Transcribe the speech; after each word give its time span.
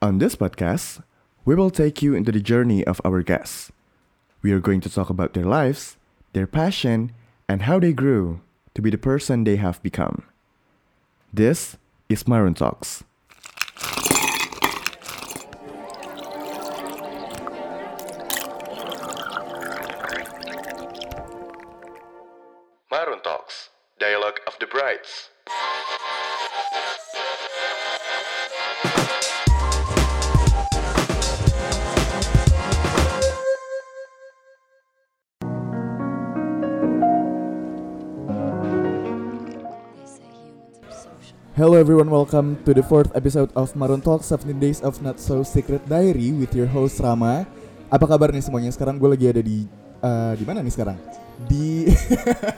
On 0.00 0.18
this 0.18 0.36
podcast, 0.36 1.02
we 1.44 1.56
will 1.56 1.70
take 1.70 2.02
you 2.02 2.14
into 2.14 2.30
the 2.30 2.38
journey 2.38 2.86
of 2.86 3.00
our 3.04 3.20
guests. 3.20 3.72
We 4.42 4.52
are 4.52 4.60
going 4.60 4.80
to 4.82 4.88
talk 4.88 5.10
about 5.10 5.34
their 5.34 5.44
lives, 5.44 5.96
their 6.34 6.46
passion, 6.46 7.10
and 7.48 7.62
how 7.62 7.80
they 7.80 7.92
grew 7.92 8.40
to 8.74 8.82
be 8.82 8.90
the 8.90 8.98
person 8.98 9.42
they 9.42 9.56
have 9.56 9.82
become. 9.82 10.22
This 11.34 11.78
is 12.08 12.28
Maroon 12.28 12.54
Talks. 12.54 13.02
Hello 41.58 41.74
everyone, 41.74 42.06
welcome 42.06 42.54
to 42.62 42.70
the 42.70 42.86
fourth 42.86 43.10
episode 43.18 43.50
of 43.58 43.74
Maroon 43.74 43.98
Talk 43.98 44.22
17 44.22 44.62
Days 44.62 44.78
of 44.78 45.02
Not 45.02 45.18
So 45.18 45.42
Secret 45.42 45.82
Diary 45.90 46.30
with 46.30 46.54
your 46.54 46.70
host 46.70 47.02
Rama. 47.02 47.50
Apa 47.90 48.06
kabar 48.06 48.30
nih 48.30 48.46
semuanya? 48.46 48.70
Sekarang 48.70 48.94
gue 48.94 49.10
lagi 49.10 49.26
ada 49.26 49.42
di 49.42 49.66
eh, 49.98 50.32
di 50.38 50.44
mana 50.46 50.62
nih 50.62 50.70
sekarang? 50.70 50.94
Di 51.50 51.90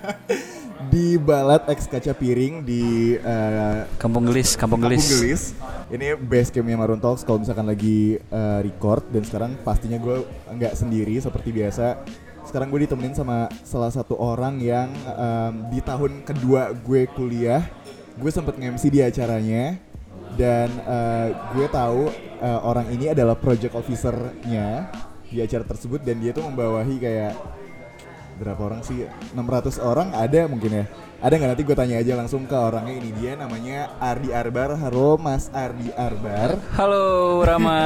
di 0.92 1.16
Balat 1.16 1.64
X 1.72 1.88
Kaca 1.88 2.12
Piring 2.12 2.60
di 2.60 3.16
eh, 3.16 3.88
Kampung 3.96 4.28
Gelis, 4.28 4.52
Kampung 4.52 4.84
Kampung 4.84 4.92
Gelis. 4.92 5.08
Gelis. 5.16 5.42
Ini 5.88 6.20
base 6.20 6.52
campnya 6.52 6.76
Maroon 6.76 7.00
Talks 7.00 7.24
kalau 7.24 7.40
misalkan 7.40 7.72
lagi 7.72 8.20
eh, 8.20 8.60
record 8.60 9.08
dan 9.08 9.24
sekarang 9.24 9.56
pastinya 9.64 9.96
gue 9.96 10.28
nggak 10.52 10.76
sendiri 10.76 11.16
seperti 11.16 11.56
biasa. 11.56 12.04
Sekarang 12.44 12.66
gue 12.72 12.82
ditemenin 12.82 13.14
sama 13.14 13.46
salah 13.62 13.92
satu 13.92 14.18
orang 14.18 14.58
yang 14.58 14.90
em, 15.06 15.70
di 15.70 15.78
tahun 15.84 16.24
kedua 16.26 16.74
gue 16.82 17.06
kuliah, 17.12 17.62
gue 18.20 18.28
sempet 18.28 18.54
nge-MC 18.60 18.84
di 18.92 19.00
acaranya 19.00 19.80
dan 20.36 20.68
eh, 20.68 21.28
gue 21.56 21.66
tahu 21.72 22.12
eh, 22.38 22.60
orang 22.62 22.92
ini 22.92 23.10
adalah 23.10 23.34
project 23.34 23.72
officer-nya 23.72 24.92
di 25.26 25.40
acara 25.40 25.64
tersebut 25.64 26.04
dan 26.04 26.20
dia 26.20 26.36
tuh 26.36 26.44
membawahi 26.44 27.00
kayak 27.00 27.32
berapa 28.40 28.60
orang 28.60 28.80
sih? 28.84 29.04
600 29.36 29.80
orang? 29.84 30.08
Ada 30.16 30.48
mungkin 30.48 30.72
ya. 30.72 30.84
Ada 31.20 31.36
nggak? 31.36 31.50
Nanti 31.52 31.64
gue 31.68 31.76
tanya 31.76 31.96
aja 32.00 32.12
langsung 32.16 32.48
ke 32.48 32.56
orangnya. 32.56 32.96
Ini 32.96 33.10
dia 33.20 33.32
namanya 33.36 33.92
Ardi 34.00 34.32
Arbar. 34.32 34.80
Halo 34.80 35.20
Mas 35.20 35.52
Ardi 35.52 35.92
Arbar. 35.92 36.56
Halo 36.72 37.44
Rama. 37.44 37.80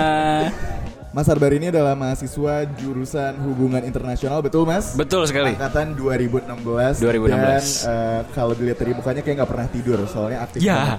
Mas 1.14 1.30
Arbar 1.30 1.54
ini 1.54 1.70
adalah 1.70 1.94
mahasiswa 1.94 2.54
jurusan 2.74 3.38
hubungan 3.40 3.78
internasional 3.80 4.42
betul 4.42 4.66
Mas 4.66 4.98
Betul 4.98 5.22
sekali. 5.24 5.54
angkatan 5.54 5.94
2016 5.94 6.98
2016. 6.98 7.30
dan 7.30 7.62
eh, 7.86 8.20
kalau 8.34 8.50
dilihat 8.52 8.74
dari 8.76 8.92
mukanya 8.92 9.22
kayak 9.22 9.36
nggak 9.38 9.46
pernah 9.48 9.66
tidur 9.70 9.98
soalnya 10.04 10.42
aktif 10.42 10.58
Ya. 10.60 10.98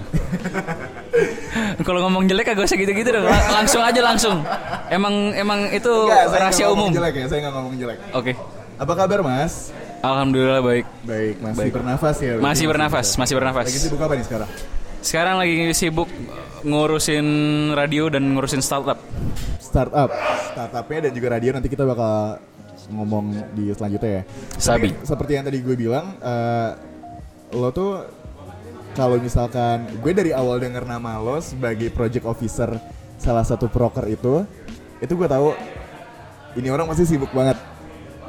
Kalau 1.78 2.00
ngomong 2.02 2.24
jelek 2.24 2.48
agak 2.50 2.64
usah 2.64 2.76
gitu-gitu 2.76 3.08
dong. 3.10 3.24
Lang- 3.24 3.48
langsung 3.60 3.80
aja 3.80 4.00
langsung. 4.02 4.40
Emang 4.88 5.12
emang 5.34 5.68
itu 5.70 5.88
Enggak, 5.88 6.24
saya 6.26 6.40
rahasia 6.42 6.66
umum. 6.70 6.88
jelek 6.90 7.14
ya 7.14 7.26
saya 7.26 7.38
nggak 7.42 7.54
ngomong 7.54 7.74
jelek 7.76 7.98
Oke. 8.12 8.32
apa 8.76 8.92
kabar 8.94 9.20
Mas 9.20 9.68
Alhamdulillah 10.00 10.60
baik. 10.60 10.84
baik 11.02 11.34
masih 11.40 11.58
Baik. 11.58 11.72
bernafas 11.74 12.16
ya 12.18 12.32
Masih 12.38 12.64
bernafas, 12.66 13.06
masih 13.14 13.34
bernafas. 13.34 13.64
lagi 13.66 13.80
sibuk 13.82 14.00
apa 14.00 14.12
nih 14.14 14.24
sekarang 14.24 14.48
Sekarang 14.98 15.34
lagi 15.36 15.54
sibuk 15.72 16.08
ngurusin 16.62 17.26
radio 17.70 18.08
dan 18.08 18.32
ngurusin 18.32 18.58
startup. 18.58 18.96
Startup. 19.76 20.08
Startupnya 20.56 20.98
dan 21.04 21.12
juga 21.12 21.28
radio 21.36 21.52
nanti 21.52 21.68
kita 21.68 21.84
bakal 21.84 22.40
ngomong 22.88 23.36
di 23.52 23.68
selanjutnya 23.76 24.10
ya. 24.10 24.22
Sabi. 24.56 24.88
Tapi 24.96 25.04
seperti 25.04 25.32
yang 25.36 25.44
tadi 25.44 25.58
gue 25.60 25.76
bilang 25.76 26.16
eh, 26.16 26.70
lo 27.52 27.68
tuh 27.76 28.08
kalau 28.96 29.20
misalkan 29.20 29.84
gue 30.00 30.12
dari 30.16 30.32
awal 30.32 30.56
denger 30.56 30.88
nama 30.88 31.20
lo 31.20 31.36
sebagai 31.44 31.92
project 31.92 32.24
officer 32.24 32.72
salah 33.20 33.44
satu 33.44 33.68
broker 33.68 34.08
itu 34.08 34.48
itu 35.04 35.12
gue 35.12 35.28
tahu 35.28 35.52
ini 36.56 36.72
orang 36.72 36.88
pasti 36.88 37.04
sibuk 37.04 37.28
banget. 37.36 37.60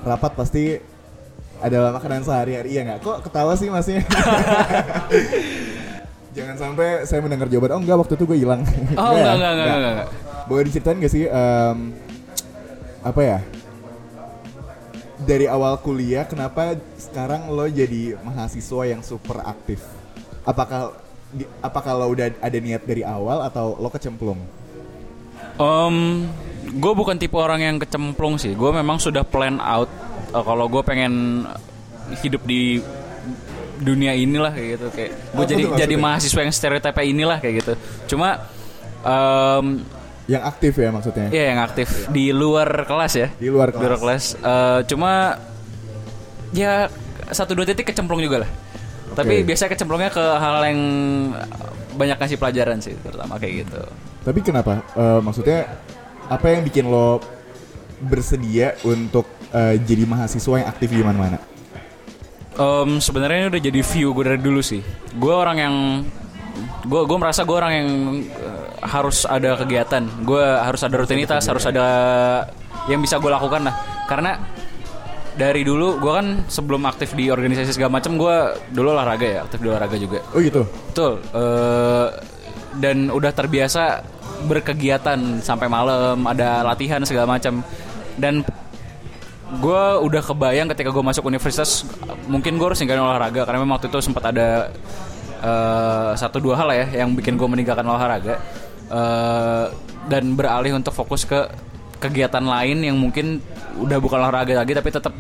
Rapat 0.04 0.36
pasti 0.36 0.76
adalah 1.64 1.96
makanan 1.96 2.28
sehari-hari 2.28 2.76
ya 2.76 2.84
nggak? 2.84 3.00
Kok 3.00 3.18
ketawa 3.24 3.56
sih 3.56 3.72
masnya 3.72 4.04
jangan 6.38 6.56
sampai 6.56 6.88
saya 7.04 7.20
mendengar 7.20 7.50
jawaban 7.50 7.74
oh 7.74 7.82
enggak 7.82 7.98
waktu 7.98 8.14
itu 8.14 8.24
gue 8.24 8.38
hilang 8.38 8.62
Oh 8.94 9.12
ya? 9.18 9.34
enggak 9.34 9.34
enggak 9.34 9.52
enggak 9.52 9.68
enggak. 9.68 9.94
enggak. 9.98 10.08
Boleh 10.46 10.64
diceritain 10.64 10.98
gak 10.98 11.10
sih 11.10 11.24
em, 11.26 11.78
apa 13.02 13.22
ya? 13.22 13.40
Dari 15.20 15.46
awal 15.46 15.76
kuliah 15.78 16.24
kenapa 16.24 16.78
sekarang 16.96 17.50
lo 17.50 17.66
jadi 17.66 18.16
mahasiswa 18.18 18.84
yang 18.86 19.02
super 19.02 19.42
aktif? 19.42 19.82
Apakah 20.44 20.94
di- 21.28 21.50
apakah 21.60 21.98
lo 21.98 22.14
udah 22.14 22.32
ada 22.32 22.58
niat 22.58 22.86
dari 22.86 23.02
awal 23.02 23.42
atau 23.42 23.76
lo 23.76 23.90
kecemplung? 23.90 24.40
Om, 25.58 25.96
gue 26.72 26.94
bukan 26.94 27.18
tipe 27.18 27.34
orang 27.34 27.60
yang 27.60 27.76
kecemplung 27.76 28.38
sih. 28.38 28.54
Gue 28.54 28.70
memang 28.70 29.02
sudah 29.02 29.26
plan 29.26 29.58
out 29.58 29.90
eh, 30.30 30.44
kalau 30.46 30.70
gue 30.70 30.80
pengen 30.80 31.44
hidup 32.22 32.46
di 32.46 32.80
dunia 33.78 34.14
inilah 34.14 34.50
kayak 34.50 34.68
gitu 34.78 34.88
kayak 34.90 35.12
gue 35.34 35.46
jadi 35.46 35.64
tuh 35.64 35.78
jadi 35.78 35.96
mahasiswa 35.96 36.42
yang 36.42 36.54
stereotipe 36.54 37.02
inilah 37.02 37.38
kayak 37.38 37.56
gitu. 37.62 37.74
Cuma 38.10 38.50
em, 39.02 39.86
Yang 40.28 40.44
aktif 40.44 40.74
ya 40.76 40.90
maksudnya? 40.92 41.28
ya 41.32 41.44
yang 41.56 41.60
aktif 41.64 41.88
di 42.12 42.36
luar 42.36 42.68
kelas 42.84 43.14
ya. 43.16 43.28
Di 43.38 43.48
luar 43.48 43.72
kelas. 43.72 44.00
kelas. 44.02 44.24
Eh, 44.36 44.80
cuma 44.92 45.40
ya 46.52 46.92
satu 47.30 47.56
dua 47.56 47.64
titik 47.64 47.88
kecemplung 47.88 48.20
juga 48.20 48.44
lah. 48.44 48.52
Tapi 49.16 49.42
Oke. 49.42 49.48
biasa 49.48 49.72
kecemplungnya 49.72 50.12
ke 50.12 50.20
hal 50.22 50.62
yang 50.68 50.80
banyak 51.98 52.18
kasih 52.20 52.38
pelajaran 52.38 52.78
sih 52.78 52.94
terutama 53.02 53.40
kayak 53.40 53.66
gitu. 53.66 53.82
Tapi 54.22 54.40
kenapa? 54.44 54.84
Eh, 54.94 55.20
maksudnya 55.24 55.80
apa 56.28 56.46
yang 56.52 56.62
bikin 56.62 56.92
lo 56.92 57.24
bersedia 58.04 58.76
untuk 58.84 59.26
eh, 59.56 59.80
jadi 59.80 60.04
mahasiswa 60.04 60.60
yang 60.60 60.68
aktif 60.68 60.92
di 60.92 61.02
mana-mana? 61.02 61.40
Em, 62.58 62.98
sebenarnya 62.98 63.38
ini 63.38 63.48
udah 63.54 63.62
jadi 63.62 63.82
view 63.86 64.18
gue 64.18 64.24
dari 64.34 64.42
dulu 64.42 64.62
sih. 64.66 64.82
Gue 65.14 65.34
orang 65.34 65.58
yang 65.62 65.76
gue 66.90 67.02
gue 67.06 67.18
merasa 67.22 67.46
gue 67.46 67.54
orang 67.54 67.74
yang 67.78 67.90
eh, 68.26 68.66
harus 68.82 69.30
ada 69.30 69.54
kegiatan. 69.62 70.04
Gue 70.26 70.42
harus 70.42 70.82
ada 70.82 70.96
rutinitas, 70.98 71.46
harus 71.46 71.66
ada 71.70 71.86
yang 72.90 72.98
bisa 72.98 73.22
gue 73.22 73.30
lakukan 73.30 73.70
lah. 73.70 73.76
Karena 74.10 74.42
dari 75.38 75.62
dulu 75.62 76.02
gue 76.02 76.14
kan 76.18 76.28
sebelum 76.50 76.82
aktif 76.90 77.14
di 77.14 77.30
organisasi 77.30 77.78
segala 77.78 78.02
macam 78.02 78.18
gue 78.18 78.36
dulu 78.74 78.90
olahraga 78.90 79.28
ya, 79.30 79.40
aktif 79.46 79.62
di 79.62 79.70
olahraga 79.70 79.98
juga. 80.02 80.26
Oh 80.34 80.42
gitu. 80.42 80.66
Betul. 80.66 81.22
eh, 81.38 82.08
dan 82.78 83.10
udah 83.10 83.32
terbiasa 83.34 84.02
berkegiatan 84.46 85.42
sampai 85.42 85.66
malam, 85.66 86.26
ada 86.26 86.62
latihan 86.66 87.02
segala 87.06 87.38
macam. 87.38 87.62
Dan 88.18 88.42
gue 89.48 89.84
udah 90.04 90.22
kebayang 90.22 90.68
ketika 90.76 90.92
gue 90.92 91.04
masuk 91.04 91.24
universitas, 91.28 91.88
mungkin 92.28 92.60
gue 92.60 92.68
harus 92.68 92.80
ninggalin 92.84 93.08
olahraga 93.08 93.48
karena 93.48 93.64
memang 93.64 93.80
waktu 93.80 93.88
itu 93.88 94.00
sempat 94.04 94.36
ada 94.36 94.70
eh, 95.40 96.12
satu 96.20 96.44
dua 96.44 96.60
hal 96.60 96.70
ya 96.76 97.04
yang 97.04 97.16
bikin 97.16 97.40
gue 97.40 97.48
meninggalkan 97.48 97.88
olahraga 97.88 98.38
Eh, 98.88 99.66
dan 100.08 100.24
beralih 100.40 100.80
untuk 100.80 100.96
fokus 100.96 101.28
ke 101.28 101.36
kegiatan 102.00 102.40
lain 102.40 102.80
yang 102.88 102.96
mungkin 102.96 103.44
udah 103.84 104.00
bukan 104.00 104.24
olahraga 104.24 104.64
lagi 104.64 104.72
tapi 104.72 104.88
tetap 104.88 105.12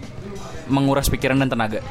menguras 0.72 1.12
pikiran 1.12 1.36
dan 1.44 1.52
tenaga. 1.52 1.84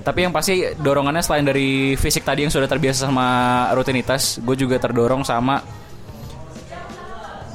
Tapi 0.00 0.24
yang 0.24 0.32
pasti 0.32 0.64
dorongannya 0.80 1.20
selain 1.20 1.44
dari 1.44 1.92
fisik 2.00 2.24
tadi 2.24 2.48
yang 2.48 2.52
sudah 2.52 2.64
terbiasa 2.64 3.04
sama 3.04 3.28
rutinitas, 3.76 4.40
gue 4.40 4.56
juga 4.56 4.80
terdorong 4.80 5.20
sama 5.28 5.60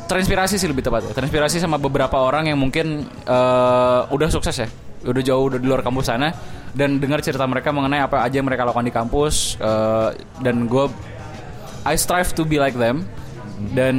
terinspirasi 0.06 0.56
sih 0.62 0.70
lebih 0.70 0.86
tepatnya. 0.86 1.12
Terinspirasi 1.12 1.58
sama 1.62 1.82
beberapa 1.82 2.18
orang 2.22 2.50
yang 2.50 2.58
mungkin 2.62 3.06
eh, 3.08 4.02
udah 4.08 4.30
sukses 4.32 4.56
ya, 4.56 4.68
udah 5.06 5.22
jauh 5.22 5.52
udah 5.54 5.60
di 5.60 5.68
luar 5.68 5.82
kampus 5.82 6.08
sana. 6.10 6.30
Dan 6.76 7.00
dengar 7.00 7.24
cerita 7.24 7.48
mereka 7.48 7.72
mengenai 7.72 8.04
apa 8.04 8.20
aja 8.24 8.36
yang 8.40 8.48
mereka 8.48 8.68
lakukan 8.68 8.88
di 8.88 8.96
kampus 8.96 9.56
eh, 9.60 10.10
dan 10.44 10.68
gue 10.68 10.86
I 11.86 11.96
strive 11.96 12.34
to 12.38 12.44
be 12.44 12.62
like 12.62 12.76
them. 12.76 13.06
Dan 13.56 13.96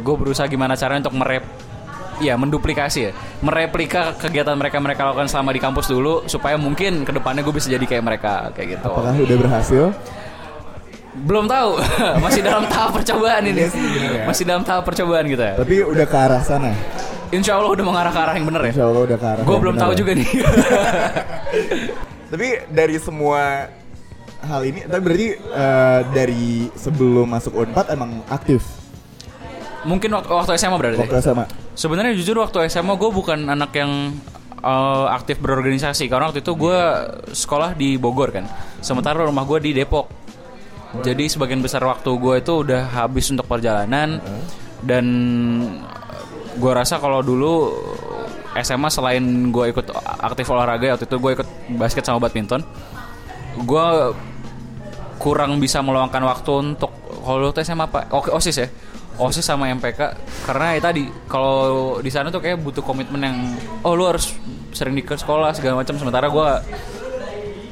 gue 0.00 0.14
berusaha 0.16 0.48
gimana 0.48 0.72
caranya 0.72 1.04
untuk 1.04 1.20
merep 1.20 1.44
ya 2.18 2.32
menduplikasi 2.34 2.98
ya. 3.04 3.12
Mereplika 3.44 4.16
kegiatan 4.16 4.56
mereka 4.56 4.80
mereka 4.80 5.04
lakukan 5.12 5.28
selama 5.28 5.52
di 5.52 5.60
kampus 5.60 5.92
dulu 5.92 6.24
supaya 6.24 6.56
mungkin 6.56 7.04
ke 7.04 7.12
depannya 7.12 7.44
gue 7.44 7.52
bisa 7.52 7.68
jadi 7.68 7.84
kayak 7.84 8.04
mereka 8.08 8.48
kayak 8.56 8.80
gitu. 8.80 8.88
Apakah 8.88 9.14
udah 9.20 9.36
berhasil? 9.36 9.84
Belum 11.20 11.44
tahu 11.44 11.70
masih 12.24 12.40
dalam 12.40 12.64
tahap 12.64 12.90
percobaan 12.94 13.42
ini 13.42 13.58
Iya 13.58 13.68
sih, 13.68 13.82
bener 13.82 14.10
ya. 14.12 14.22
masih 14.24 14.44
dalam 14.44 14.62
tahap 14.62 14.82
percobaan 14.84 15.24
gitu 15.24 15.40
ya 15.40 15.54
Tapi 15.54 15.74
udah 15.82 16.06
ke 16.06 16.16
arah 16.16 16.42
sana. 16.42 16.70
Insya 17.28 17.56
Allah 17.56 17.70
udah 17.70 17.84
mengarah 17.84 18.08
ke 18.08 18.20
arah 18.20 18.34
yang 18.34 18.46
bener 18.46 18.62
ya 18.62 18.70
Insya 18.72 18.86
Allah 18.86 19.02
udah 19.04 19.16
ke 19.16 19.26
arah. 19.26 19.42
gue 19.42 19.56
belum 19.58 19.74
benar 19.74 19.82
tahu 19.82 19.92
ya. 19.92 19.96
juga 19.96 20.12
nih 20.14 20.28
Tapi 22.28 22.46
dari 22.68 22.96
semua 22.98 23.72
hal 24.40 24.60
ini, 24.62 24.84
tapi 24.84 25.00
berarti 25.00 25.28
eh, 25.34 26.00
dari 26.08 26.46
sebelum 26.70 27.26
masuk 27.26 27.56
Unpad 27.56 27.88
emang 27.90 28.20
aktif. 28.28 28.62
Mungkin 29.82 30.12
waktu, 30.12 30.28
waktu 30.28 30.52
SMA 30.54 30.76
berarti. 30.76 30.98
Waktu 31.00 31.16
SMA. 31.18 31.44
Sebenarnya 31.72 32.12
jujur 32.12 32.36
waktu 32.38 32.68
SMA 32.68 32.94
gue 32.94 33.10
bukan 33.10 33.48
anak 33.48 33.72
yang 33.72 34.12
eh, 34.54 35.06
aktif 35.08 35.40
berorganisasi 35.40 36.06
karena 36.06 36.28
waktu 36.28 36.40
itu 36.40 36.52
gue 36.52 36.78
sekolah 37.32 37.72
di 37.72 37.96
Bogor 37.96 38.28
kan. 38.30 38.44
Sementara 38.78 39.24
rumah 39.24 39.42
gue 39.42 39.58
di 39.62 39.72
Depok. 39.72 40.06
Jadi 41.04 41.28
sebagian 41.28 41.60
besar 41.60 41.84
waktu 41.84 42.08
gue 42.08 42.34
itu 42.40 42.52
udah 42.64 42.88
habis 42.92 43.28
untuk 43.28 43.44
perjalanan. 43.44 44.22
Dan 44.78 45.06
gue 46.58 46.72
rasa 46.74 47.02
kalau 47.02 47.22
dulu 47.22 47.74
SMA 48.58 48.90
selain 48.90 49.22
gue 49.54 49.70
ikut 49.70 49.86
aktif 50.22 50.50
olahraga 50.50 50.98
waktu 50.98 51.06
itu 51.06 51.16
gue 51.18 51.30
ikut 51.38 51.48
basket 51.78 52.02
sama 52.02 52.18
badminton, 52.18 52.62
gue 53.62 53.86
kurang 55.18 55.58
bisa 55.62 55.82
meluangkan 55.82 56.22
waktu 56.26 56.50
untuk 56.74 56.90
kalau 57.22 57.50
tuh 57.54 57.62
SMA 57.62 57.86
apa? 57.86 58.10
Oke 58.14 58.34
osis 58.34 58.56
ya, 58.58 58.66
osis 59.18 59.46
sama 59.46 59.70
MPK 59.70 60.00
karena 60.46 60.78
ya 60.78 60.80
tadi 60.82 61.06
kalau 61.30 61.98
di 62.02 62.10
sana 62.10 62.30
tuh 62.34 62.42
kayak 62.42 62.58
butuh 62.62 62.82
komitmen 62.82 63.22
yang 63.22 63.36
oh 63.86 63.94
lu 63.94 64.06
harus 64.10 64.34
sering 64.74 64.94
di 64.98 65.02
sekolah 65.02 65.54
segala 65.54 65.82
macam. 65.82 65.94
Sementara 65.94 66.26
gue 66.26 66.48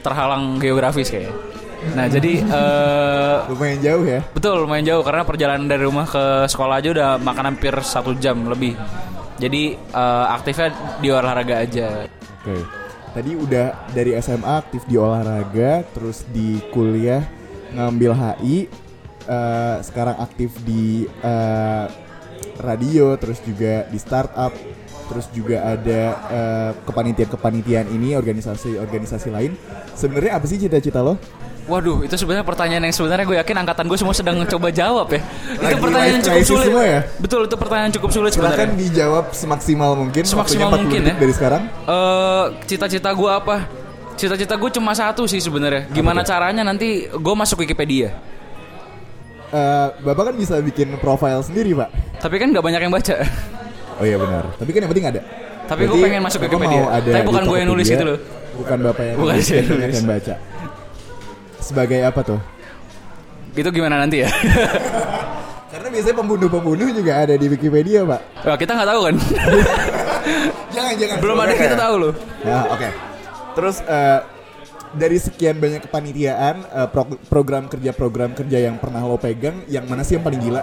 terhalang 0.06 0.62
geografis 0.62 1.10
kayaknya. 1.10 1.34
Nah 1.94 2.06
jadi 2.10 2.32
eh, 2.42 3.36
Lumayan 3.52 3.80
jauh 3.84 4.04
ya. 4.08 4.20
Betul, 4.34 4.66
lumayan 4.66 4.86
jauh 4.88 5.02
karena 5.06 5.22
perjalanan 5.22 5.66
dari 5.70 5.82
rumah 5.86 6.08
ke 6.08 6.50
sekolah 6.50 6.82
aja 6.82 6.88
udah 6.90 7.10
makan 7.22 7.54
hampir 7.54 7.74
satu 7.84 8.16
jam 8.18 8.48
lebih. 8.48 8.74
Jadi 9.38 9.76
eh, 9.76 10.26
aktifnya 10.32 10.72
di 10.98 11.08
olahraga 11.12 11.62
aja. 11.62 12.08
Oke. 12.42 12.56
Tadi 13.16 13.32
udah 13.32 13.88
dari 13.96 14.12
SMA 14.20 14.60
aktif 14.60 14.84
di 14.84 15.00
olahraga, 15.00 15.80
terus 15.96 16.28
di 16.28 16.60
kuliah 16.68 17.24
ngambil 17.72 18.12
HI, 18.12 18.68
eh, 19.24 19.76
sekarang 19.80 20.20
aktif 20.20 20.52
di 20.68 21.08
eh, 21.08 21.86
radio, 22.60 23.16
terus 23.16 23.40
juga 23.40 23.88
di 23.88 23.96
startup, 23.96 24.52
terus 25.08 25.32
juga 25.32 25.64
ada 25.64 26.02
eh, 26.28 26.70
kepanitiaan-kepanitiaan 26.84 27.88
ini, 27.88 28.12
organisasi-organisasi 28.20 29.28
lain. 29.32 29.56
Sebenarnya 29.96 30.36
apa 30.36 30.44
sih 30.44 30.60
cita-cita 30.60 31.00
lo? 31.00 31.16
Waduh, 31.66 32.06
itu 32.06 32.14
sebenarnya 32.14 32.46
pertanyaan 32.46 32.78
yang 32.80 32.94
sebenarnya 32.94 33.26
gue 33.26 33.36
yakin 33.36 33.56
angkatan 33.58 33.84
gue 33.84 33.98
semua 33.98 34.14
sedang 34.14 34.38
coba 34.46 34.70
jawab 34.70 35.10
ya. 35.10 35.18
itu 35.18 35.58
Lagi 35.58 35.74
pertanyaan 35.76 36.12
yang 36.12 36.22
cukup 36.22 36.46
sulit. 36.46 36.66
semua 36.70 36.84
ya? 36.86 37.00
Betul, 37.18 37.40
itu 37.42 37.56
pertanyaan 37.58 37.90
cukup 37.90 38.10
sulit 38.10 38.30
Silahkan 38.30 38.54
sebenarnya. 38.70 38.78
dijawab 38.86 39.24
semaksimal 39.34 39.90
mungkin. 39.92 40.22
Semaksimal 40.22 40.70
waktunya 40.70 40.78
40 40.78 40.84
mungkin 40.86 41.00
ya. 41.02 41.14
Dari 41.18 41.32
sekarang. 41.34 41.62
Eh, 41.66 42.44
cita-cita 42.64 43.10
gue 43.10 43.30
apa? 43.32 43.56
Cita-cita 44.14 44.54
gue 44.54 44.70
cuma 44.72 44.94
satu 44.94 45.26
sih 45.26 45.42
sebenarnya. 45.42 45.90
Gimana 45.90 46.22
caranya 46.22 46.62
nanti 46.62 46.88
gue 47.04 47.34
masuk 47.34 47.60
Wikipedia? 47.60 48.14
Eh, 49.48 49.88
Bapak 50.00 50.30
kan 50.30 50.34
bisa 50.34 50.58
bikin 50.58 50.94
profile 50.96 51.42
sendiri, 51.42 51.74
Pak. 51.74 51.90
Tapi 52.18 52.34
kan 52.36 52.50
nggak 52.50 52.62
banyak 52.62 52.80
yang 52.80 52.94
baca. 52.94 53.14
Oh 53.96 54.04
iya 54.04 54.14
benar. 54.16 54.54
Tapi 54.54 54.70
kan 54.70 54.80
yang 54.82 54.90
penting 54.90 55.08
ada. 55.08 55.20
Tapi 55.66 55.82
gue 55.84 55.98
pengen 55.98 56.22
masuk 56.22 56.46
Wikipedia. 56.46 56.82
Tapi 56.94 57.26
bukan 57.26 57.42
gue 57.42 57.56
yang 57.58 57.68
nulis 57.68 57.86
gitu 57.86 58.04
loh. 58.04 58.18
Bukan 58.56 58.78
Bapak 58.82 59.02
yang 59.02 59.16
Bukan 59.18 59.34
nulis, 59.34 59.46
yang 59.50 59.92
yang 59.98 60.06
baca. 60.06 60.34
Sebagai 61.66 61.98
apa 62.06 62.22
tuh? 62.22 62.38
Itu 63.58 63.74
gimana 63.74 63.98
nanti 63.98 64.22
ya? 64.22 64.30
Karena 65.74 65.88
biasanya 65.90 66.16
pembunuh-pembunuh 66.22 66.88
juga 66.94 67.26
ada 67.26 67.34
di 67.34 67.46
Wikipedia, 67.50 68.06
Pak. 68.06 68.20
Wah, 68.46 68.56
kita 68.56 68.78
nggak 68.78 68.88
tahu 68.88 69.00
kan? 69.10 69.16
Jangan, 70.74 70.94
jangan. 70.98 71.16
Belum 71.22 71.38
ada 71.38 71.52
kita 71.54 71.76
tahu 71.78 71.94
loh. 71.96 72.12
Nah, 72.42 72.68
oke. 72.68 72.88
Terus 73.56 73.76
eh, 73.80 74.20
dari 74.92 75.18
sekian 75.22 75.56
banyak 75.56 75.86
kepanitiaan, 75.88 76.66
eh, 76.66 76.88
pro- 76.90 77.16
program 77.30 77.70
kerja 77.70 77.94
program 77.96 78.34
kerja 78.36 78.58
yang 78.60 78.76
pernah 78.76 79.00
lo 79.06 79.16
pegang, 79.16 79.64
yang 79.70 79.86
mana 79.88 80.04
sih 80.04 80.18
yang 80.18 80.24
paling 80.26 80.42
gila? 80.42 80.62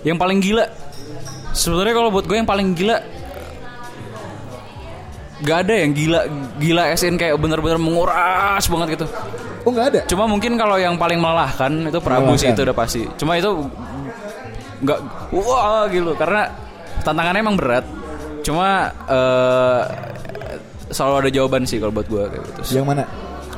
Yang 0.00 0.16
paling 0.16 0.38
gila 0.40 0.64
Sebenarnya 1.52 1.92
kalau 1.92 2.08
buat 2.08 2.24
gue 2.24 2.36
yang 2.40 2.48
paling 2.48 2.72
gila 2.72 3.04
Gak 5.44 5.58
ada 5.68 5.74
yang 5.76 5.92
gila 5.92 6.20
Gila 6.56 6.82
SN 6.96 7.20
kayak 7.20 7.36
bener-bener 7.36 7.76
menguras 7.76 8.64
banget 8.64 8.96
gitu 8.96 9.06
Oh 9.64 9.70
nggak 9.70 9.86
ada. 9.92 10.00
Cuma 10.08 10.24
mungkin 10.24 10.56
kalau 10.56 10.80
yang 10.80 10.96
paling 10.96 11.20
melelahkan 11.20 11.92
Itu 11.92 12.00
Prabu 12.00 12.32
sih 12.36 12.48
itu 12.48 12.64
udah 12.64 12.76
pasti 12.76 13.04
Cuma 13.20 13.36
itu 13.36 13.50
nggak 14.80 14.98
Wah 15.36 15.84
gitu 15.92 16.16
Karena 16.16 16.48
tantangannya 17.04 17.40
emang 17.44 17.56
berat 17.60 17.84
Cuma 18.40 18.88
eh, 19.04 19.82
Selalu 20.90 21.14
ada 21.26 21.30
jawaban 21.30 21.62
sih 21.68 21.76
kalau 21.76 21.92
buat 21.92 22.08
gue 22.08 22.22
kayak 22.24 22.42
gitu 22.42 22.80
Yang 22.80 22.86
mana? 22.88 23.04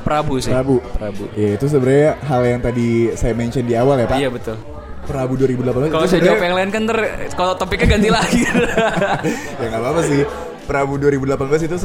Prabu 0.02 0.43
sih 0.43 0.50
Prabu. 0.50 0.82
Prabu 0.99 1.25
Ya, 1.38 1.54
itu 1.54 1.70
sebenarnya 1.70 2.19
hal 2.26 2.43
yang 2.43 2.60
tadi 2.60 3.14
saya 3.14 3.32
mention 3.38 3.62
di 3.62 3.78
awal 3.78 4.02
ya, 4.02 4.06
Pak. 4.10 4.19
Iya 4.19 4.31
betul 4.34 4.58
Prabu 5.02 5.34
2018. 5.34 5.90
Kalau 5.90 6.06
saya 6.06 6.22
jawab 6.22 6.43
yang 6.46 6.54
lain 6.54 6.70
kan 6.70 6.82
ter 6.87 6.99
Kalau 7.34 7.58
topiknya 7.58 7.99
ganti 7.99 8.06
lagi 8.22 8.43
ya 8.46 9.66
nggak 9.66 9.82
apa-apa 9.82 10.02
sih. 10.06 10.22
Prabu 10.62 10.94
2018 10.94 11.66
itu 11.66 11.76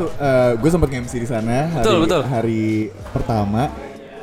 gue 0.61 0.69
sempat 0.69 0.89
nge-MC 0.93 1.13
di 1.17 1.25
sana 1.25 1.65
hari, 1.65 1.81
Betul, 1.81 1.97
betul. 2.05 2.21
hari 2.29 2.65
pertama. 3.09 3.73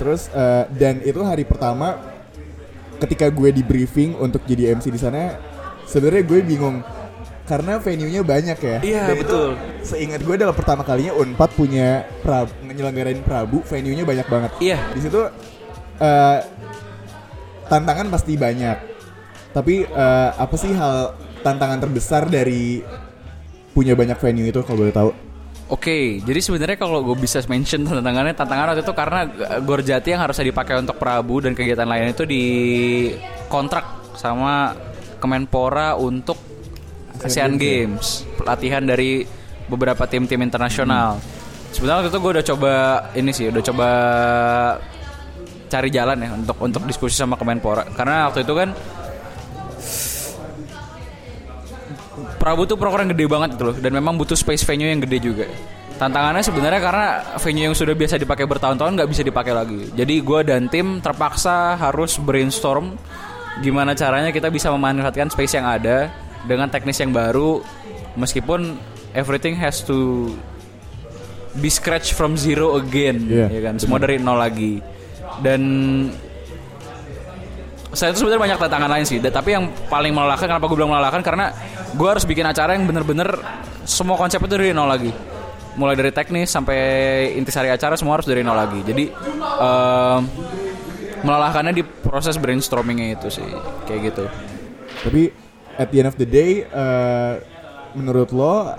Terus 0.01 0.29
eh, 0.33 0.65
dan 0.75 1.01
itu 1.03 1.21
hari 1.23 1.47
pertama 1.47 2.01
ketika 2.99 3.29
gue 3.29 3.51
di 3.51 3.63
briefing 3.63 4.17
untuk 4.19 4.43
jadi 4.47 4.75
MC 4.75 4.91
di 4.91 5.01
sana, 5.01 5.39
sebenarnya 5.85 6.25
gue 6.25 6.41
bingung 6.43 6.81
karena 7.45 7.77
venue-nya 7.77 8.25
banyak 8.25 8.57
ya. 8.57 8.79
Iya, 8.81 9.03
Dan 9.13 9.17
itu 9.21 9.25
betul. 9.29 9.49
seingat 9.85 10.21
gue 10.25 10.35
adalah 10.35 10.57
pertama 10.57 10.81
kalinya 10.81 11.13
Unpad 11.13 11.51
punya 11.53 12.09
Prabu, 12.25 12.53
nyelenggarain 12.65 13.21
Prabu, 13.21 13.61
venue-nya 13.69 14.05
banyak 14.09 14.27
banget. 14.27 14.51
Iya. 14.65 14.79
Di 14.97 15.01
situ 15.05 15.21
eh, 16.01 16.39
tantangan 17.69 18.09
pasti 18.09 18.41
banyak. 18.41 18.79
Tapi 19.53 19.85
eh, 19.85 20.31
apa 20.35 20.57
sih 20.57 20.73
hal 20.73 21.15
tantangan 21.45 21.85
terbesar 21.85 22.33
dari 22.33 22.81
punya 23.77 23.93
banyak 23.93 24.17
venue 24.17 24.49
itu 24.49 24.65
kalau 24.65 24.81
boleh 24.81 24.95
tahu? 24.95 25.11
Oke, 25.75 26.23
jadi 26.23 26.39
sebenarnya 26.39 26.79
kalau 26.79 27.03
gue 27.03 27.19
bisa 27.19 27.43
mention 27.51 27.83
tantangannya, 27.83 28.31
tantangan 28.39 28.71
waktu 28.71 28.87
itu 28.87 28.95
karena 28.95 29.27
Gorjati 29.59 30.15
yang 30.15 30.23
harusnya 30.23 30.47
dipakai 30.47 30.79
untuk 30.79 30.95
Prabu 31.03 31.43
dan 31.43 31.59
kegiatan 31.59 31.83
lain 31.83 32.15
itu 32.15 32.23
di 32.23 32.45
kontrak 33.51 34.15
sama 34.15 34.71
Kemenpora 35.19 35.99
untuk 35.99 36.39
Asian 37.27 37.59
Games, 37.59 38.23
pelatihan 38.39 38.87
dari 38.87 39.27
beberapa 39.67 40.07
tim-tim 40.07 40.47
internasional. 40.47 41.19
Sebenarnya 41.75 42.07
waktu 42.07 42.11
itu 42.15 42.19
gue 42.23 42.33
udah 42.39 42.47
coba 42.55 42.73
ini 43.19 43.31
sih, 43.35 43.51
udah 43.51 43.63
coba 43.67 43.89
cari 45.67 45.91
jalan 45.91 46.23
ya 46.23 46.31
untuk 46.39 46.57
untuk 46.63 46.83
diskusi 46.87 47.19
sama 47.19 47.35
Kemenpora. 47.35 47.83
Karena 47.99 48.31
waktu 48.31 48.47
itu 48.47 48.55
kan 48.55 48.71
Prabu 52.45 52.69
tuh 52.69 52.77
program 52.77 53.09
yang 53.09 53.17
gede 53.17 53.25
banget 53.25 53.57
gitu 53.57 53.73
loh. 53.73 53.77
Dan 53.81 53.97
memang 53.97 54.21
butuh 54.21 54.37
space 54.37 54.69
venue 54.69 54.93
yang 54.93 55.01
gede 55.01 55.17
juga. 55.17 55.49
Tantangannya 55.97 56.45
sebenarnya 56.45 56.81
karena 56.85 57.07
venue 57.41 57.65
yang 57.73 57.73
sudah 57.73 57.97
biasa 57.97 58.21
dipakai 58.21 58.45
bertahun-tahun 58.45 59.01
nggak 59.01 59.09
bisa 59.09 59.25
dipakai 59.25 59.57
lagi. 59.57 59.89
Jadi 59.97 60.21
gue 60.21 60.41
dan 60.45 60.69
tim 60.69 61.01
terpaksa 61.01 61.81
harus 61.81 62.21
brainstorm 62.21 63.01
gimana 63.65 63.97
caranya 63.97 64.29
kita 64.29 64.53
bisa 64.53 64.69
memanfaatkan 64.75 65.31
space 65.33 65.57
yang 65.57 65.65
ada 65.65 66.11
dengan 66.45 66.67
teknis 66.69 66.99
yang 66.99 67.15
baru 67.15 67.63
meskipun 68.19 68.75
everything 69.15 69.55
has 69.55 69.81
to 69.81 70.29
be 71.63 71.71
scratch 71.71 72.13
from 72.13 72.35
zero 72.35 72.75
again 72.75 73.31
Iya, 73.31 73.47
ya 73.47 73.61
kan? 73.63 73.75
Semua 73.79 74.03
dari 74.03 74.19
nol 74.19 74.37
lagi. 74.37 74.83
Dan 75.39 75.63
saya 77.95 78.11
itu 78.11 78.27
sebenarnya 78.27 78.43
banyak 78.43 78.59
tantangan 78.59 78.91
lain 78.91 79.07
sih, 79.07 79.23
tapi 79.23 79.55
yang 79.55 79.71
paling 79.87 80.11
melelahkan 80.11 80.51
kenapa 80.51 80.67
gue 80.67 80.75
bilang 80.75 80.91
melelahkan? 80.91 81.23
Karena 81.23 81.55
gue 81.95 82.09
harus 82.11 82.27
bikin 82.27 82.45
acara 82.45 82.75
yang 82.75 82.85
bener-bener 82.85 83.39
semua 83.87 84.19
konsep 84.19 84.43
itu 84.43 84.51
dari 84.59 84.75
nol 84.75 84.91
lagi, 84.91 85.15
mulai 85.79 85.95
dari 85.95 86.11
teknis 86.11 86.51
sampai 86.51 86.79
intisari 87.39 87.71
acara 87.71 87.95
semua 87.95 88.19
harus 88.19 88.27
dari 88.27 88.43
nol 88.43 88.59
lagi. 88.59 88.83
Jadi 88.83 89.05
em, 89.63 90.23
melelahkannya 91.25 91.73
di 91.73 91.83
proses 91.87 92.37
brainstormingnya 92.37 93.17
itu 93.17 93.29
sih, 93.41 93.49
kayak 93.89 94.01
gitu. 94.13 94.25
Tapi 95.07 95.23
at 95.79 95.89
the 95.91 95.99
end 96.03 96.09
of 96.11 96.17
the 96.19 96.29
day, 96.29 96.67
eh, 96.67 97.33
menurut 97.95 98.31
lo 98.35 98.75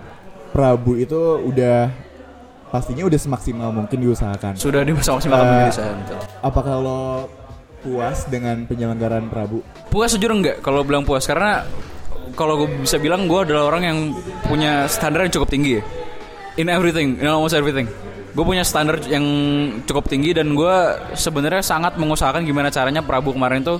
Prabu 0.55 0.95
itu 0.95 1.19
udah 1.51 1.91
pastinya 2.71 3.03
udah 3.03 3.19
semaksimal 3.19 3.75
mungkin 3.75 3.99
diusahakan. 3.99 4.55
Sudah 4.55 4.87
di 4.87 4.95
masa 4.95 5.15
maksimal 5.15 5.43
Eh, 5.43 5.71
betul. 5.71 6.19
Apakah 6.39 6.75
lo 6.79 7.27
puas 7.83 8.23
dengan 8.31 8.63
penyelenggaraan 8.63 9.27
Prabu? 9.27 9.59
Puas 9.91 10.15
jujur 10.15 10.31
enggak 10.31 10.63
kalau 10.63 10.87
bilang 10.87 11.03
puas 11.03 11.27
karena 11.27 11.67
kalau 12.35 12.61
gue 12.61 12.69
bisa 12.83 12.99
bilang 12.99 13.25
gue 13.25 13.39
adalah 13.47 13.71
orang 13.71 13.83
yang 13.87 13.97
punya 14.45 14.85
standar 14.91 15.23
yang 15.23 15.33
cukup 15.33 15.49
tinggi. 15.49 15.79
In 16.55 16.67
everything, 16.67 17.19
in 17.19 17.27
almost 17.27 17.55
everything. 17.55 17.87
Gue 18.35 18.43
punya 18.43 18.67
standar 18.67 18.99
yang 19.07 19.23
cukup 19.87 20.11
tinggi 20.11 20.35
dan 20.35 20.51
gue 20.51 20.75
sebenarnya 21.15 21.63
sangat 21.63 21.95
mengusahakan 21.95 22.43
gimana 22.43 22.67
caranya 22.67 22.99
Prabu 22.99 23.31
kemarin 23.31 23.63
tuh 23.63 23.79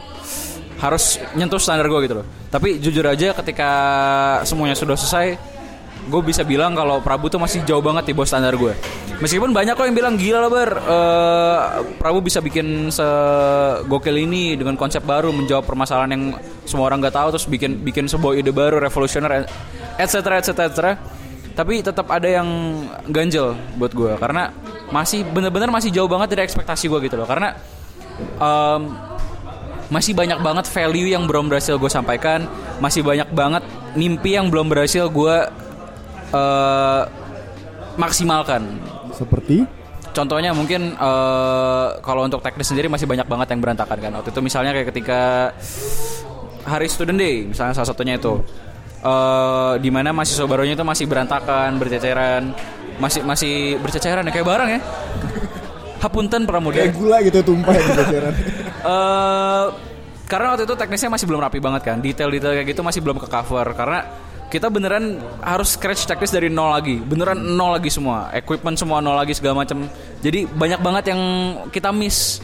harus 0.80 1.20
nyentuh 1.36 1.60
standar 1.60 1.88
gue 1.88 2.00
gitu 2.08 2.16
loh. 2.24 2.28
Tapi 2.52 2.80
jujur 2.80 3.04
aja 3.04 3.36
ketika 3.36 3.70
semuanya 4.48 4.76
sudah 4.76 4.96
selesai, 4.96 5.36
gue 6.06 6.22
bisa 6.22 6.46
bilang 6.46 6.78
kalau 6.78 7.02
Prabu 7.02 7.32
tuh 7.32 7.42
masih 7.42 7.66
jauh 7.66 7.82
banget 7.82 8.10
di 8.10 8.14
bawah 8.14 8.30
standar 8.30 8.54
gue. 8.54 8.74
Meskipun 9.16 9.56
banyak 9.56 9.80
kok 9.80 9.88
yang 9.88 9.96
bilang 9.96 10.16
gila 10.20 10.40
lah 10.44 10.52
ber, 10.52 10.70
eh, 10.76 11.58
Prabu 11.98 12.20
bisa 12.20 12.44
bikin 12.44 12.92
segokil 12.92 14.16
ini 14.20 14.60
dengan 14.60 14.76
konsep 14.76 15.02
baru 15.02 15.32
menjawab 15.32 15.64
permasalahan 15.64 16.12
yang 16.14 16.24
semua 16.68 16.92
orang 16.92 17.00
nggak 17.00 17.16
tahu 17.16 17.28
terus 17.34 17.48
bikin 17.48 17.80
bikin 17.82 18.06
sebuah 18.12 18.36
ide 18.36 18.52
baru 18.52 18.78
revolusioner, 18.78 19.48
etc 19.96 20.16
etc 20.44 20.50
etc. 20.68 20.80
Tapi 21.56 21.80
tetap 21.80 22.12
ada 22.12 22.28
yang 22.28 22.48
ganjel 23.08 23.56
buat 23.80 23.96
gue 23.96 24.12
karena 24.20 24.52
masih 24.92 25.24
bener-bener 25.24 25.72
masih 25.72 25.90
jauh 25.90 26.12
banget 26.12 26.36
dari 26.36 26.44
ekspektasi 26.46 26.92
gue 26.92 27.00
gitu 27.08 27.16
loh 27.16 27.26
karena 27.26 27.56
em, 28.38 28.82
masih 29.90 30.18
banyak 30.18 30.42
banget 30.42 30.66
value 30.70 31.10
yang 31.14 31.30
belum 31.30 31.50
berhasil 31.50 31.78
gue 31.78 31.92
sampaikan 31.92 32.50
masih 32.82 33.06
banyak 33.06 33.30
banget 33.32 33.64
mimpi 33.94 34.34
yang 34.36 34.50
belum 34.50 34.68
berhasil 34.68 35.10
gue 35.10 35.36
eh, 36.34 37.04
maksimalkan. 38.00 38.62
Seperti? 39.14 39.66
Contohnya 40.16 40.56
mungkin 40.56 40.96
eh, 40.96 41.88
kalau 42.00 42.24
untuk 42.24 42.40
teknis 42.40 42.72
sendiri 42.72 42.88
masih 42.88 43.04
banyak 43.04 43.28
banget 43.28 43.48
yang 43.52 43.60
berantakan 43.60 43.98
kan. 44.00 44.12
Waktu 44.22 44.30
itu 44.32 44.42
misalnya 44.42 44.72
kayak 44.72 44.88
ketika 44.96 45.22
hari 46.66 46.88
student 46.88 47.20
day 47.20 47.46
misalnya 47.46 47.76
salah 47.76 47.90
satunya 47.92 48.16
itu. 48.16 48.40
Eh 49.06 49.74
di 49.84 49.90
mana 49.94 50.16
mahasiswa 50.16 50.48
barunya 50.48 50.74
itu 50.74 50.88
masih 50.88 51.06
berantakan 51.06 51.78
berceceran. 51.78 52.56
Masih 52.96 53.22
masih 53.28 53.76
berceceran 53.84 54.24
ya 54.24 54.32
kayak 54.32 54.48
barang 54.48 54.70
ya. 54.72 54.82
Hapunten 56.04 56.48
pramuda 56.48 56.80
kayak 56.80 56.96
gula 56.96 57.18
gitu 57.20 57.40
tumpah 57.44 57.76
di 57.76 57.92
jajaran. 57.92 58.34
eh 58.94 59.66
karena 60.26 60.58
waktu 60.58 60.66
itu 60.66 60.74
teknisnya 60.74 61.10
masih 61.14 61.26
belum 61.30 61.42
rapi 61.44 61.60
banget 61.62 61.82
kan. 61.86 61.98
Detail-detail 62.02 62.54
kayak 62.62 62.68
gitu 62.74 62.82
masih 62.82 63.02
belum 63.06 63.18
ke 63.22 63.28
cover. 63.30 63.68
Karena 63.78 64.00
kita 64.56 64.72
beneran 64.72 65.20
harus 65.44 65.76
scratch 65.76 66.08
teknis 66.08 66.32
dari 66.32 66.48
nol 66.48 66.72
lagi. 66.72 66.96
Beneran 67.04 67.36
nol 67.36 67.76
lagi 67.76 67.92
semua. 67.92 68.32
Equipment 68.32 68.80
semua 68.80 69.04
nol 69.04 69.20
lagi 69.20 69.36
segala 69.36 69.68
macam 69.68 69.84
jadi 70.24 70.48
banyak 70.48 70.80
banget 70.80 71.04
yang 71.12 71.22
kita 71.76 71.92
miss. 71.92 72.40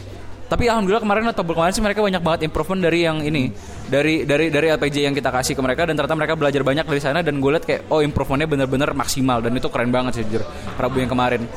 Tapi 0.52 0.68
alhamdulillah 0.68 1.00
kemarin 1.00 1.24
atau 1.32 1.40
kemarin 1.40 1.72
sih 1.72 1.80
mereka 1.80 2.04
banyak 2.04 2.20
banget 2.20 2.40
improvement 2.44 2.84
dari 2.84 3.08
yang 3.08 3.24
ini. 3.24 3.48
Dari 3.88 4.28
dari 4.28 4.52
dari 4.52 4.68
LPJ 4.68 5.08
yang 5.08 5.16
kita 5.16 5.32
kasih 5.32 5.56
ke 5.56 5.64
mereka. 5.64 5.88
Dan 5.88 5.96
ternyata 5.96 6.12
mereka 6.12 6.36
belajar 6.36 6.60
banyak 6.60 6.84
dari 6.84 7.00
sana. 7.00 7.24
Dan 7.24 7.40
gue 7.40 7.48
liat 7.56 7.64
kayak 7.64 7.88
oh 7.88 8.04
improvementnya 8.04 8.44
bener-bener 8.44 8.92
maksimal. 8.92 9.40
Dan 9.40 9.56
itu 9.56 9.72
keren 9.72 9.88
banget 9.88 10.20
sih 10.20 10.28
jujur. 10.28 10.44
Rabu 10.76 11.00
yang 11.00 11.08
kemarin. 11.08 11.48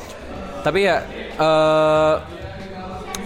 Tapi 0.64 0.80
ya 0.88 1.04
eh 1.36 2.14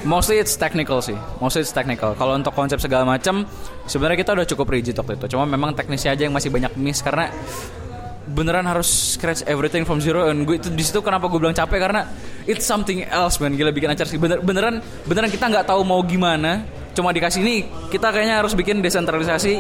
mostly 0.05 0.39
it's 0.39 0.55
technical 0.55 0.99
sih. 1.03 1.15
Mostly 1.39 1.65
it's 1.65 1.73
technical. 1.73 2.15
Kalau 2.15 2.35
untuk 2.35 2.53
konsep 2.55 2.79
segala 2.79 3.03
macam 3.03 3.43
sebenarnya 3.89 4.17
kita 4.21 4.31
udah 4.35 4.45
cukup 4.47 4.67
rigid 4.71 4.95
waktu 4.95 5.17
itu. 5.17 5.35
Cuma 5.35 5.43
memang 5.47 5.75
teknisnya 5.75 6.15
aja 6.15 6.27
yang 6.27 6.35
masih 6.35 6.51
banyak 6.53 6.75
miss 6.79 7.03
karena 7.03 7.31
beneran 8.29 8.65
harus 8.69 9.17
scratch 9.17 9.41
everything 9.49 9.83
from 9.83 9.97
zero. 9.99 10.29
And 10.29 10.45
gue 10.45 10.61
itu 10.61 10.69
di 10.69 10.83
situ 10.85 11.01
kenapa 11.01 11.25
gue 11.27 11.41
bilang 11.41 11.57
capek? 11.57 11.79
Karena 11.81 12.05
it's 12.45 12.63
something 12.63 13.03
else 13.09 13.41
man. 13.41 13.57
Gila 13.57 13.73
bikin 13.73 13.89
acara 13.89 14.07
bener, 14.15 14.39
beneran 14.45 14.75
beneran 15.09 15.29
kita 15.33 15.49
nggak 15.49 15.65
tahu 15.65 15.81
mau 15.81 15.99
gimana. 16.05 16.63
Cuma 16.93 17.09
dikasih 17.09 17.41
ini 17.41 17.55
kita 17.89 18.13
kayaknya 18.13 18.43
harus 18.43 18.53
bikin 18.53 18.83
desentralisasi 18.85 19.53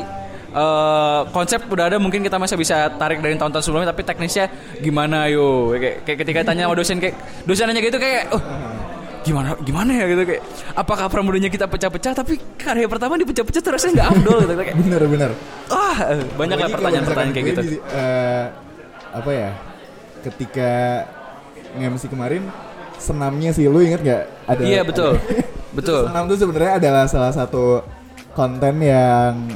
eh, 0.53 1.21
konsep 1.33 1.65
udah 1.65 1.89
ada. 1.89 1.97
Mungkin 1.97 2.21
kita 2.21 2.37
masih 2.37 2.55
bisa 2.55 2.93
tarik 2.95 3.19
dari 3.25 3.35
tahun-tahun 3.35 3.63
sebelumnya 3.65 3.89
tapi 3.89 4.05
teknisnya 4.05 4.45
gimana 4.79 5.25
yo? 5.27 5.73
Kayak, 5.73 6.05
kayak 6.05 6.17
ketika 6.25 6.39
tanya 6.53 6.69
sama 6.69 6.75
dosen 6.77 6.97
kayak 7.01 7.15
dosen 7.49 7.65
nanya 7.65 7.81
gitu 7.81 7.97
kayak 7.97 8.29
oh 8.37 8.41
gimana 9.19 9.51
gimana 9.59 9.91
ya 9.93 10.05
gitu 10.07 10.23
kayak 10.23 10.41
apakah 10.73 11.05
pramudanya 11.07 11.47
kita 11.47 11.65
pecah-pecah 11.65 12.13
tapi 12.13 12.39
karya 12.55 12.87
pertama 12.87 13.13
dipecah-pecah 13.15 13.59
terus 13.59 13.83
nggak 13.85 14.07
afdol 14.07 14.37
gitu 14.41 14.53
kayak 14.55 14.75
bener 14.75 15.01
bener. 15.05 15.31
ah 15.67 15.97
banyak 16.33 16.55
lah 16.55 16.69
pertanyaan-pertanyaan 16.69 17.33
kayak 17.33 17.47
gitu 17.47 17.61
di- 17.67 17.83
eh, 17.89 18.45
apa 19.11 19.29
ya? 19.29 19.51
Ketika 20.19 20.71
nge-MC 21.73 22.03
kemarin 22.07 22.43
senamnya 22.95 23.51
sih 23.51 23.65
lu 23.65 23.79
inget 23.79 24.01
gak? 24.01 24.23
Ada, 24.45 24.61
Iya 24.61 24.81
betul, 24.83 25.15
ada- 25.15 25.47
betul. 25.77 26.01
Senam 26.05 26.23
tuh 26.25 26.37
sebenarnya 26.37 26.73
adalah 26.77 27.03
salah 27.05 27.31
satu 27.31 27.83
konten 28.31 28.75
yang 28.79 29.51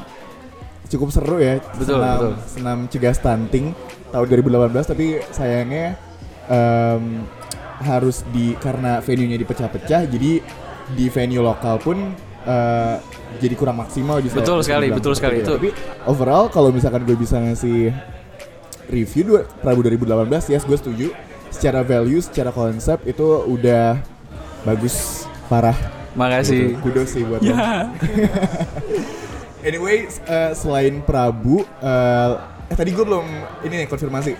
cukup 0.87 1.09
seru 1.09 1.37
ya. 1.37 1.57
Betul, 1.73 1.97
senam, 1.97 2.17
betul. 2.17 2.33
senam 2.47 2.77
cegah 2.87 3.13
stunting 3.13 3.65
tahun 4.09 4.25
2018 4.29 4.85
tapi 4.85 5.05
sayangnya 5.29 5.97
em, 6.45 7.25
harus 7.83 8.23
di 8.31 8.55
karena 8.57 9.03
venue-nya 9.03 9.37
dipecah-pecah 9.37 10.07
jadi 10.07 10.39
di 10.89 11.05
venue 11.07 11.43
lokal 11.43 11.77
pun 11.77 12.15
eh, 12.43 12.95
jadi 13.37 13.53
kurang 13.53 13.79
maksimal 13.79 14.19
bisa 14.19 14.39
Betul 14.39 14.61
sekali, 14.61 14.87
betul 14.89 15.13
sekali. 15.17 15.41
itu 15.41 15.57
Tapi 15.57 15.69
overall 16.05 16.47
kalau 16.47 16.69
misalkan 16.71 17.03
gue 17.03 17.13
bisa 17.13 17.37
ngasih 17.37 17.91
review 18.87 19.21
dua, 19.25 19.39
Prabu 19.59 19.83
2018 19.83 20.51
yes 20.51 20.63
gue 20.63 20.77
setuju 20.77 21.07
secara 21.49 21.81
value 21.81 22.19
secara 22.19 22.49
konsep 22.49 22.97
itu 23.05 23.25
udah 23.45 23.99
bagus 24.63 25.25
parah 25.47 25.75
Makasih. 26.13 26.77
Gitu. 26.77 26.81
kudos 26.81 27.09
sih 27.09 27.25
buat 27.25 27.41
lo. 27.41 27.53
anyway 29.63 30.05
eh, 30.07 30.51
selain 30.53 30.99
Prabu 31.01 31.63
eh, 31.79 32.31
eh 32.69 32.75
tadi 32.75 32.89
gue 32.91 33.01
belum 33.01 33.25
ini 33.63 33.83
nih 33.83 33.87
konfirmasi 33.87 34.31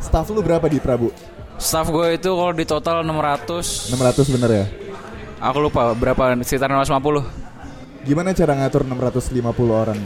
staff 0.00 0.26
lu 0.30 0.40
berapa 0.40 0.64
di 0.66 0.80
Prabu 0.80 1.12
Staff 1.60 1.92
gue 1.92 2.16
itu 2.16 2.30
kalau 2.30 2.50
di 2.50 2.64
total 2.64 3.04
600 3.04 3.92
600 3.92 4.34
bener 4.34 4.50
ya? 4.50 4.64
Aku 5.40 5.60
lupa 5.60 5.92
berapa 5.92 6.32
sekitar 6.40 6.68
650 6.68 7.48
gimana 8.00 8.32
cara 8.32 8.56
ngatur 8.56 8.88
650 8.88 9.44
orang? 9.68 10.00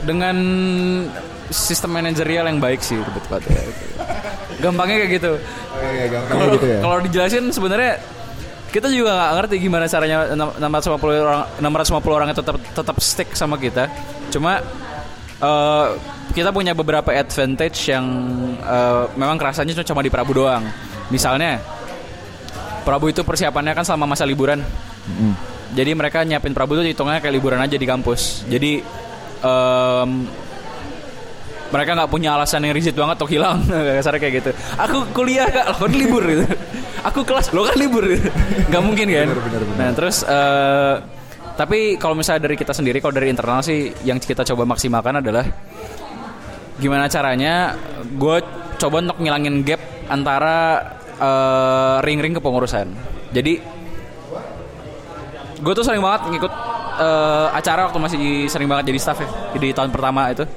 Dengan 0.00 0.36
sistem 1.48 1.90
manajerial 1.92 2.44
yang 2.46 2.60
baik 2.60 2.80
sih 2.80 2.96
lebih 2.96 3.20
tepatnya 3.24 3.60
Gampangnya 4.60 4.96
kayak 5.00 5.12
gitu. 5.16 5.32
Oh, 5.72 5.88
iya, 5.88 6.06
gampangnya 6.06 6.36
Kalau 6.36 6.46
gitu 6.52 6.66
ya. 6.68 6.78
kalau 6.84 6.98
dijelasin 7.00 7.44
sebenarnya 7.48 7.92
kita 8.70 8.86
juga 8.92 9.10
nggak 9.16 9.32
ngerti 9.40 9.54
gimana 9.58 9.84
caranya 9.88 10.18
enam- 10.30 10.54
650 10.60 11.24
orang 11.24 11.42
650 11.58 12.12
orang 12.12 12.28
itu 12.28 12.40
tetap 12.44 12.56
tetap 12.76 12.96
stick 13.00 13.28
sama 13.32 13.56
kita. 13.56 13.88
Cuma 14.28 14.60
eh, 15.40 15.86
kita 16.30 16.50
punya 16.50 16.72
beberapa 16.72 17.10
advantage 17.10 17.90
yang 17.90 18.04
eh, 18.60 19.04
memang 19.14 19.36
kerasanya 19.36 19.74
cuma- 19.82 20.02
di 20.02 20.10
Prabu 20.10 20.32
doang. 20.32 20.64
Misalnya 21.10 21.58
Prabu 22.80 23.10
itu 23.10 23.20
persiapannya 23.20 23.74
kan 23.74 23.84
selama 23.84 24.14
masa 24.16 24.24
liburan. 24.24 24.62
Jadi 25.70 25.90
mereka 25.94 26.22
nyiapin 26.22 26.50
Prabu 26.50 26.74
itu 26.78 26.94
hitungnya 26.94 27.18
kayak 27.18 27.34
liburan 27.34 27.60
aja 27.60 27.76
di 27.76 27.86
kampus. 27.86 28.42
Jadi 28.46 28.82
em, 29.40 30.10
mereka 31.70 31.90
nggak 31.94 32.10
punya 32.10 32.34
alasan 32.34 32.66
yang 32.66 32.74
rigid 32.74 32.98
banget 32.98 33.14
untuk 33.22 33.30
hilang 33.30 33.62
kasarnya 34.02 34.18
kayak 34.18 34.34
gitu 34.42 34.50
aku 34.74 35.06
kuliah 35.14 35.46
kak 35.46 35.70
lo 35.70 35.86
kan 35.86 35.92
libur 35.94 36.22
gitu 36.26 36.44
aku 37.06 37.22
kelas 37.22 37.54
lo 37.54 37.62
kan 37.62 37.78
libur 37.78 38.10
gitu. 38.10 38.26
nggak 38.66 38.82
mungkin 38.82 39.06
kan 39.06 39.26
Bener, 39.30 39.38
bener, 39.38 39.62
bener. 39.62 39.76
nah 39.78 39.90
terus 39.94 40.26
eh, 40.26 40.94
tapi 41.54 41.94
kalau 41.94 42.18
misalnya 42.18 42.50
dari 42.50 42.58
kita 42.58 42.74
sendiri 42.74 42.98
kalau 42.98 43.14
dari 43.14 43.30
internal 43.30 43.62
sih 43.62 43.94
yang 44.02 44.18
kita 44.18 44.42
coba 44.42 44.66
maksimalkan 44.66 45.22
adalah 45.22 45.46
gimana 46.80 47.06
caranya 47.06 47.76
gue 48.16 48.36
coba 48.80 48.96
untuk 49.04 49.20
ngilangin 49.20 49.60
gap 49.62 49.80
antara 50.08 50.80
eh, 51.20 51.96
ring-ring 52.02 52.34
kepengurusan. 52.40 52.88
Jadi 53.30 53.60
gue 55.60 55.72
tuh 55.76 55.84
sering 55.84 56.00
banget 56.00 56.32
ngikut 56.32 56.52
eh, 56.98 57.46
acara 57.52 57.92
waktu 57.92 57.98
masih 58.00 58.20
sering 58.48 58.66
banget 58.66 58.90
jadi 58.90 58.98
staff 58.98 59.20
ya 59.20 59.28
di 59.60 59.70
tahun 59.76 59.92
pertama 59.92 60.32
itu. 60.32 60.48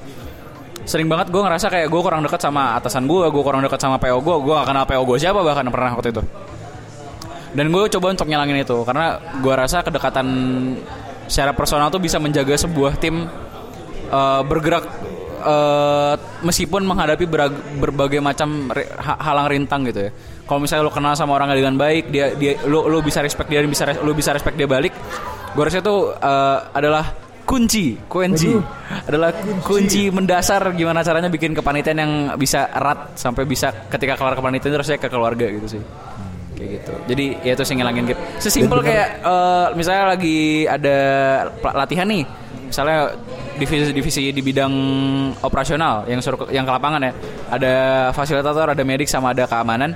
Sering 0.84 1.08
banget 1.08 1.32
gue 1.32 1.40
ngerasa 1.40 1.72
kayak 1.72 1.88
gue 1.88 2.00
kurang 2.00 2.20
dekat 2.24 2.40
sama 2.40 2.76
atasan 2.76 3.08
gue 3.08 3.24
gue 3.28 3.42
kurang 3.44 3.60
dekat 3.64 3.80
sama 3.80 3.96
PO 3.96 4.20
gue 4.20 4.36
gue 4.44 4.52
gak 4.52 4.68
kenal 4.68 4.84
PO 4.84 5.02
gue 5.04 5.16
siapa 5.20 5.40
bahkan 5.44 5.68
pernah 5.68 5.92
waktu 5.96 6.12
itu. 6.12 6.22
Dan 7.54 7.70
gue 7.70 7.86
coba 7.86 8.06
untuk 8.10 8.26
nyalangin 8.26 8.66
itu 8.66 8.76
karena 8.82 9.20
gue 9.38 9.54
rasa 9.54 9.80
kedekatan 9.84 10.26
secara 11.30 11.54
personal 11.56 11.88
tuh 11.88 12.02
bisa 12.02 12.20
menjaga 12.20 12.56
sebuah 12.56 12.98
tim 13.00 13.28
eh, 14.08 14.42
bergerak 14.44 14.84
eh, 15.44 16.14
meskipun 16.42 16.82
menghadapi 16.88 17.24
berag- 17.28 17.62
berbagai 17.78 18.18
macam 18.18 18.72
ha- 18.98 19.20
halang 19.20 19.46
rintang 19.52 19.84
gitu 19.86 20.08
ya. 20.08 20.10
Kalau 20.44 20.60
misalnya 20.60 20.84
lo 20.84 20.92
kenal 20.92 21.16
sama 21.16 21.36
orang 21.36 21.52
dengan 21.56 21.76
baik 21.76 22.12
dia 22.12 22.36
dia 22.36 22.60
lo 22.68 22.84
lo 22.84 23.00
bisa 23.00 23.24
respect 23.24 23.48
dia 23.48 23.64
dan 23.64 23.70
bisa 23.72 23.88
lo 24.00 24.12
bisa 24.12 24.32
respect 24.32 24.60
dia 24.60 24.68
balik 24.68 24.92
gue 25.54 25.62
rasa 25.64 25.80
itu 25.80 25.96
eh, 26.12 26.58
adalah 26.72 27.04
kunci 27.44 27.96
kunci. 28.08 28.56
Adalah 29.08 29.32
kunci. 29.64 30.08
mendasar 30.08 30.72
gimana 30.72 31.04
caranya 31.04 31.28
bikin 31.28 31.52
kepanitiaan 31.52 31.98
yang 32.00 32.12
bisa 32.40 32.72
erat 32.72 33.16
sampai 33.20 33.44
bisa 33.44 33.72
ketika 33.92 34.16
keluar 34.16 34.32
kepanitiaan 34.32 34.72
itu 34.72 34.78
rasanya 34.80 35.00
ke 35.00 35.08
keluarga 35.12 35.46
gitu 35.48 35.76
sih. 35.76 35.82
Kayak 36.56 36.68
gitu. 36.80 36.92
Jadi 37.08 37.26
ya 37.44 37.52
itu 37.52 37.64
sih 37.64 37.74
ngilangin 37.76 38.04
gap 38.08 38.18
sesimpel 38.40 38.80
kayak 38.80 39.08
eh, 39.24 39.66
misalnya 39.76 40.04
lagi 40.16 40.64
ada 40.68 40.96
latihan 41.72 42.08
nih. 42.08 42.24
Misalnya 42.68 43.12
divisi-divisi 43.58 44.34
di 44.34 44.42
bidang 44.42 44.72
operasional 45.42 46.04
yang 46.10 46.18
suruh 46.18 46.50
yang 46.50 46.66
ke 46.66 46.72
lapangan 46.74 47.00
ya. 47.00 47.12
Ada 47.50 47.74
fasilitator 48.10 48.74
ada 48.74 48.82
medik 48.82 49.06
sama 49.06 49.30
ada 49.30 49.46
keamanan. 49.46 49.94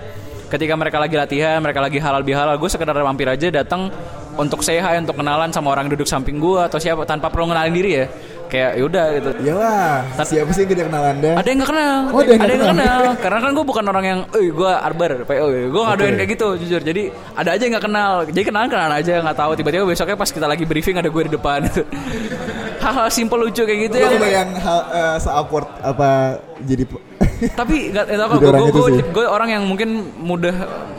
Ketika 0.49 0.73
mereka 0.81 0.97
lagi 0.97 1.17
latihan 1.19 1.61
mereka 1.61 1.85
lagi 1.85 2.01
halal 2.01 2.25
bihalal 2.25 2.57
gue 2.57 2.71
sekedar 2.73 2.97
mampir 3.05 3.29
aja 3.29 3.53
datang 3.53 3.93
untuk 4.39 4.63
hi 4.63 4.97
untuk 5.03 5.19
kenalan 5.19 5.51
sama 5.51 5.75
orang 5.75 5.91
yang 5.91 5.99
duduk 5.99 6.09
samping 6.09 6.39
gue 6.39 6.63
atau 6.63 6.79
siapa 6.79 7.03
tanpa 7.03 7.29
perlu 7.29 7.51
ngenalin 7.51 7.75
diri 7.75 7.93
ya. 7.99 8.07
Kayak 8.49 8.81
yaudah 8.81 9.07
gitu. 9.13 9.31
Iyalah, 9.45 10.25
siapa 10.25 10.49
sih 10.57 10.65
yang 10.65 10.89
kenal 10.89 11.05
Anda? 11.05 11.37
ada 11.37 11.49
yang 11.53 11.61
gak 11.61 11.69
kenal. 11.69 11.99
Oh, 12.09 12.21
ada 12.25 12.33
yang 12.33 12.41
nggak 12.41 12.49
yang 12.49 12.61
nggak 12.65 12.73
kenal. 12.81 13.01
kenal. 13.05 13.21
Karena 13.21 13.39
kan 13.45 13.51
gue 13.53 13.65
bukan 13.69 13.85
orang 13.93 14.05
yang 14.09 14.21
eh 14.33 14.49
gue 14.49 14.73
arbar 14.73 15.11
PO 15.29 15.47
gue 15.69 15.83
nggak 15.85 15.97
doain 16.01 16.15
kayak 16.17 16.31
gitu 16.33 16.49
jujur. 16.65 16.81
Jadi 16.81 17.03
ada 17.37 17.51
aja 17.53 17.63
yang 17.69 17.77
nggak 17.77 17.85
kenal. 17.85 18.13
Jadi 18.25 18.45
kenalan 18.49 18.69
kenalan 18.73 18.95
aja 18.97 19.13
nggak 19.21 19.37
tahu. 19.37 19.53
Tiba-tiba 19.53 19.85
besoknya 19.85 20.17
pas 20.17 20.31
kita 20.33 20.47
lagi 20.49 20.65
briefing 20.65 20.97
ada 20.97 21.13
gue 21.13 21.23
di 21.29 21.33
depan 21.37 21.61
hal-hal 22.79 23.09
simple 23.11 23.39
lucu 23.39 23.63
kayak 23.63 23.91
gitu 23.91 23.97
Gue 23.99 24.07
ya 24.07 24.11
kebayang 24.15 24.51
hal 24.59 24.81
uh, 24.89 25.17
se-awkward 25.19 25.69
apa 25.83 26.39
jadi 26.65 26.85
tapi 27.61 27.95
Jadi 27.95 28.19
orang 28.19 28.67
itu 28.67 28.81
sih. 28.91 29.03
gue 29.15 29.27
orang 29.27 29.49
yang 29.55 29.63
mungkin 29.63 30.11
mudah 30.19 30.57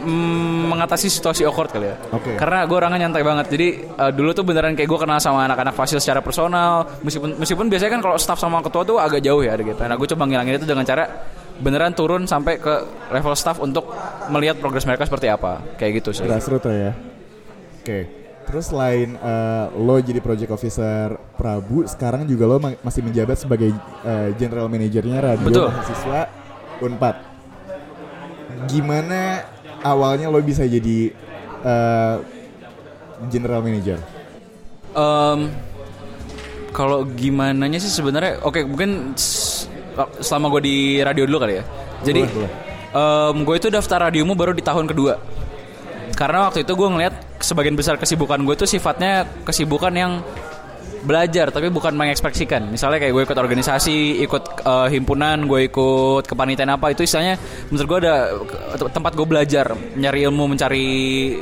mm, 0.08 0.72
mengatasi 0.72 1.12
situasi 1.12 1.44
awkward 1.44 1.68
kali 1.68 1.92
ya 1.92 2.00
Oke. 2.16 2.40
karena 2.40 2.64
gue 2.64 2.78
orangnya 2.80 3.00
nyantai 3.08 3.24
banget 3.28 3.46
jadi 3.52 3.68
eh, 3.84 4.12
dulu 4.16 4.32
tuh 4.32 4.48
beneran 4.48 4.72
kayak 4.72 4.88
gue 4.88 5.00
kenal 5.04 5.20
sama 5.20 5.44
anak-anak 5.44 5.76
fasil 5.76 6.00
secara 6.00 6.24
personal 6.24 6.88
meskipun 7.04 7.36
meskipun 7.36 7.68
biasanya 7.68 8.00
kan 8.00 8.02
kalau 8.04 8.16
staff 8.16 8.40
sama 8.40 8.64
ketua 8.64 8.88
tuh 8.88 8.98
agak 9.04 9.20
jauh 9.20 9.44
ya 9.44 9.60
ada 9.60 9.64
gitu 9.68 9.80
nah 9.84 9.96
gue 10.00 10.08
coba 10.16 10.24
ngilangin 10.32 10.56
itu 10.64 10.68
dengan 10.68 10.88
cara 10.88 11.04
beneran 11.60 11.92
turun 11.92 12.24
sampai 12.24 12.56
ke 12.56 12.74
level 13.12 13.36
staff 13.36 13.60
untuk 13.60 13.92
melihat 14.32 14.56
progres 14.64 14.88
mereka 14.88 15.04
seperti 15.04 15.28
apa 15.28 15.76
kayak 15.76 16.00
gitu 16.00 16.16
sih 16.16 16.24
grassroots 16.24 16.72
ya. 16.72 16.96
Oke. 17.84 18.19
Terus 18.50 18.66
selain 18.66 19.14
uh, 19.16 19.70
lo 19.78 20.02
jadi 20.02 20.18
project 20.18 20.50
officer 20.50 21.14
Prabu, 21.38 21.86
sekarang 21.86 22.26
juga 22.26 22.50
lo 22.50 22.58
ma- 22.58 22.74
masih 22.82 23.06
menjabat 23.06 23.38
sebagai 23.38 23.70
uh, 24.02 24.34
general 24.36 24.66
manajernya 24.66 25.22
radio 25.22 25.46
Betul. 25.46 25.70
mahasiswa 25.70 26.20
Unpad. 26.82 27.16
Gimana 28.66 29.46
awalnya 29.86 30.34
lo 30.34 30.42
bisa 30.42 30.66
jadi 30.66 31.14
uh, 31.62 32.26
general 33.30 33.62
manager? 33.62 34.02
Em, 34.90 35.40
kalau 36.74 37.06
gimana 37.06 37.70
sih 37.78 37.94
sebenarnya 37.94 38.42
oke 38.42 38.66
mungkin 38.66 39.14
s- 39.14 39.70
selama 40.20 40.50
gue 40.58 40.62
di 40.66 40.78
radio 40.98 41.30
dulu 41.30 41.46
kali 41.46 41.62
ya 41.62 41.64
jadi 42.02 42.26
Boleh, 42.26 42.50
boleh. 42.50 42.52
em, 42.98 43.36
gue 43.46 43.56
itu 43.62 43.68
daftar 43.70 44.10
radiomu 44.10 44.34
baru 44.34 44.58
di 44.58 44.66
tahun 44.66 44.90
kedua 44.90 45.22
karena 46.20 46.52
waktu 46.52 46.68
itu 46.68 46.76
gue 46.76 46.90
ngeliat 46.92 47.40
sebagian 47.40 47.80
besar 47.80 47.96
kesibukan 47.96 48.44
gue 48.44 48.56
itu 48.60 48.68
sifatnya 48.68 49.24
kesibukan 49.48 49.94
yang 49.96 50.20
belajar 51.00 51.48
tapi 51.48 51.72
bukan 51.72 51.96
mengekspresikan 51.96 52.68
misalnya 52.68 53.00
kayak 53.00 53.16
gue 53.16 53.24
ikut 53.24 53.40
organisasi 53.40 54.20
ikut 54.28 54.44
eh, 54.68 54.88
himpunan 55.00 55.48
gue 55.48 55.72
ikut 55.72 56.28
kepanitiaan 56.28 56.76
apa 56.76 56.92
itu 56.92 57.08
istilahnya 57.08 57.40
menurut 57.72 57.88
gue 57.88 58.00
ada 58.04 58.16
tempat 58.92 59.16
gue 59.16 59.24
belajar 59.24 59.72
nyari 59.96 60.28
ilmu 60.28 60.52
mencari 60.52 60.88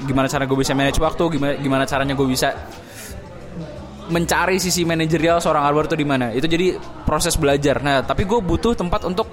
gimana 0.06 0.30
cara 0.30 0.46
gue 0.46 0.58
bisa 0.62 0.78
manage 0.78 1.02
waktu 1.02 1.24
gimana 1.34 1.54
gimana 1.58 1.84
caranya 1.90 2.14
gue 2.14 2.28
bisa 2.30 2.54
mencari 4.08 4.56
sisi 4.58 4.88
manajerial 4.88 5.44
seorang 5.44 5.68
arbor 5.68 5.88
itu 5.88 6.00
di 6.00 6.08
mana. 6.08 6.32
Itu 6.32 6.48
jadi 6.48 6.80
proses 7.04 7.36
belajar. 7.36 7.84
Nah, 7.84 8.04
tapi 8.04 8.24
gue 8.24 8.40
butuh 8.40 8.72
tempat 8.72 9.04
untuk 9.04 9.28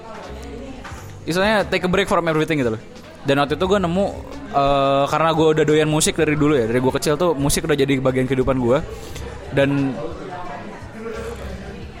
istilahnya 1.23 1.63
take 1.67 1.87
a 1.87 1.89
break 1.89 2.11
from 2.11 2.27
everything 2.27 2.59
gitu 2.59 2.75
loh. 2.75 2.81
Dan 3.25 3.41
waktu 3.41 3.57
itu 3.57 3.65
gue 3.65 3.79
nemu 3.81 4.05
eh, 4.55 5.03
karena 5.11 5.29
gue 5.35 5.47
udah 5.59 5.65
doyan 5.67 5.89
musik 5.91 6.15
dari 6.15 6.39
dulu 6.39 6.55
ya, 6.55 6.65
dari 6.65 6.79
gue 6.79 6.93
kecil 6.95 7.19
tuh 7.19 7.35
musik 7.35 7.67
udah 7.67 7.75
jadi 7.75 7.99
bagian 7.99 8.25
kehidupan 8.25 8.55
gue. 8.57 8.77
Dan 9.51 9.91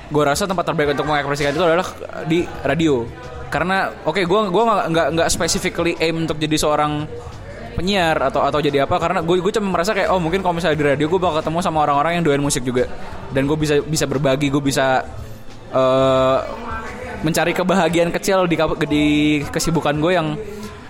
gue 0.09 0.23
rasa 0.23 0.47
tempat 0.47 0.63
terbaik 0.63 0.95
untuk 0.95 1.07
mengekspresikan 1.11 1.51
itu 1.51 1.63
adalah 1.63 1.87
di 2.23 2.47
radio. 2.63 3.03
Karena 3.51 3.91
oke 4.03 4.23
gue 4.23 4.39
gua 4.51 4.87
nggak 4.87 5.07
nggak 5.15 5.27
specifically 5.31 5.95
aim 5.99 6.27
untuk 6.27 6.35
jadi 6.39 6.55
seorang 6.59 7.07
penyiar 7.75 8.15
atau 8.31 8.41
atau 8.41 8.63
jadi 8.63 8.87
apa 8.87 8.95
karena 8.97 9.19
gue 9.19 9.35
gue 9.43 9.51
cuma 9.51 9.75
merasa 9.75 9.91
kayak 9.91 10.07
oh 10.07 10.17
mungkin 10.17 10.39
kalau 10.39 10.55
misalnya 10.55 10.79
di 10.79 10.85
radio 10.95 11.11
gue 11.11 11.19
bakal 11.19 11.43
ketemu 11.43 11.59
sama 11.59 11.83
orang-orang 11.83 12.17
yang 12.17 12.23
doyan 12.23 12.39
musik 12.39 12.63
juga 12.63 12.87
dan 13.35 13.43
gue 13.43 13.57
bisa 13.59 13.83
bisa 13.83 14.07
berbagi 14.07 14.47
gue 14.47 14.63
bisa 14.63 15.03
eh, 15.75 16.39
mencari 17.19 17.51
kebahagiaan 17.51 18.15
kecil 18.15 18.47
di 18.47 18.55
di 18.87 19.05
kesibukan 19.51 19.99
gue 19.99 20.11
yang 20.15 20.39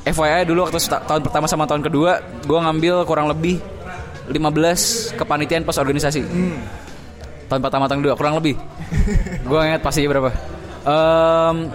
FYI 0.06 0.46
dulu 0.46 0.70
waktu 0.70 0.78
tahun 0.82 1.22
pertama 1.26 1.50
sama 1.50 1.66
tahun 1.66 1.82
kedua 1.82 2.22
gue 2.46 2.60
ngambil 2.62 3.10
kurang 3.10 3.26
lebih 3.26 3.58
15 4.30 5.18
kepanitiaan 5.18 5.62
pas 5.62 5.78
organisasi. 5.78 6.22
Tahun 7.46 7.62
pertama 7.62 7.86
tahun 7.86 8.02
kedua 8.02 8.18
kurang 8.18 8.42
lebih. 8.42 8.58
Gue 9.50 9.60
ingat 9.62 9.86
pastinya 9.86 10.18
berapa. 10.18 10.34
Em, 10.82 11.70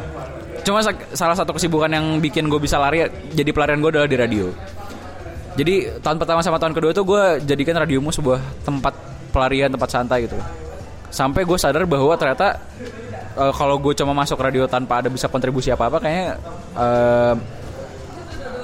cuma 0.66 0.82
sa- 0.82 0.98
salah 1.14 1.38
satu 1.38 1.54
kesibukan 1.54 1.86
yang 1.86 2.18
bikin 2.18 2.50
gue 2.50 2.58
bisa 2.58 2.74
lari 2.74 3.06
jadi 3.30 3.54
pelarian 3.54 3.78
gue 3.78 3.90
adalah 3.94 4.10
di 4.10 4.18
radio. 4.18 4.50
Jadi 5.54 6.02
tahun 6.02 6.18
pertama 6.18 6.42
sama 6.42 6.58
tahun 6.58 6.74
kedua 6.74 6.90
itu 6.90 7.02
gue 7.06 7.22
jadikan 7.46 7.78
radiomu 7.78 8.10
sebuah 8.10 8.42
tempat 8.66 8.94
pelarian 9.30 9.70
tempat 9.70 9.90
santai 9.94 10.26
gitu. 10.26 10.34
Sampai 11.14 11.46
gue 11.46 11.54
sadar 11.54 11.86
bahwa 11.86 12.18
ternyata 12.18 12.58
eh, 13.38 13.52
kalau 13.54 13.78
gue 13.78 13.94
cuma 13.94 14.10
masuk 14.10 14.42
radio 14.42 14.66
tanpa 14.66 15.02
ada 15.02 15.10
bisa 15.10 15.30
kontribusi 15.30 15.70
apa 15.70 15.86
apa 15.86 16.02
kayaknya 16.02 16.34
em, 16.74 17.36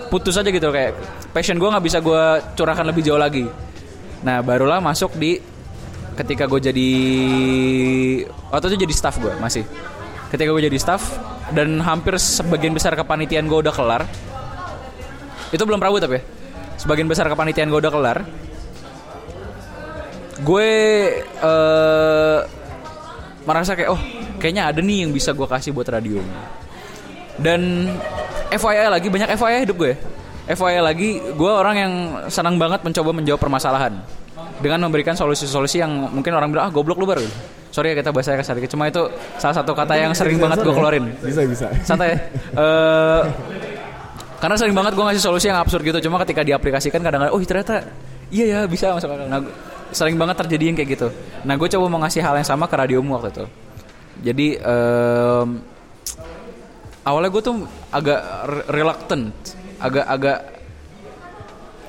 putus 0.08 0.38
aja 0.38 0.48
gitu 0.48 0.68
kayak 0.70 0.96
passion 1.30 1.58
gue 1.60 1.68
nggak 1.68 1.84
bisa 1.84 1.98
gue 2.00 2.22
curahkan 2.54 2.86
lebih 2.86 3.02
jauh 3.06 3.20
lagi. 3.20 3.46
Nah 4.22 4.40
barulah 4.40 4.80
masuk 4.80 5.14
di 5.18 5.38
ketika 6.16 6.48
gue 6.48 6.60
jadi 6.72 6.90
waktu 8.50 8.66
itu 8.72 8.78
jadi 8.88 8.94
staff 8.94 9.20
gue 9.20 9.32
masih. 9.38 9.64
Ketika 10.26 10.50
gue 10.50 10.62
jadi 10.66 10.78
staff 10.80 11.02
dan 11.54 11.78
hampir 11.82 12.18
sebagian 12.18 12.74
besar 12.74 12.98
kepanitiaan 12.98 13.46
gue 13.46 13.58
udah 13.62 13.74
kelar 13.74 14.02
itu 15.54 15.62
belum 15.62 15.78
prabu 15.78 16.02
tapi 16.02 16.18
ya 16.18 16.22
sebagian 16.76 17.06
besar 17.06 17.30
kepanitiaan 17.30 17.70
gue 17.70 17.78
udah 17.78 17.92
kelar 17.94 18.18
gue 20.42 20.70
eh 21.22 22.38
merasa 23.46 23.78
kayak 23.78 23.90
oh 23.94 24.00
kayaknya 24.42 24.74
ada 24.74 24.82
nih 24.82 25.06
yang 25.06 25.14
bisa 25.14 25.30
gue 25.30 25.46
kasih 25.46 25.70
buat 25.70 25.86
radio 25.86 26.18
dan 27.40 27.92
FYI 28.52 28.88
lagi 28.88 29.08
banyak 29.10 29.28
FYI 29.36 29.58
hidup 29.68 29.76
gue. 29.80 29.92
FYI 30.46 30.78
lagi 30.78 31.18
gue 31.18 31.52
orang 31.52 31.76
yang 31.76 31.92
senang 32.30 32.56
banget 32.56 32.82
mencoba 32.86 33.10
menjawab 33.10 33.40
permasalahan. 33.40 33.94
Dengan 34.56 34.88
memberikan 34.88 35.12
solusi-solusi 35.12 35.84
yang 35.84 35.92
mungkin 36.12 36.32
orang 36.32 36.48
bilang 36.48 36.68
ah 36.68 36.72
goblok 36.72 36.96
lu 36.96 37.04
baru 37.04 37.24
sorry 37.76 37.92
ya 37.92 37.96
kita 38.00 38.08
bahasanya 38.08 38.40
kasar 38.40 38.56
dikit 38.56 38.72
cuma 38.72 38.88
itu 38.88 39.04
salah 39.36 39.52
satu 39.52 39.76
kata 39.76 40.00
yang 40.00 40.16
sering 40.16 40.40
banget 40.40 40.64
gue 40.64 40.72
keluarin. 40.72 41.12
Bisa 41.20 41.44
bisa. 41.44 41.66
santai. 41.84 42.16
Eh 42.56 43.22
karena 44.40 44.56
sering 44.56 44.72
banget 44.72 44.92
gue 44.96 45.04
ngasih 45.04 45.20
solusi 45.20 45.52
yang 45.52 45.60
absurd 45.60 45.84
gitu. 45.84 46.08
Cuma 46.08 46.16
ketika 46.24 46.40
diaplikasikan 46.40 47.04
kadang-kadang 47.04 47.36
oh 47.36 47.40
ternyata 47.44 47.84
iya 48.32 48.44
ya 48.48 48.60
bisa. 48.64 48.96
Masuk 48.96 49.12
akal 49.12 49.28
nah, 49.28 49.44
sering 49.92 50.16
banget 50.16 50.40
terjadi 50.40 50.64
yang 50.72 50.76
kayak 50.80 50.90
gitu. 50.96 51.08
Nah 51.44 51.54
gue 51.60 51.68
coba 51.68 51.84
mau 51.92 52.00
ngasih 52.00 52.24
hal 52.24 52.40
yang 52.40 52.48
sama 52.48 52.64
ke 52.64 52.74
radiomu 52.80 53.12
waktu 53.20 53.28
itu. 53.36 53.44
Jadi 54.24 54.56
em, 54.56 55.48
awalnya 57.06 57.30
gue 57.30 57.42
tuh 57.42 57.56
agak 57.94 58.20
re- 58.50 58.66
reluctant 58.74 59.30
agak-agak 59.78 60.38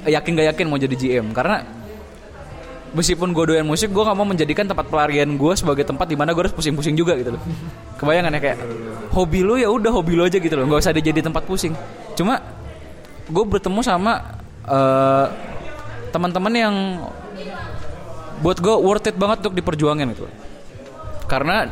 yakin 0.06 0.32
gak 0.38 0.48
yakin 0.54 0.66
mau 0.70 0.80
jadi 0.80 0.96
GM 0.96 1.34
karena 1.34 1.66
meskipun 2.96 3.36
gue 3.36 3.44
doyan 3.54 3.68
musik 3.68 3.92
gue 3.92 4.04
gak 4.06 4.16
mau 4.16 4.24
menjadikan 4.24 4.70
tempat 4.70 4.88
pelarian 4.88 5.28
gue 5.36 5.54
sebagai 5.58 5.84
tempat 5.84 6.08
di 6.08 6.16
mana 6.16 6.32
gue 6.32 6.48
harus 6.48 6.56
pusing-pusing 6.56 6.96
juga 6.96 7.18
gitu 7.20 7.36
loh. 7.36 7.42
Kebayangan 8.00 8.32
ya 8.32 8.40
kayak 8.40 8.58
hobi 9.12 9.42
lu 9.44 9.60
ya 9.60 9.68
udah 9.68 9.92
hobi 9.92 10.14
lu 10.16 10.24
aja 10.24 10.40
gitu 10.40 10.56
loh. 10.56 10.64
Nggak 10.70 10.80
usah 10.86 10.94
dijadi 10.96 11.20
tempat 11.20 11.44
pusing. 11.44 11.76
Cuma 12.16 12.40
gue 13.28 13.44
bertemu 13.44 13.80
sama 13.84 14.40
eh, 14.64 15.26
teman-teman 16.16 16.54
yang 16.56 16.76
buat 18.40 18.62
gue 18.62 18.76
worth 18.80 19.10
it 19.10 19.18
banget 19.18 19.44
untuk 19.44 19.58
diperjuangin 19.58 20.08
gitu 20.16 20.30
loh. 20.30 20.34
Karena 21.28 21.68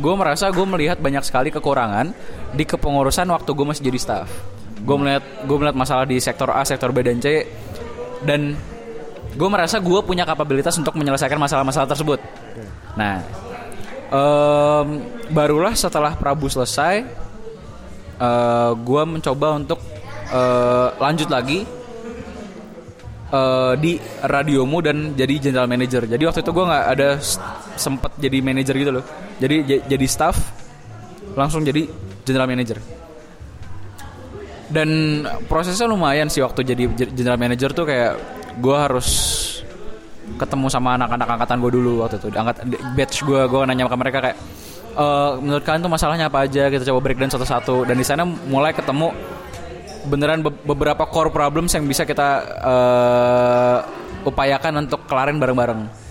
gue 0.00 0.14
merasa 0.14 0.48
gue 0.54 0.66
melihat 0.66 1.02
banyak 1.02 1.26
sekali 1.26 1.50
kekurangan 1.50 2.14
di 2.54 2.64
kepengurusan 2.64 3.26
waktu 3.30 3.50
gue 3.50 3.66
masih 3.66 3.82
jadi 3.90 3.98
staff. 3.98 4.28
Gue 4.80 4.96
melihat 4.96 5.24
gue 5.44 5.56
melihat 5.58 5.76
masalah 5.76 6.06
di 6.06 6.16
sektor 6.22 6.48
A 6.54 6.62
sektor 6.62 6.94
B 6.94 7.02
dan 7.02 7.18
C 7.18 7.44
dan 8.22 8.54
gue 9.34 9.48
merasa 9.50 9.82
gue 9.82 10.00
punya 10.06 10.22
kapabilitas 10.22 10.74
untuk 10.78 10.94
menyelesaikan 10.94 11.36
masalah-masalah 11.36 11.90
tersebut. 11.90 12.22
Nah 12.94 13.20
em, 14.08 14.86
barulah 15.30 15.74
setelah 15.74 16.14
Prabu 16.14 16.46
selesai 16.46 17.04
eh 18.20 18.72
gue 18.76 19.02
mencoba 19.04 19.56
untuk 19.56 19.80
eh, 20.30 20.88
lanjut 21.00 21.28
lagi 21.32 21.64
eh, 23.30 23.72
di 23.78 23.92
radiomu 24.22 24.78
dan 24.82 25.14
jadi 25.14 25.50
general 25.50 25.66
manager. 25.70 26.04
Jadi 26.06 26.22
waktu 26.26 26.40
itu 26.42 26.50
gue 26.50 26.64
nggak 26.66 26.86
ada 26.98 27.08
sempet 27.78 28.12
jadi 28.18 28.38
manager 28.42 28.74
gitu 28.76 28.92
loh. 29.00 29.04
Jadi 29.40 29.56
jadi 29.88 30.06
staff 30.06 30.36
langsung 31.38 31.62
jadi 31.62 31.86
general 32.26 32.50
manager. 32.50 32.78
Dan 34.70 35.22
prosesnya 35.50 35.90
lumayan 35.90 36.30
sih 36.30 36.42
waktu 36.46 36.62
jadi 36.62 36.86
general 37.10 37.38
manager 37.42 37.74
tuh 37.74 37.86
kayak 37.90 38.14
gue 38.62 38.76
harus 38.76 39.08
ketemu 40.38 40.70
sama 40.70 40.94
anak-anak 40.94 41.26
angkatan 41.26 41.58
gue 41.58 41.72
dulu 41.74 41.92
waktu 42.06 42.22
itu. 42.22 42.28
Angkat 42.30 42.56
batch 42.94 43.26
gue, 43.26 43.40
gue 43.50 43.60
nanya 43.66 43.90
ke 43.90 43.98
mereka 43.98 44.18
kayak 44.22 44.38
"Eh, 44.94 45.30
menurut 45.42 45.62
kalian 45.66 45.82
tuh 45.82 45.92
masalahnya 45.92 46.26
apa 46.30 46.46
aja? 46.46 46.70
Kita 46.70 46.86
coba 46.86 47.00
breakdown 47.02 47.30
satu-satu. 47.34 47.82
Dan 47.86 47.98
di 47.98 48.06
sana 48.06 48.22
mulai 48.22 48.70
ketemu 48.70 49.10
beneran 50.10 50.42
be- 50.42 50.58
beberapa 50.66 51.06
core 51.06 51.30
problems 51.30 51.70
yang 51.78 51.86
bisa 51.86 52.02
kita 52.02 52.28
eh, 52.58 53.78
upayakan 54.26 54.84
untuk 54.84 55.06
kelarin 55.06 55.38
bareng-bareng. 55.38 56.10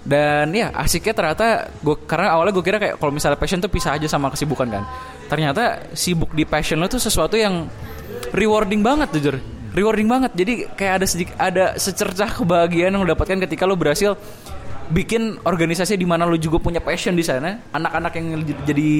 Dan 0.00 0.48
ya 0.56 0.72
asiknya 0.72 1.12
ternyata 1.12 1.68
gue 1.84 1.92
karena 2.08 2.32
awalnya 2.32 2.56
gue 2.56 2.64
kira 2.64 2.80
kayak 2.80 2.96
kalau 2.96 3.12
misalnya 3.12 3.36
passion 3.36 3.60
tuh 3.60 3.68
pisah 3.68 4.00
aja 4.00 4.08
sama 4.08 4.32
kesibukan 4.32 4.64
kan. 4.64 4.84
Ternyata 5.28 5.92
sibuk 5.92 6.32
di 6.32 6.48
passion 6.48 6.80
lo 6.80 6.88
tuh 6.88 6.98
sesuatu 6.98 7.36
yang 7.36 7.68
rewarding 8.32 8.80
banget 8.80 9.12
jujur. 9.12 9.36
Rewarding 9.76 10.08
banget. 10.08 10.32
Jadi 10.34 10.52
kayak 10.72 10.92
ada 11.04 11.06
sedikit 11.06 11.34
ada 11.36 11.64
secercah 11.76 12.32
kebahagiaan 12.32 12.96
yang 12.96 13.04
lo 13.04 13.12
dapatkan 13.12 13.44
ketika 13.44 13.68
lo 13.68 13.76
berhasil 13.76 14.16
bikin 14.90 15.38
organisasi 15.46 15.94
di 15.94 16.08
mana 16.08 16.26
lo 16.26 16.34
juga 16.40 16.58
punya 16.58 16.80
passion 16.80 17.12
di 17.12 17.22
sana. 17.22 17.60
Anak-anak 17.70 18.12
yang 18.16 18.26
jadi 18.66 18.90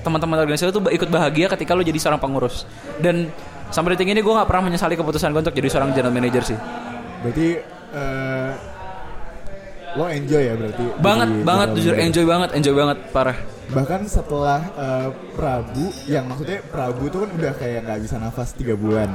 teman-teman 0.00 0.36
organisasi 0.38 0.70
tuh 0.70 0.82
ikut 0.86 1.06
bahagia 1.06 1.46
ketika 1.48 1.72
lo 1.72 1.80
jadi 1.80 1.96
seorang 1.96 2.18
pengurus 2.18 2.64
dan 2.98 3.28
sampai 3.68 3.94
detik 3.94 4.08
ini 4.08 4.18
gue 4.18 4.30
nggak 4.30 4.44
pernah 4.44 4.66
menyesali 4.66 4.94
keputusan 4.94 5.30
gue 5.30 5.40
untuk 5.40 5.52
jadi 5.52 5.68
seorang 5.68 5.90
general 5.90 6.10
manager 6.10 6.42
sih 6.44 6.58
Berarti 7.20 7.48
eh, 7.92 8.50
lo 9.90 10.06
enjoy 10.06 10.42
ya 10.42 10.54
berarti. 10.54 10.84
banget 10.96 11.28
banget 11.42 11.68
jujur 11.74 11.94
enjoy 11.94 12.24
banget 12.24 12.48
enjoy 12.54 12.74
banget 12.74 12.98
parah 13.10 13.38
Bahkan 13.70 14.02
setelah 14.04 14.58
eh, 14.72 15.08
Prabu, 15.30 15.94
yang 16.04 16.26
maksudnya 16.26 16.58
Prabu 16.64 17.06
itu 17.06 17.16
kan 17.16 17.30
udah 17.30 17.52
kayak 17.54 17.86
nggak 17.86 17.98
bisa 18.02 18.18
nafas 18.18 18.50
tiga 18.50 18.74
bulan. 18.74 19.14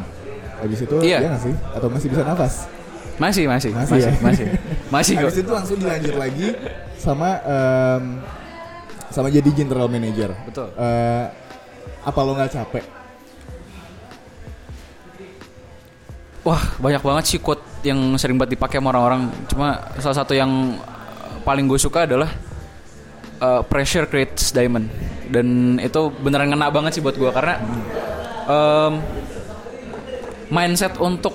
Habis 0.55 0.79
itu 0.81 0.95
Iya. 1.03 1.19
ya 1.19 1.27
nggak 1.27 1.43
sih? 1.43 1.55
Atau 1.75 1.87
masih 1.91 2.07
bisa 2.07 2.23
nafas? 2.23 2.53
masih 3.15 3.47
masih 3.47 3.71
Masih 3.71 3.91
masih 3.95 3.99
ya? 4.01 4.11
masih 4.19 4.45
masih 4.89 5.13
kok 5.17 5.23
Habis 5.25 5.39
itu 5.39 5.51
langsung 5.51 5.77
dilanjut 5.79 6.15
lagi 6.15 6.47
sama 6.95 7.29
em, 7.43 8.03
sama 9.15 9.31
jadi 9.31 9.47
general 9.55 9.87
manager. 9.87 10.35
Betul. 10.43 10.67
Eh, 10.75 11.25
apa 12.03 12.19
lo 12.19 12.35
nggak 12.35 12.51
capek? 12.51 12.85
Wah 16.45 16.61
banyak 16.77 17.01
banget 17.01 17.23
sih 17.25 17.39
quote 17.41 17.63
yang 17.81 17.97
sering 18.19 18.35
banget 18.37 18.59
dipakai 18.59 18.77
sama 18.77 18.93
orang-orang. 18.93 19.31
Cuma 19.49 19.79
salah 19.97 20.17
satu 20.19 20.35
yang 20.35 20.77
paling 21.47 21.65
gue 21.65 21.79
suka 21.79 22.05
adalah 22.05 22.29
uh, 23.41 23.65
pressure 23.65 24.05
creates 24.05 24.53
diamond. 24.53 24.91
Dan 25.25 25.79
itu 25.81 26.13
beneran 26.21 26.53
ngena 26.53 26.69
banget 26.69 26.99
sih 26.99 27.01
buat 27.01 27.17
gue 27.17 27.31
karena 27.33 27.57
um, 28.45 29.01
mindset 30.53 31.01
untuk 31.01 31.33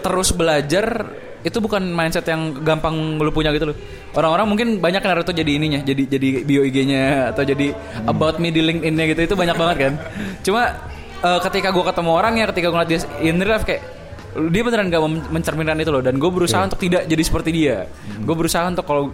terus 0.00 0.32
belajar 0.32 1.12
itu 1.42 1.58
bukan 1.60 1.84
mindset 1.84 2.24
yang 2.26 2.64
gampang 2.64 3.20
lu 3.20 3.28
punya 3.28 3.52
gitu 3.52 3.74
loh. 3.74 3.76
Orang-orang 4.12 4.44
mungkin 4.44 4.68
banyak 4.76 5.00
yang 5.00 5.12
Naruto 5.16 5.32
jadi 5.32 5.52
ininya, 5.56 5.80
jadi 5.80 6.04
jadi 6.04 6.28
bio 6.44 6.60
IG-nya 6.68 7.32
atau 7.32 7.48
jadi 7.48 7.72
about 8.04 8.36
me 8.36 8.52
di 8.52 8.60
LinkedIn-nya 8.60 9.04
gitu 9.08 9.20
itu 9.24 9.34
banyak 9.34 9.56
banget 9.56 9.76
kan. 9.88 9.92
Cuma 10.44 10.62
eh, 11.24 11.40
ketika 11.48 11.72
gue 11.72 11.84
ketemu 11.84 12.10
orangnya, 12.12 12.44
ketika 12.52 12.66
gue 12.68 12.76
ngeliat 12.76 12.90
dia 12.92 13.00
in 13.24 13.40
real 13.40 13.56
life 13.56 13.64
kayak 13.64 13.82
dia 14.32 14.62
beneran 14.64 14.88
gak 14.88 15.02
mencerminkan 15.28 15.76
itu 15.76 15.92
loh 15.92 16.00
dan 16.00 16.16
gue 16.16 16.30
berusaha 16.32 16.64
untuk 16.64 16.80
tidak 16.80 17.04
jadi 17.08 17.22
seperti 17.24 17.50
dia. 17.52 17.88
Gue 18.20 18.36
berusaha 18.36 18.64
untuk 18.64 18.84
kalau 18.84 19.12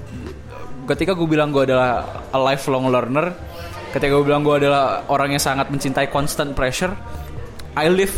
ketika 0.87 1.15
gue 1.15 1.27
bilang 1.27 1.51
gue 1.51 1.63
adalah 1.63 2.23
a 2.35 2.39
lifelong 2.39 2.91
learner, 2.91 3.35
ketika 3.95 4.15
gue 4.15 4.25
bilang 4.27 4.43
gue 4.47 4.55
adalah 4.67 5.07
orang 5.11 5.35
yang 5.35 5.43
sangat 5.43 5.71
mencintai 5.71 6.11
constant 6.11 6.55
pressure, 6.55 6.95
I 7.75 7.87
live 7.91 8.15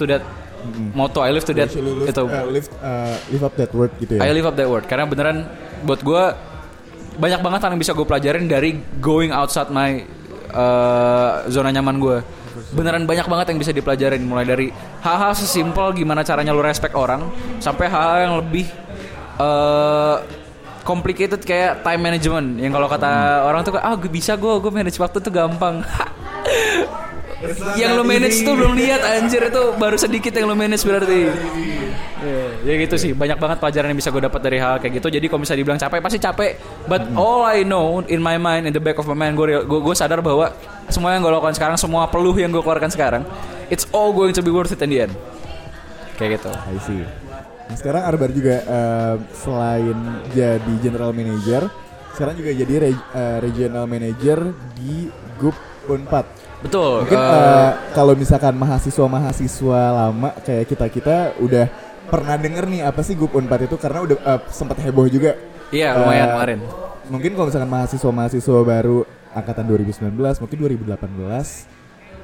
to 0.00 0.04
that 0.08 0.24
motto, 0.94 1.20
I 1.20 1.32
live 1.34 1.44
to 1.48 1.54
that 1.56 1.72
live, 1.74 2.08
itu. 2.08 2.22
eh, 2.28 2.44
live, 2.48 2.68
eh, 2.80 3.16
live 3.32 3.44
up 3.44 3.54
that 3.56 3.70
word 3.72 3.92
gitu 3.98 4.16
ya. 4.16 4.20
I 4.24 4.30
live 4.30 4.46
up 4.46 4.56
that 4.56 4.68
word 4.68 4.84
karena 4.86 5.08
beneran 5.08 5.48
buat 5.82 6.00
gue 6.00 6.24
banyak 7.12 7.40
banget 7.44 7.60
yang 7.68 7.80
bisa 7.82 7.92
gue 7.92 8.06
pelajarin 8.08 8.48
dari 8.48 8.80
going 9.02 9.30
outside 9.34 9.68
my 9.68 10.00
uh, 10.54 11.44
zona 11.52 11.68
nyaman 11.68 12.00
gue 12.00 12.18
beneran 12.72 13.04
banyak 13.04 13.26
banget 13.28 13.46
yang 13.52 13.58
bisa 13.60 13.72
dipelajarin 13.72 14.22
mulai 14.24 14.44
dari 14.48 14.68
hal-hal 15.04 15.32
sesimpel 15.36 15.92
gimana 15.92 16.24
caranya 16.24 16.52
lu 16.56 16.64
respect 16.64 16.96
orang 16.96 17.28
sampai 17.60 17.88
hal-hal 17.88 18.18
yang 18.24 18.34
lebih 18.40 18.66
uh, 19.36 20.20
complicated 20.82 21.40
kayak 21.42 21.80
time 21.86 22.02
management. 22.02 22.58
Yang 22.58 22.72
kalau 22.76 22.88
kata 22.90 23.10
orang 23.46 23.60
tuh 23.62 23.78
ah 23.78 23.94
gue 23.94 24.10
bisa 24.10 24.34
gue 24.36 24.52
gue 24.58 24.72
manage 24.74 24.98
waktu 24.98 25.18
tuh 25.22 25.32
gampang. 25.32 25.80
Yang 27.74 27.98
lo 27.98 28.06
manage 28.06 28.38
tuh 28.46 28.54
belum 28.54 28.78
lihat 28.78 29.02
anjir. 29.02 29.42
Itu 29.42 29.74
baru 29.74 29.98
sedikit 29.98 30.30
yang 30.30 30.46
lo 30.46 30.54
manage 30.54 30.86
berarti 30.86 31.26
Iya, 32.22 32.46
ya 32.62 32.74
gitu 32.86 32.94
sih. 32.94 33.10
Banyak 33.12 33.38
banget 33.42 33.58
pelajaran 33.58 33.90
yang 33.90 33.98
bisa 33.98 34.14
gue 34.14 34.22
dapat 34.22 34.40
dari 34.40 34.58
hal 34.62 34.78
kayak 34.78 35.02
gitu. 35.02 35.08
Jadi 35.10 35.26
kalau 35.26 35.40
misalnya 35.42 35.60
dibilang 35.60 35.80
capek 35.82 35.98
pasti 35.98 36.18
capek. 36.22 36.50
But 36.86 37.02
all 37.18 37.42
I 37.42 37.66
know 37.66 38.00
in 38.06 38.22
my 38.22 38.38
mind 38.38 38.70
in 38.70 38.72
the 38.72 38.82
back 38.82 38.96
of 39.02 39.10
my 39.10 39.18
mind 39.18 39.34
gue 39.34 39.66
gue, 39.66 39.94
sadar 39.98 40.22
bahwa 40.22 40.54
semua 40.86 41.12
yang 41.12 41.26
gue 41.26 41.32
lakukan 41.34 41.54
sekarang 41.58 41.76
semua 41.76 42.06
peluh 42.06 42.34
yang 42.38 42.54
gue 42.54 42.62
keluarkan 42.62 42.90
sekarang 42.94 43.22
it's 43.68 43.88
all 43.90 44.14
going 44.14 44.30
to 44.30 44.42
be 44.44 44.54
worth 44.54 44.70
it 44.70 44.80
in 44.80 44.90
the 44.90 44.98
end. 45.08 45.12
Kayak 46.16 46.38
gitu. 46.38 46.50
I 46.54 46.78
see. 46.86 47.02
Nah, 47.66 47.76
sekarang 47.80 48.02
Arbar 48.04 48.30
juga 48.30 48.56
eh, 48.62 49.14
selain 49.32 49.96
jadi 50.36 50.74
general 50.84 51.16
manager, 51.16 51.72
sekarang 52.12 52.36
juga 52.36 52.50
jadi 52.52 52.74
re- 52.84 53.08
eh, 53.16 53.38
regional 53.40 53.84
manager 53.88 54.52
di 54.76 55.08
GUP 55.40 55.56
Unpad. 55.88 56.26
betul 56.62 57.02
Mungkin 57.02 57.18
eh, 57.18 57.26
eh, 57.26 57.70
kalau 57.90 58.14
misalkan 58.14 58.54
mahasiswa-mahasiswa 58.54 59.80
lama 59.90 60.30
kayak 60.46 60.70
kita-kita 60.70 61.34
udah 61.42 61.66
pernah 62.04 62.34
denger 62.34 62.64
nih 62.66 62.80
apa 62.82 63.00
sih 63.00 63.14
GUP 63.14 63.34
Unpad 63.34 63.66
itu 63.66 63.76
karena 63.76 64.02
udah 64.02 64.16
eh, 64.16 64.40
sempat 64.48 64.78
heboh 64.78 65.06
juga. 65.06 65.36
Iya, 65.68 65.96
lumayan 65.96 66.24
Eh, 66.24 66.32
kemarin. 66.32 66.58
Mungkin 67.02 67.30
kalau 67.32 67.46
misalkan 67.48 67.70
mahasiswa-mahasiswa 67.70 68.60
baru 68.62 68.98
angkatan 69.32 69.64
2019, 69.66 70.12
mungkin 70.38 70.58
2018 70.60 71.66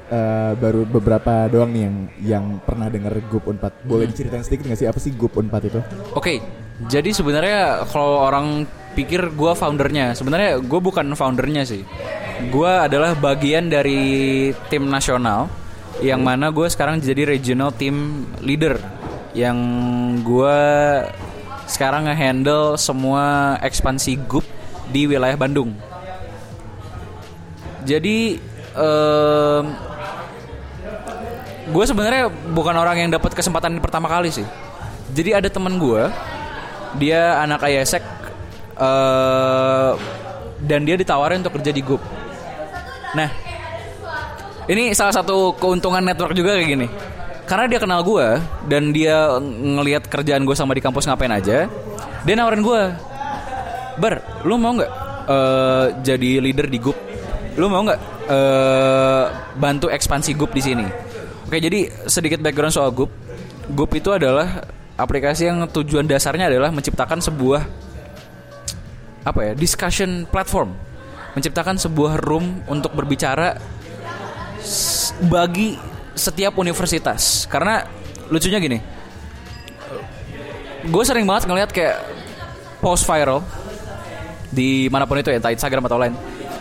eh, 0.09 0.53
baru 0.55 0.81
beberapa 0.83 1.45
doang 1.45 1.69
nih 1.69 1.81
yang 1.81 1.95
yang 2.19 2.45
pernah 2.59 2.87
denger 2.87 3.13
GUP 3.27 3.45
Unpad. 3.47 3.73
Boleh 3.83 4.05
Hmm. 4.05 4.13
diceritain 4.13 4.41
sedikit 4.41 4.65
nggak 4.65 4.79
sih 4.79 4.87
apa 4.87 4.97
sih 4.97 5.11
GUP 5.11 5.33
Unpad 5.35 5.61
itu? 5.65 5.79
Oke, 6.13 6.41
jadi 6.85 7.09
sebenarnya 7.09 7.59
kalau 7.85 8.21
orang 8.21 8.65
pikir 8.91 9.29
gue 9.29 9.51
foundernya, 9.53 10.13
sebenarnya 10.13 10.57
gue 10.59 10.79
bukan 10.79 11.13
foundernya 11.13 11.61
sih. 11.63 11.85
Gue 12.49 12.69
adalah 12.69 13.13
bagian 13.13 13.67
dari 13.67 13.99
tim 14.67 14.87
nasional, 14.87 15.45
yang 15.99 16.19
mana 16.19 16.49
gue 16.49 16.65
sekarang 16.65 16.97
jadi 16.97 17.27
regional 17.27 17.69
team 17.69 17.95
leader, 18.39 18.79
yang 19.39 19.57
gue 20.19 20.59
sekarang 21.69 22.11
ngehandle 22.11 22.75
semua 22.75 23.55
ekspansi 23.63 24.19
GUP 24.27 24.43
di 24.91 25.07
wilayah 25.07 25.39
Bandung. 25.39 25.71
Jadi 27.87 28.35
em, 28.75 29.63
gue 31.71 31.85
sebenarnya 31.87 32.27
bukan 32.51 32.75
orang 32.75 33.07
yang 33.07 33.09
dapat 33.15 33.31
kesempatan 33.31 33.79
pertama 33.79 34.11
kali 34.11 34.27
sih. 34.27 34.45
Jadi 35.15 35.31
ada 35.33 35.47
teman 35.47 35.79
gue, 35.79 36.03
dia 36.99 37.39
anak 37.39 37.63
ISEC 37.63 38.03
eh 38.79 39.91
dan 40.59 40.83
dia 40.83 40.99
ditawarin 40.99 41.39
untuk 41.39 41.55
kerja 41.55 41.71
di 41.71 41.79
GUP. 41.79 42.03
Nah, 43.15 43.29
ini 44.67 44.91
salah 44.91 45.15
satu 45.15 45.55
keuntungan 45.55 46.03
network 46.03 46.35
juga 46.35 46.59
kayak 46.59 46.67
gini. 46.67 46.87
Karena 47.49 47.65
dia 47.65 47.81
kenal 47.81 48.05
gue 48.05 48.37
dan 48.69 48.93
dia 48.93 49.41
ng- 49.41 49.81
ngelihat 49.81 50.05
kerjaan 50.05 50.45
gue 50.45 50.53
sama 50.53 50.77
di 50.77 50.85
kampus 50.85 51.09
ngapain 51.09 51.33
aja, 51.33 51.65
dia 52.21 52.33
nawarin 52.37 52.61
gue, 52.61 52.81
Bar, 53.97 54.45
lu 54.45 54.55
mau 54.61 54.77
nggak 54.77 54.91
eh, 55.25 55.85
jadi 56.05 56.39
leader 56.39 56.69
di 56.69 56.77
GUP? 56.77 56.97
Lu 57.57 57.67
mau 57.67 57.81
nggak 57.81 57.99
eh, 58.29 59.25
bantu 59.57 59.89
ekspansi 59.89 60.37
GUP 60.37 60.53
di 60.53 60.61
sini? 60.61 60.85
Oke, 61.49 61.57
jadi 61.57 61.89
sedikit 62.05 62.37
background 62.37 62.69
soal 62.69 62.93
GUP. 62.93 63.09
GUP 63.73 63.91
itu 63.97 64.13
adalah 64.13 64.61
aplikasi 64.93 65.49
yang 65.49 65.65
tujuan 65.73 66.05
dasarnya 66.05 66.53
adalah 66.53 66.69
menciptakan 66.69 67.17
sebuah 67.17 67.65
apa 69.25 69.39
ya 69.41 69.53
discussion 69.57 70.29
platform, 70.29 70.77
menciptakan 71.33 71.81
sebuah 71.81 72.21
room 72.21 72.61
untuk 72.69 72.93
berbicara 72.93 73.57
bagi 75.27 75.88
setiap 76.19 76.53
universitas. 76.59 77.47
Karena 77.47 77.87
lucunya 78.27 78.59
gini, 78.59 78.77
gue 80.85 81.03
sering 81.07 81.23
banget 81.23 81.47
ngeliat 81.47 81.71
kayak 81.71 81.97
post 82.83 83.07
viral 83.07 83.41
di 84.49 84.89
mana 84.89 85.05
pun 85.05 85.17
itu 85.17 85.29
ya, 85.31 85.39
entah 85.39 85.53
Instagram 85.53 85.87
atau 85.87 85.97
lain. 85.97 86.13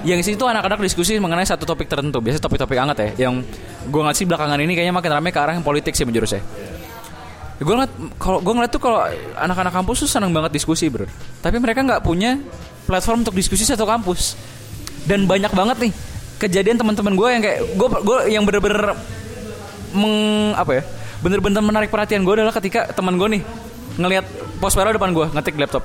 Yang 0.06 0.30
situ 0.30 0.46
anak-anak 0.46 0.78
diskusi 0.78 1.18
mengenai 1.18 1.42
satu 1.42 1.66
topik 1.66 1.90
tertentu, 1.90 2.22
biasanya 2.22 2.46
topik-topik 2.46 2.78
hangat 2.78 2.98
ya. 3.02 3.28
Yang 3.28 3.50
gue 3.90 4.00
ngeliat 4.00 4.16
sih 4.16 4.26
belakangan 4.30 4.58
ini 4.62 4.78
kayaknya 4.78 4.94
makin 4.94 5.10
ramai 5.10 5.34
ke 5.34 5.40
arah 5.42 5.58
yang 5.58 5.66
politik 5.66 5.98
sih 5.98 6.06
menjurusnya. 6.06 6.38
Gue 7.58 7.74
ngeliat 7.74 7.92
kalau 8.22 8.38
gue 8.38 8.54
ngeliat 8.54 8.70
tuh 8.70 8.78
kalau 8.78 9.02
anak-anak 9.34 9.74
kampus 9.74 10.06
tuh 10.06 10.10
seneng 10.10 10.30
banget 10.30 10.54
diskusi 10.54 10.86
bro. 10.86 11.10
Tapi 11.42 11.58
mereka 11.58 11.82
nggak 11.82 12.06
punya 12.06 12.38
platform 12.86 13.26
untuk 13.26 13.34
diskusi 13.34 13.66
satu 13.66 13.82
kampus. 13.82 14.38
Dan 15.10 15.26
banyak 15.26 15.50
banget 15.50 15.90
nih 15.90 15.92
kejadian 16.38 16.78
teman-teman 16.78 17.18
gue 17.18 17.28
yang 17.34 17.42
kayak 17.42 17.60
gue 17.74 17.88
gue 18.06 18.18
yang 18.30 18.46
bener-bener 18.46 18.94
meng 19.94 20.52
apa 20.54 20.80
ya 20.80 20.82
bener-bener 21.18 21.62
menarik 21.64 21.90
perhatian 21.90 22.22
gue 22.22 22.34
adalah 22.38 22.54
ketika 22.54 22.90
teman 22.94 23.18
gue 23.18 23.38
nih 23.38 23.42
ngelihat 23.98 24.24
post 24.62 24.78
depan 24.78 25.10
gue 25.10 25.26
ngetik 25.34 25.54
di 25.58 25.60
laptop. 25.66 25.82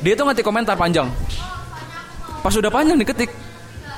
Dia 0.00 0.16
tuh 0.16 0.24
ngetik 0.24 0.44
komentar 0.44 0.74
panjang. 0.80 1.12
Pas 2.40 2.52
udah 2.56 2.72
panjang 2.72 2.96
diketik 2.96 3.28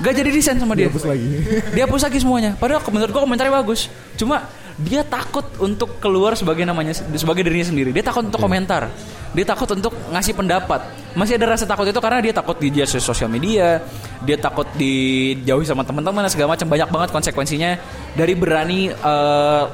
gak 0.03 0.13
jadi 0.19 0.29
desain 0.33 0.59
sama 0.59 0.75
dia. 0.75 0.91
Dihapus 0.91 1.05
lagi. 1.07 1.27
dia 1.71 1.83
hapus 1.87 2.01
lagi 2.03 2.17
semuanya. 2.19 2.51
Padahal 2.59 2.83
menurut 2.91 3.11
gue 3.15 3.21
komentarnya 3.23 3.53
bagus. 3.55 3.87
Cuma 4.19 4.43
dia 4.81 5.05
takut 5.05 5.45
untuk 5.61 6.01
keluar 6.01 6.33
sebagai 6.33 6.65
namanya 6.65 6.97
sebagai 6.97 7.45
dirinya 7.45 7.69
sendiri. 7.69 7.93
Dia 7.93 8.01
takut 8.01 8.25
untuk 8.25 8.41
komentar. 8.41 8.89
Dia 9.33 9.45
takut 9.45 9.69
untuk 9.69 9.93
ngasih 10.09 10.33
pendapat. 10.33 10.81
Masih 11.13 11.37
ada 11.37 11.53
rasa 11.53 11.69
takut 11.69 11.85
itu 11.85 12.01
karena 12.01 12.19
dia 12.25 12.33
takut 12.33 12.57
di 12.57 12.73
sosial 12.85 13.29
media 13.29 13.81
dia 14.25 14.37
takut 14.37 14.65
dijauhi 14.73 15.65
sama 15.65 15.85
teman-teman 15.85 16.25
segala 16.25 16.57
macam. 16.57 16.65
Banyak 16.65 16.89
banget 16.89 17.09
konsekuensinya 17.13 17.77
dari 18.17 18.33
berani 18.33 18.89
uh, 18.89 19.69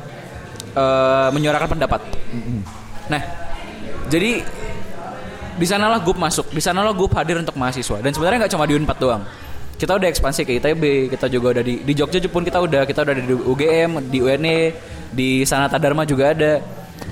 uh, 0.75 1.29
menyuarakan 1.31 1.79
pendapat. 1.79 2.01
Nah 3.07 3.21
jadi 4.11 4.43
di 5.55 5.65
sanalah 5.67 6.03
GUP 6.03 6.19
masuk. 6.19 6.51
Di 6.51 6.59
sanalah 6.59 6.91
GUP 6.91 7.15
hadir 7.15 7.39
untuk 7.39 7.55
mahasiswa. 7.55 8.03
Dan 8.03 8.11
sebenarnya 8.11 8.47
nggak 8.47 8.51
cuma 8.51 8.67
di 8.67 8.75
Unpad 8.75 8.99
doang 8.99 9.23
kita 9.79 9.95
udah 9.95 10.11
ekspansi 10.11 10.43
ke 10.43 10.59
ITB, 10.59 11.07
kita 11.07 11.31
juga 11.31 11.55
udah 11.55 11.63
di 11.63 11.87
di 11.87 11.93
Jogja 11.95 12.19
pun 12.27 12.43
kita 12.43 12.59
udah 12.59 12.83
kita 12.83 13.07
udah 13.07 13.15
di 13.15 13.31
UGM, 13.31 14.11
di 14.11 14.19
UNE, 14.19 14.59
di 15.15 15.47
Sanata 15.47 15.79
Dharma 15.79 16.03
juga 16.03 16.35
ada. 16.35 16.59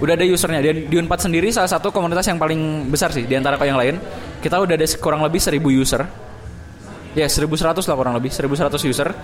Udah 0.04 0.14
ada 0.20 0.28
usernya. 0.28 0.60
Dan 0.60 0.92
di 0.92 0.96
Unpad 1.00 1.32
sendiri 1.32 1.48
salah 1.48 1.72
satu 1.72 1.96
komunitas 1.96 2.28
yang 2.28 2.36
paling 2.36 2.92
besar 2.92 3.16
sih 3.16 3.24
di 3.24 3.40
antara 3.40 3.56
yang 3.64 3.80
lain. 3.80 3.96
Kita 4.44 4.60
udah 4.60 4.76
ada 4.76 4.86
kurang 5.00 5.24
lebih 5.24 5.40
1000 5.40 5.64
user. 5.64 6.04
Ya, 7.16 7.26
1100 7.26 7.88
lah 7.88 7.96
kurang 7.96 8.14
lebih, 8.20 8.30
1100 8.30 8.84
user. 8.84 9.16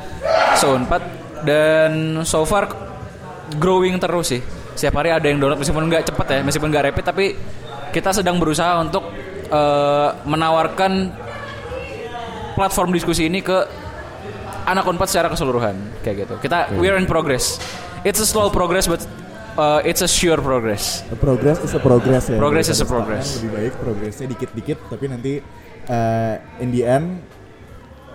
So 0.55 0.73
Unpad 0.79 1.03
dan 1.43 2.23
so 2.23 2.47
far 2.47 2.71
growing 3.59 3.99
terus 3.99 4.31
sih. 4.31 4.41
Setiap 4.73 5.03
hari 5.03 5.11
ada 5.11 5.27
yang 5.27 5.37
download 5.43 5.59
meskipun 5.59 5.91
nggak 5.91 6.15
cepet 6.15 6.27
ya, 6.31 6.39
meskipun 6.47 6.71
nggak 6.71 6.83
rapid 6.89 7.05
tapi 7.05 7.25
kita 7.93 8.09
sedang 8.09 8.41
berusaha 8.41 8.81
untuk 8.81 9.05
uh, 9.53 10.17
menawarkan 10.25 11.13
platform 12.53 12.93
diskusi 12.93 13.27
ini 13.27 13.41
ke 13.41 13.65
anak 14.63 14.87
unpad 14.87 15.07
secara 15.09 15.27
keseluruhan 15.27 15.75
kayak 16.01 16.25
gitu. 16.25 16.35
Kita 16.39 16.71
okay. 16.71 16.79
we're 16.79 16.95
in 16.95 17.05
progress. 17.09 17.59
It's 18.07 18.19
a 18.19 18.27
slow 18.27 18.47
progress 18.47 18.87
but 18.87 19.03
uh, 19.59 19.81
it's 19.83 20.01
a 20.01 20.09
sure 20.09 20.39
progress. 20.39 21.03
A 21.11 21.17
progress 21.17 21.59
is 21.61 21.73
a 21.75 21.81
progress 21.81 22.29
ya. 22.31 22.37
Progress 22.39 22.67
is 22.71 22.79
a 22.79 22.87
progress. 22.87 23.27
Lebih 23.41 23.51
baik 23.51 23.73
progresnya 23.79 24.25
dikit-dikit 24.31 24.77
tapi 24.87 25.05
nanti 25.11 25.33
uh, 25.89 26.35
in 26.63 26.69
the 26.71 26.81
end 26.87 27.19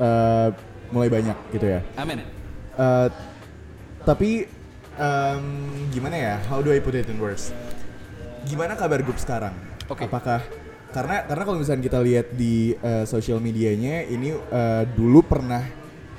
uh, 0.00 0.54
mulai 0.88 1.08
banyak 1.12 1.36
gitu 1.52 1.66
ya. 1.78 1.80
Amin. 2.00 2.24
Uh, 2.78 3.12
tapi 4.08 4.48
um, 4.96 5.68
gimana 5.92 6.16
ya? 6.16 6.34
How 6.48 6.64
do 6.64 6.72
I 6.72 6.80
put 6.80 6.96
it 6.96 7.08
in 7.08 7.20
words? 7.20 7.52
Gimana 8.48 8.78
kabar 8.78 9.04
grup 9.04 9.20
sekarang? 9.20 9.52
Okay. 9.88 10.08
Apakah 10.08 10.44
karena 10.88 11.28
karena 11.28 11.42
kalau 11.44 11.58
misalnya 11.60 11.84
kita 11.84 11.98
lihat 12.00 12.26
di 12.32 12.72
uh, 12.80 13.04
sosial 13.04 13.44
medianya 13.44 14.08
ini 14.08 14.32
uh, 14.32 14.88
dulu 14.88 15.20
pernah 15.20 15.60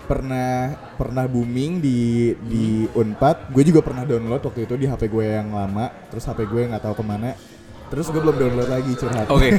pernah 0.05 0.73
pernah 0.97 1.25
booming 1.29 1.81
di 1.81 2.33
di 2.37 2.65
Unpad. 2.89 3.53
Gue 3.53 3.65
juga 3.65 3.81
pernah 3.85 4.05
download 4.05 4.41
waktu 4.41 4.65
itu 4.65 4.73
di 4.77 4.85
HP 4.85 5.09
gue 5.09 5.25
yang 5.25 5.53
lama. 5.53 5.89
Terus 6.09 6.25
HP 6.25 6.49
gue 6.49 6.61
nggak 6.69 6.81
tahu 6.85 7.01
ke 7.01 7.05
mana. 7.05 7.33
Terus 7.89 8.05
gue 8.13 8.21
belum 8.21 8.37
download 8.37 8.69
lagi 8.69 8.93
curhat. 8.93 9.25
Oke. 9.29 9.49
Okay. 9.49 9.51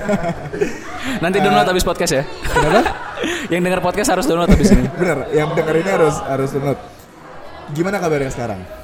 nanti 1.23 1.39
download 1.43 1.67
uh, 1.67 1.71
habis 1.75 1.87
podcast 1.87 2.13
ya. 2.15 2.25
kenapa? 2.47 2.83
Yang 3.53 3.63
dengar 3.67 3.81
podcast 3.83 4.09
harus 4.15 4.27
download 4.31 4.51
habis 4.51 4.71
ini. 4.71 4.87
Bener 4.95 5.19
yang 5.35 5.53
denger 5.53 5.75
ini 5.83 5.91
harus 5.91 6.17
harus 6.23 6.51
download. 6.55 6.79
Gimana 7.75 8.03
kabarnya 8.03 8.31
sekarang 8.33 8.80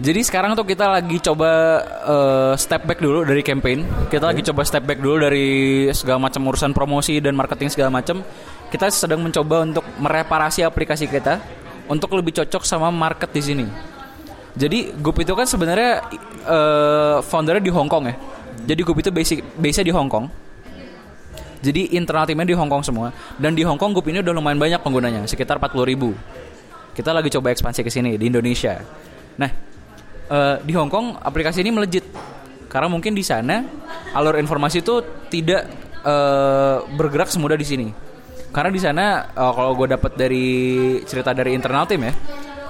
jadi 0.00 0.20
sekarang 0.24 0.56
tuh 0.56 0.64
kita 0.64 0.96
lagi 0.96 1.20
coba 1.20 1.50
uh, 2.08 2.52
step 2.56 2.88
back 2.88 3.04
dulu 3.04 3.20
dari 3.20 3.44
campaign. 3.44 3.84
Kita 4.08 4.32
lagi 4.32 4.40
coba 4.40 4.64
step 4.64 4.88
back 4.88 4.96
dulu 4.96 5.20
dari 5.20 5.84
segala 5.92 6.24
macam 6.24 6.40
urusan 6.48 6.72
promosi 6.72 7.20
dan 7.20 7.36
marketing 7.36 7.68
segala 7.68 7.92
macam. 7.92 8.24
Kita 8.72 8.88
sedang 8.88 9.20
mencoba 9.20 9.60
untuk 9.60 9.84
mereparasi 10.00 10.64
aplikasi 10.64 11.04
kita 11.04 11.44
untuk 11.84 12.16
lebih 12.16 12.32
cocok 12.32 12.64
sama 12.64 12.88
market 12.88 13.28
di 13.28 13.42
sini. 13.44 13.66
Jadi 14.56 14.96
Goop 14.96 15.20
itu 15.20 15.36
kan 15.36 15.44
sebenarnya 15.44 16.00
uh, 16.48 17.20
foundernya 17.20 17.60
di 17.60 17.68
Hong 17.68 17.92
Kong 17.92 18.08
ya. 18.08 18.16
Jadi 18.72 18.80
Goop 18.80 19.04
itu 19.04 19.12
basic 19.12 19.44
base 19.60 19.84
di 19.84 19.92
Hong 19.92 20.08
Kong. 20.08 20.32
Jadi 21.60 21.92
internal 21.92 22.24
timnya 22.24 22.48
di 22.48 22.56
Hong 22.56 22.72
Kong 22.72 22.80
semua. 22.80 23.12
Dan 23.36 23.52
di 23.52 23.68
Hong 23.68 23.76
Kong 23.76 23.92
Goop 23.92 24.08
ini 24.08 24.24
udah 24.24 24.32
lumayan 24.32 24.56
banyak 24.56 24.80
penggunanya, 24.80 25.28
sekitar 25.28 25.60
40 25.60 25.84
ribu. 25.84 26.16
Kita 26.96 27.12
lagi 27.12 27.28
coba 27.28 27.52
ekspansi 27.52 27.84
ke 27.84 27.92
sini 27.92 28.16
di 28.16 28.32
Indonesia. 28.32 28.80
Nah, 29.36 29.69
uh, 30.30 30.56
di 30.62 30.72
Hong 30.78 30.88
Kong 30.88 31.18
aplikasi 31.18 31.60
ini 31.60 31.74
melejit 31.74 32.06
karena 32.70 32.86
mungkin 32.86 33.18
di 33.18 33.26
sana 33.26 33.66
alur 34.14 34.38
informasi 34.38 34.80
itu 34.80 35.02
tidak 35.26 35.66
uh, 36.06 36.86
bergerak 36.94 37.28
semudah 37.28 37.58
di 37.58 37.66
sini. 37.66 37.88
Karena 38.50 38.70
di 38.70 38.80
sana 38.82 39.30
uh, 39.30 39.52
kalau 39.54 39.74
gue 39.74 39.90
dapat 39.90 40.14
dari 40.14 40.46
cerita 41.06 41.34
dari 41.34 41.54
internal 41.54 41.86
tim 41.86 42.02
ya, 42.06 42.14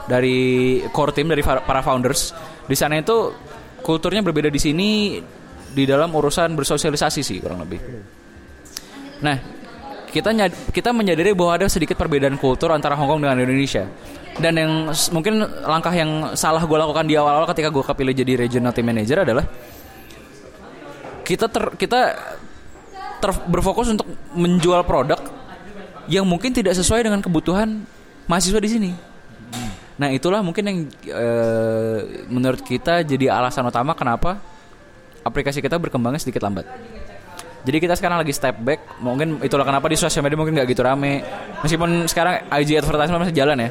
dari 0.09 0.81
core 0.93 1.13
team 1.13 1.29
dari 1.29 1.45
para 1.45 1.81
founders, 1.85 2.33
di 2.65 2.77
sana 2.77 3.01
itu 3.01 3.33
kulturnya 3.81 4.21
berbeda 4.21 4.53
di 4.53 4.61
sini 4.61 5.21
di 5.71 5.85
dalam 5.87 6.13
urusan 6.13 6.53
bersosialisasi 6.53 7.21
sih 7.25 7.39
kurang 7.41 7.65
lebih. 7.65 7.81
Nah, 9.21 9.60
kita 10.11 10.35
kita 10.75 10.91
menyadari 10.91 11.33
bahwa 11.33 11.57
ada 11.57 11.67
sedikit 11.71 11.95
perbedaan 11.97 12.37
kultur 12.37 12.75
antara 12.75 12.99
Hong 12.99 13.07
Kong 13.07 13.23
dengan 13.23 13.39
Indonesia 13.39 13.87
dan 14.39 14.55
yang 14.57 14.73
mungkin 15.15 15.43
langkah 15.67 15.91
yang 15.91 16.35
salah 16.39 16.63
gue 16.63 16.79
lakukan 16.79 17.07
di 17.07 17.15
awal-awal 17.15 17.47
ketika 17.51 17.69
gue 17.71 17.85
kepilih 17.85 18.15
jadi 18.15 18.33
regional 18.47 18.73
team 18.75 18.87
manager 18.87 19.23
adalah 19.23 19.45
kita 21.27 21.47
ter 21.47 21.65
kita 21.79 22.01
ter, 23.21 23.31
berfokus 23.47 23.93
untuk 23.95 24.09
menjual 24.35 24.83
produk 24.83 25.21
yang 26.11 26.27
mungkin 26.27 26.51
tidak 26.51 26.75
sesuai 26.75 27.07
dengan 27.07 27.23
kebutuhan 27.23 27.87
mahasiswa 28.27 28.59
di 28.59 28.71
sini. 28.71 28.91
Nah 30.01 30.11
itulah 30.11 30.41
mungkin 30.41 30.65
yang 30.67 30.79
e, 31.07 31.27
menurut 32.27 32.65
kita 32.65 33.05
jadi 33.05 33.31
alasan 33.31 33.69
utama 33.69 33.93
kenapa 33.93 34.41
aplikasi 35.23 35.61
kita 35.61 35.77
berkembangnya 35.77 36.19
sedikit 36.19 36.43
lambat. 36.43 36.67
Jadi 37.61 37.77
kita 37.79 37.95
sekarang 37.97 38.21
lagi 38.21 38.33
step 38.33 38.57
back. 38.61 39.01
Mungkin 39.01 39.45
itulah 39.45 39.65
kenapa 39.69 39.87
di 39.91 39.97
sosial 39.97 40.25
media 40.25 40.39
mungkin 40.41 40.57
nggak 40.57 40.69
gitu 40.73 40.83
rame. 40.85 41.21
Meskipun 41.61 42.09
sekarang 42.09 42.49
IG 42.49 42.81
advertisement 42.81 43.29
masih 43.29 43.37
jalan 43.37 43.57
ya 43.69 43.71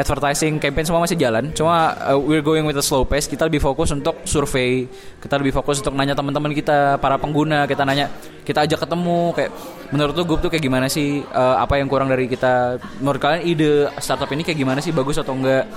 advertising 0.00 0.56
campaign 0.56 0.86
semua 0.88 1.04
masih 1.04 1.18
jalan. 1.20 1.52
Cuma 1.52 1.92
uh, 2.00 2.16
we're 2.16 2.44
going 2.44 2.64
with 2.64 2.80
a 2.80 2.84
slow 2.84 3.04
pace. 3.04 3.28
Kita 3.28 3.44
lebih 3.44 3.60
fokus 3.60 3.92
untuk 3.92 4.24
survei. 4.24 4.88
Kita 5.20 5.36
lebih 5.36 5.52
fokus 5.52 5.84
untuk 5.84 5.92
nanya 5.92 6.16
teman-teman 6.16 6.56
kita, 6.56 6.96
para 6.96 7.20
pengguna. 7.20 7.68
Kita 7.68 7.84
nanya, 7.84 8.08
kita 8.42 8.64
ajak 8.64 8.88
ketemu. 8.88 9.36
Kayak 9.36 9.50
menurut 9.92 10.12
tuh 10.16 10.24
grup 10.24 10.40
tuh 10.40 10.50
kayak 10.52 10.64
gimana 10.64 10.86
sih? 10.88 11.20
Uh, 11.20 11.60
apa 11.60 11.76
yang 11.76 11.86
kurang 11.92 12.08
dari 12.08 12.24
kita? 12.24 12.80
Menurut 13.04 13.20
kalian 13.20 13.42
ide 13.44 13.92
startup 14.00 14.30
ini 14.32 14.40
kayak 14.40 14.58
gimana 14.58 14.80
sih? 14.80 14.94
Bagus 14.94 15.20
atau 15.20 15.36
enggak? 15.36 15.68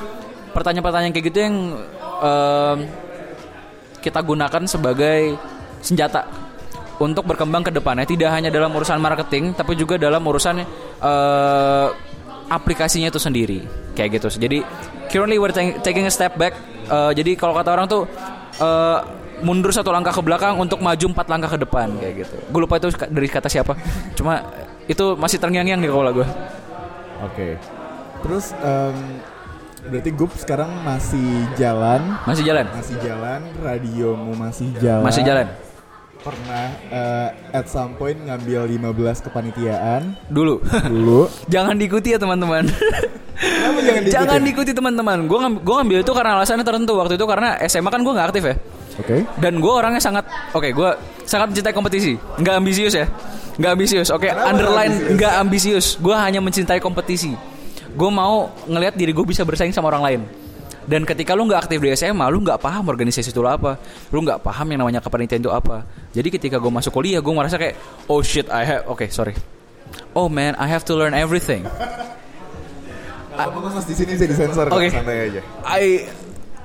Pertanyaan-pertanyaan 0.55 1.11
kayak 1.11 1.27
gitu 1.33 1.39
yang 1.43 1.55
uh, 2.23 2.75
kita 3.99 4.19
gunakan 4.23 4.63
sebagai 4.69 5.35
senjata 5.83 6.52
untuk 6.99 7.23
berkembang 7.25 7.63
ke 7.65 7.71
depannya. 7.71 8.05
Tidak 8.05 8.29
hanya 8.29 8.49
dalam 8.53 8.73
urusan 8.73 8.99
marketing, 9.01 9.53
tapi 9.57 9.77
juga 9.77 9.97
dalam 9.97 10.21
urusan 10.21 10.61
uh, 11.01 11.87
aplikasinya 12.49 13.09
itu 13.09 13.21
sendiri. 13.21 13.65
Kayak 13.93 14.21
gitu. 14.21 14.41
Jadi 14.41 14.65
currently 15.09 15.37
we're 15.37 15.53
taking 15.81 16.05
a 16.05 16.13
step 16.13 16.35
back. 16.35 16.53
Uh, 16.89 17.15
jadi 17.15 17.37
kalau 17.39 17.55
kata 17.55 17.69
orang 17.73 17.87
tuh 17.87 18.03
uh, 18.59 18.99
mundur 19.45 19.71
satu 19.71 19.93
langkah 19.93 20.11
ke 20.11 20.21
belakang 20.23 20.57
untuk 20.59 20.83
maju 20.83 21.05
empat 21.13 21.25
langkah 21.29 21.49
ke 21.55 21.59
depan. 21.61 21.93
Kayak 21.97 22.27
gitu. 22.27 22.35
Gue 22.51 22.61
lupa 22.65 22.81
itu 22.81 22.89
dari 23.09 23.27
kata 23.29 23.47
siapa. 23.47 23.77
Cuma 24.17 24.41
itu 24.87 25.15
masih 25.15 25.37
terngiang-ngiang 25.39 25.79
di 25.79 25.87
kepala 25.87 26.11
gue 26.11 26.27
oke. 26.27 27.35
Okay. 27.35 27.53
terus 28.23 28.51
um, 28.59 28.97
berarti 29.87 30.09
gue 30.11 30.27
sekarang 30.39 30.71
masih 30.83 31.27
jalan? 31.55 32.01
Masih 32.27 32.43
jalan. 32.43 32.65
Masih 32.71 32.97
jalan 32.99 33.41
radiomu 33.63 34.31
masih 34.35 34.67
jalan. 34.79 35.03
Masih 35.03 35.23
jalan 35.23 35.47
pernah 36.23 36.71
uh, 36.87 37.29
at 37.51 37.67
some 37.67 37.99
point 37.99 38.15
ngambil 38.15 38.65
15 38.71 39.27
kepanitiaan 39.27 40.15
dulu 40.31 40.63
dulu 40.87 41.27
jangan 41.53 41.75
diikuti 41.75 42.15
ya 42.15 42.19
teman-teman 42.19 42.63
jangan 43.35 43.83
diikuti? 43.83 44.13
jangan 44.15 44.39
diikuti 44.39 44.71
teman-teman 44.71 45.17
gue 45.27 45.39
ngambil, 45.43 45.61
gue 45.61 45.75
ngambil 45.83 45.97
itu 46.07 46.11
karena 46.15 46.31
alasannya 46.39 46.63
tertentu 46.63 46.93
waktu 46.95 47.13
itu 47.19 47.25
karena 47.27 47.59
SMA 47.67 47.89
kan 47.91 48.01
gue 48.01 48.13
nggak 48.15 48.29
aktif 48.31 48.45
ya 48.47 48.57
Oke. 48.93 49.25
Okay. 49.25 49.41
Dan 49.41 49.57
gue 49.57 49.73
orangnya 49.73 49.97
sangat, 49.97 50.21
oke, 50.53 50.61
okay, 50.61 50.69
gue 50.69 50.89
sangat 51.25 51.49
mencintai 51.49 51.73
kompetisi, 51.73 52.13
nggak 52.13 52.61
ambisius 52.61 52.93
ya, 52.93 53.09
nggak 53.57 53.71
ambisius. 53.73 54.13
Oke, 54.13 54.29
okay, 54.29 54.37
underline 54.37 55.17
nggak 55.17 55.33
ambisius. 55.41 55.97
Gue 55.97 56.13
hanya 56.13 56.37
mencintai 56.45 56.77
kompetisi. 56.77 57.33
Gue 57.97 58.09
mau 58.13 58.53
ngelihat 58.69 58.93
diri 58.93 59.09
gue 59.09 59.25
bisa 59.25 59.41
bersaing 59.41 59.73
sama 59.73 59.89
orang 59.89 60.03
lain 60.05 60.21
dan 60.87 61.07
ketika 61.07 61.31
lu 61.33 61.47
nggak 61.47 61.67
aktif 61.67 61.79
di 61.79 61.89
SMA 61.95 62.25
lu 62.29 62.43
nggak 62.43 62.59
paham 62.59 62.91
organisasi 62.91 63.31
itu 63.31 63.41
apa 63.47 63.79
lu 64.11 64.19
nggak 64.23 64.43
paham 64.43 64.67
yang 64.71 64.79
namanya 64.83 64.99
kepanitiaan 64.99 65.41
itu 65.43 65.51
apa 65.51 65.87
jadi 66.11 66.27
ketika 66.27 66.57
gue 66.59 66.71
masuk 66.71 66.91
kuliah 66.91 67.23
gue 67.23 67.33
merasa 67.33 67.55
kayak 67.55 67.75
oh 68.11 68.19
shit 68.19 68.47
I 68.51 68.63
have 68.67 68.83
oke 68.87 68.99
okay, 68.99 69.09
sorry 69.09 69.35
oh 70.15 70.27
man 70.27 70.55
I 70.59 70.67
have 70.67 70.83
to 70.91 70.93
learn 70.95 71.15
everything 71.15 71.63
mas 73.33 73.85
di 73.89 73.95
sini 73.97 74.13
bisa 74.13 74.25
disensor 74.29 74.69
okay. 74.69 74.93
santai 74.93 75.33
aja 75.33 75.41
I 75.65 76.05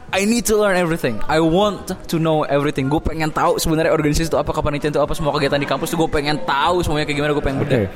I 0.08 0.24
need 0.24 0.48
to 0.48 0.56
learn 0.56 0.72
everything. 0.80 1.20
I 1.28 1.36
want 1.44 1.92
to 1.92 2.16
know 2.16 2.40
everything. 2.48 2.88
Gue 2.88 2.96
pengen 2.96 3.28
tahu 3.28 3.60
sebenarnya 3.60 3.92
organisasi 3.92 4.32
itu 4.32 4.40
apa, 4.40 4.56
kepanitiaan 4.56 4.96
itu 4.96 5.02
apa, 5.04 5.12
semua 5.12 5.36
kegiatan 5.36 5.60
di 5.60 5.68
kampus 5.68 5.92
tuh 5.92 6.00
gue 6.00 6.08
pengen 6.08 6.40
tahu 6.48 6.80
semuanya 6.80 7.04
kayak 7.04 7.18
gimana. 7.20 7.32
Gue 7.36 7.44
pengen 7.44 7.60
okay. 7.60 7.92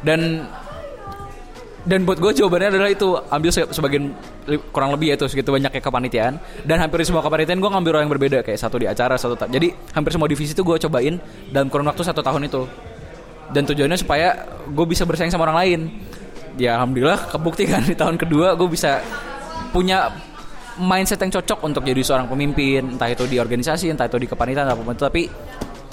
Dan 0.00 0.48
dan 1.84 2.08
buat 2.08 2.16
gue 2.16 2.32
jawabannya 2.32 2.72
adalah 2.72 2.88
itu 2.88 3.12
ambil 3.28 3.50
se- 3.52 3.68
sebagian 3.68 4.16
kurang 4.72 4.96
lebih 4.96 5.20
itu 5.20 5.28
segitu 5.28 5.52
banyaknya 5.52 5.84
kepanitiaan. 5.84 6.40
Dan 6.64 6.80
hampir 6.80 7.04
semua 7.04 7.20
kepanitiaan 7.20 7.60
gue 7.60 7.70
ngambil 7.70 7.90
orang 8.00 8.04
yang 8.08 8.14
berbeda 8.16 8.38
kayak 8.40 8.56
satu 8.56 8.80
di 8.80 8.88
acara 8.88 9.20
satu 9.20 9.36
jadi 9.36 9.68
hampir 9.92 10.16
semua 10.16 10.24
divisi 10.24 10.56
itu 10.56 10.64
gue 10.64 10.80
cobain 10.88 11.20
dalam 11.52 11.68
kurun 11.68 11.84
waktu 11.84 12.00
satu 12.00 12.24
tahun 12.24 12.48
itu. 12.48 12.64
Dan 13.52 13.68
tujuannya 13.68 14.00
supaya 14.00 14.48
gue 14.64 14.86
bisa 14.88 15.04
bersaing 15.04 15.28
sama 15.28 15.44
orang 15.44 15.58
lain. 15.60 15.80
Ya 16.56 16.80
alhamdulillah 16.80 17.28
kebukti 17.28 17.68
kan 17.68 17.84
di 17.90 17.92
tahun 17.92 18.16
kedua 18.16 18.56
gue 18.56 18.68
bisa 18.72 19.04
punya 19.68 20.08
mindset 20.80 21.20
yang 21.20 21.36
cocok 21.36 21.68
untuk 21.68 21.84
jadi 21.84 22.00
seorang 22.00 22.26
pemimpin 22.26 22.96
entah 22.96 23.12
itu 23.12 23.28
di 23.28 23.38
organisasi 23.38 23.92
entah 23.92 24.08
itu 24.08 24.16
di 24.16 24.24
kepanitiaan 24.24 24.72
apa 24.72 24.80
pun 24.80 24.96
itu. 24.96 25.04
Tapi 25.04 25.22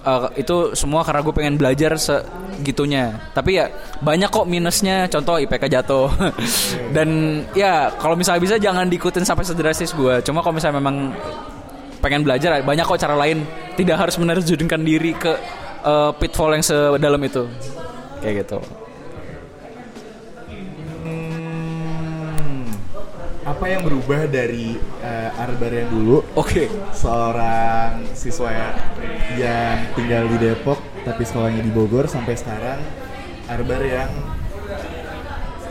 eh, 0.02 0.28
itu 0.42 0.74
semua 0.74 1.06
karena 1.06 1.22
gue 1.22 1.34
pengen 1.34 1.56
belajar 1.58 1.96
segitunya. 1.98 3.18
Tapi 3.34 3.62
ya 3.62 3.70
banyak 4.02 4.30
kok 4.30 4.50
minusnya. 4.50 5.06
Contoh 5.08 5.38
IPK 5.38 5.64
jatuh. 5.70 6.10
Dan 6.96 7.42
ya 7.54 7.94
kalau 7.98 8.18
misalnya 8.18 8.42
bisa 8.42 8.56
jangan 8.58 8.90
diikutin 8.90 9.26
sampai 9.26 9.46
sedrastis 9.46 9.94
gue 9.94 10.22
cuma 10.26 10.42
kalau 10.42 10.58
misalnya 10.58 10.82
memang 10.82 11.14
pengen 12.02 12.26
belajar 12.26 12.62
banyak 12.66 12.86
kok 12.86 13.02
cara 13.02 13.16
lain. 13.16 13.46
Tidak 13.78 13.98
harus 13.98 14.18
menerjunkan 14.18 14.82
diri 14.82 15.14
ke 15.14 15.34
eh, 15.86 16.12
pitfall 16.18 16.58
yang 16.58 16.66
sedalam 16.66 17.22
itu. 17.22 17.46
Kayak 18.22 18.46
gitu 18.46 18.81
apa 23.42 23.66
yang 23.66 23.82
berubah 23.82 24.30
dari 24.30 24.78
eh, 25.02 25.30
Arbar 25.42 25.74
yang 25.74 25.90
dulu? 25.90 26.22
Oke. 26.38 26.70
Seorang 26.94 28.06
siswa 28.14 28.54
yang 29.34 29.90
tinggal 29.98 30.30
di 30.30 30.38
Depok 30.38 30.78
tapi 31.02 31.26
sekolahnya 31.26 31.66
di 31.66 31.72
Bogor 31.74 32.06
sampai 32.06 32.38
sekarang 32.38 32.78
Arbar 33.50 33.82
yang 33.82 34.12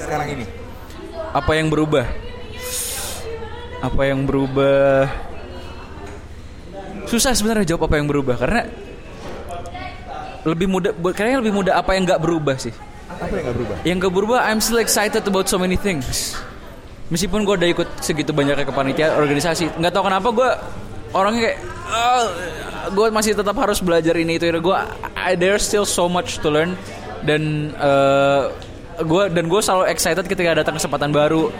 sekarang 0.02 0.28
ini. 0.34 0.46
Apa 1.30 1.54
yang 1.54 1.70
berubah? 1.70 2.10
Apa 3.80 4.02
yang 4.10 4.26
berubah? 4.26 5.06
Susah 7.06 7.34
sebenarnya 7.38 7.74
jawab 7.74 7.86
apa 7.90 8.02
yang 8.02 8.10
berubah 8.10 8.34
karena 8.34 8.66
lebih 10.42 10.66
mudah 10.66 10.90
kayaknya 11.14 11.38
lebih 11.38 11.54
mudah 11.54 11.74
apa 11.78 11.94
yang 11.94 12.02
nggak 12.02 12.18
berubah 12.18 12.58
sih. 12.58 12.74
Apa 13.06 13.30
yang 13.30 13.44
nggak 13.46 13.56
berubah? 13.62 13.76
Yang 13.86 13.96
nggak 14.02 14.14
berubah 14.18 14.38
I'm 14.42 14.58
still 14.58 14.82
excited 14.82 15.22
about 15.22 15.46
so 15.46 15.54
many 15.54 15.78
things 15.78 16.34
meskipun 17.10 17.42
gue 17.42 17.54
udah 17.58 17.68
ikut 17.74 17.88
segitu 18.00 18.30
banyaknya 18.30 18.64
kepanitiaan 18.64 19.18
organisasi 19.18 19.76
nggak 19.76 19.92
tahu 19.92 20.06
kenapa 20.06 20.28
gue 20.30 20.50
orangnya 21.10 21.40
kayak 21.42 21.58
gue 22.94 23.06
masih 23.10 23.34
tetap 23.34 23.58
harus 23.58 23.82
belajar 23.82 24.14
ini 24.14 24.38
itu. 24.38 24.46
Gue 24.62 24.78
there's 25.36 25.66
still 25.66 25.82
so 25.82 26.06
much 26.06 26.38
to 26.38 26.48
learn 26.48 26.78
dan 27.26 27.74
gue 29.00 29.24
dan 29.34 29.44
gue 29.50 29.60
selalu 29.60 29.90
excited 29.90 30.24
ketika 30.24 30.54
datang 30.54 30.78
kesempatan 30.78 31.10
baru. 31.10 31.50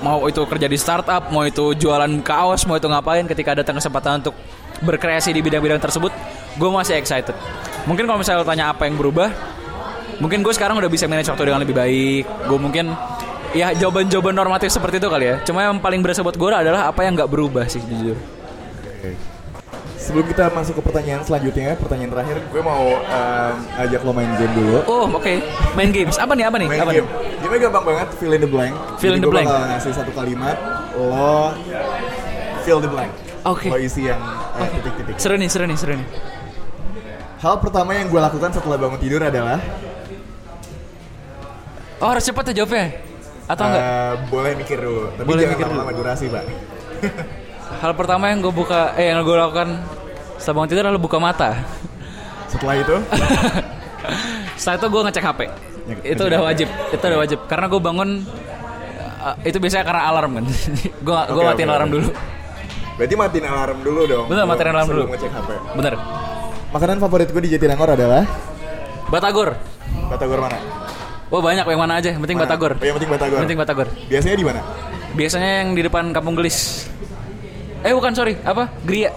Mau 0.00 0.28
itu 0.28 0.44
kerja 0.44 0.68
di 0.68 0.76
startup 0.76 1.32
mau 1.32 1.44
itu 1.44 1.72
jualan 1.72 2.20
kaos 2.20 2.68
mau 2.68 2.76
itu 2.76 2.84
ngapain 2.84 3.24
ketika 3.24 3.56
datang 3.56 3.80
kesempatan 3.80 4.24
untuk 4.24 4.36
berkreasi 4.84 5.32
di 5.32 5.40
bidang-bidang 5.40 5.80
tersebut 5.80 6.12
gue 6.56 6.70
masih 6.72 7.00
excited. 7.00 7.32
Mungkin 7.88 8.04
kalau 8.04 8.20
misalnya 8.20 8.44
lo 8.44 8.48
tanya 8.48 8.72
apa 8.72 8.84
yang 8.88 8.96
berubah 9.00 9.32
mungkin 10.20 10.40
gue 10.44 10.52
sekarang 10.52 10.76
udah 10.80 10.88
bisa 10.88 11.04
manage 11.08 11.28
waktu 11.28 11.48
dengan 11.48 11.60
lebih 11.64 11.76
baik. 11.76 12.24
Gue 12.48 12.58
mungkin 12.60 12.92
ya 13.52 13.70
jawaban-jawaban 13.76 14.34
normatif 14.34 14.72
seperti 14.72 14.98
itu 14.98 15.08
kali 15.10 15.24
ya. 15.30 15.36
Cuma 15.44 15.62
yang 15.62 15.78
paling 15.78 16.00
berasa 16.00 16.24
buat 16.24 16.34
gue 16.34 16.48
adalah 16.48 16.90
apa 16.90 17.00
yang 17.04 17.14
nggak 17.14 17.30
berubah 17.30 17.68
sih 17.68 17.82
jujur. 17.84 18.16
Sebelum 20.06 20.22
kita 20.30 20.54
masuk 20.54 20.78
ke 20.78 20.82
pertanyaan 20.86 21.18
selanjutnya 21.26 21.74
pertanyaan 21.74 22.14
terakhir 22.14 22.38
gue 22.38 22.62
mau 22.62 22.94
em, 22.94 23.54
ajak 23.82 24.06
lo 24.06 24.14
main 24.14 24.30
game 24.38 24.54
dulu. 24.54 24.78
Oh 24.86 25.10
oke. 25.10 25.34
Main 25.74 25.90
games. 25.90 26.14
Apa 26.14 26.38
nih 26.38 26.46
apa 26.46 26.56
nih? 26.62 26.68
Main 26.70 26.82
apa 26.86 26.92
game 26.94 27.06
nih? 27.10 27.48
game. 27.50 27.58
Gampang 27.58 27.84
banget 27.84 28.08
fill 28.14 28.30
in 28.30 28.40
the 28.42 28.50
blank. 28.50 28.74
Fill 29.02 29.14
in 29.18 29.20
the 29.20 29.26
gue 29.26 29.34
blank. 29.34 29.50
bakal 29.50 29.66
ngasih 29.66 29.92
satu 29.98 30.12
kalimat. 30.14 30.56
Lo 30.94 31.58
fill 32.62 32.78
the 32.78 32.86
blank. 32.86 33.10
Oke. 33.42 33.66
lo 33.66 33.78
isi 33.82 34.06
yang 34.06 34.22
eh, 34.62 34.68
titik-titik. 34.78 35.18
Seru 35.18 35.34
nih 35.34 35.50
seru 35.50 35.66
nih 35.66 35.78
seru 35.78 35.98
nih. 35.98 36.08
Hal 37.42 37.58
pertama 37.58 37.98
yang 37.98 38.06
gue 38.06 38.20
lakukan 38.22 38.54
setelah 38.54 38.78
bangun 38.78 39.02
tidur 39.02 39.26
adalah 39.26 39.58
oh 42.00 42.08
harus 42.12 42.24
cepat 42.28 42.52
ya 42.52 42.62
jawabnya 42.62 43.05
atau 43.46 43.64
enggak? 43.64 43.82
Eh, 43.82 44.12
boleh 44.28 44.52
mikir 44.54 44.78
dulu. 44.78 45.02
Tapi 45.12 45.26
Boleh 45.26 45.42
jangan 45.42 45.52
mikir 45.54 45.64
dulu. 45.64 45.74
lama-lama 45.74 45.92
durasi 45.94 46.24
pak. 46.26 46.44
Hal 47.76 47.92
pertama 47.94 48.24
yang 48.30 48.38
gue 48.40 48.50
buka 48.50 48.94
eh 48.94 49.10
yang 49.10 49.22
gue 49.22 49.36
lakukan 49.36 49.68
setelah 50.36 50.54
bangun 50.56 50.68
tidur 50.70 50.84
adalah 50.84 51.02
buka 51.02 51.18
mata. 51.18 51.50
Setelah 52.46 52.74
itu? 52.78 52.96
Setelah 54.58 54.76
itu 54.78 54.86
gue 54.86 55.02
ngecek 55.02 55.24
HP 55.24 55.40
Ngecek 55.86 56.04
itu 56.08 56.22
udah 56.24 56.40
wajib. 56.42 56.68
Itu 56.88 57.04
udah 57.04 57.18
wajib. 57.20 57.38
Karena 57.46 57.66
gue 57.66 57.80
bangun 57.80 58.08
uh, 59.20 59.34
itu 59.42 59.56
biasanya 59.58 59.84
karena 59.84 60.02
alarm 60.06 60.32
kan. 60.38 60.44
Gue 61.06 61.18
gue 61.26 61.36
Oke, 61.36 61.46
matiin 61.46 61.66
oke, 61.66 61.74
alarm 61.74 61.88
oke. 61.88 61.94
dulu. 61.98 62.08
Berarti 62.96 63.14
matiin 63.14 63.46
alarm 63.46 63.78
dulu 63.82 64.00
dong. 64.06 64.26
Betul, 64.26 64.44
matiin 64.46 64.68
alarm 64.70 64.88
dulu. 64.88 65.02
ngecek 65.10 65.30
HP 65.30 65.48
bener. 65.74 65.94
Makanan 66.66 66.96
favorit 66.98 67.28
gue 67.30 67.42
di 67.42 67.50
Jatinangor 67.50 67.88
adalah? 67.92 68.22
Batagor. 69.06 69.54
Batagor 70.10 70.38
mana 70.40 70.58
oh 71.30 71.40
banyak 71.42 71.64
yang 71.66 71.80
mana 71.80 71.94
aja? 71.98 72.08
Yang 72.14 72.22
penting 72.22 72.38
Mana? 72.38 72.48
batagor. 72.48 72.72
Oh, 72.78 72.84
yang 72.84 72.96
penting 72.96 73.10
Batagor. 73.10 73.36
Yang 73.36 73.44
penting 73.46 73.60
batagor. 73.60 73.88
Biasanya 74.06 74.36
di 74.36 74.46
mana? 74.46 74.60
Biasanya 75.16 75.50
yang 75.64 75.68
di 75.74 75.82
depan 75.82 76.04
kampung 76.12 76.34
gelis. 76.36 76.86
Eh 77.82 77.92
bukan 77.94 78.12
sorry. 78.14 78.34
Apa? 78.44 78.70
Gria. 78.84 79.10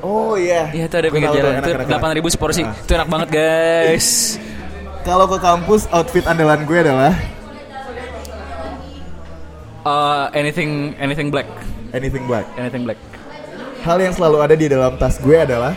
Oh 0.00 0.34
iya. 0.34 0.72
Iya 0.72 0.84
itu 0.88 0.96
ada 0.96 1.08
pinggir 1.12 1.30
jalan. 1.30 1.52
Itu 1.60 1.70
delapan 1.86 2.10
ribu 2.16 2.28
seporsi. 2.32 2.62
Ah. 2.64 2.72
itu 2.72 2.92
enak 2.96 3.08
banget 3.08 3.28
guys. 3.30 4.08
Kalau 5.06 5.24
ke 5.28 5.38
kampus 5.40 5.88
outfit 5.92 6.24
andalan 6.28 6.64
gue 6.68 6.78
adalah? 6.80 7.12
Uh, 9.80 10.28
anything 10.36 10.92
anything 11.00 11.32
black. 11.32 11.48
Anything 11.96 12.28
black. 12.28 12.44
anything 12.60 12.84
black. 12.84 13.00
Hal 13.80 13.96
yang 13.96 14.12
selalu 14.12 14.44
ada 14.44 14.54
di 14.54 14.68
dalam 14.68 15.00
tas 15.00 15.16
gue 15.16 15.36
adalah? 15.40 15.72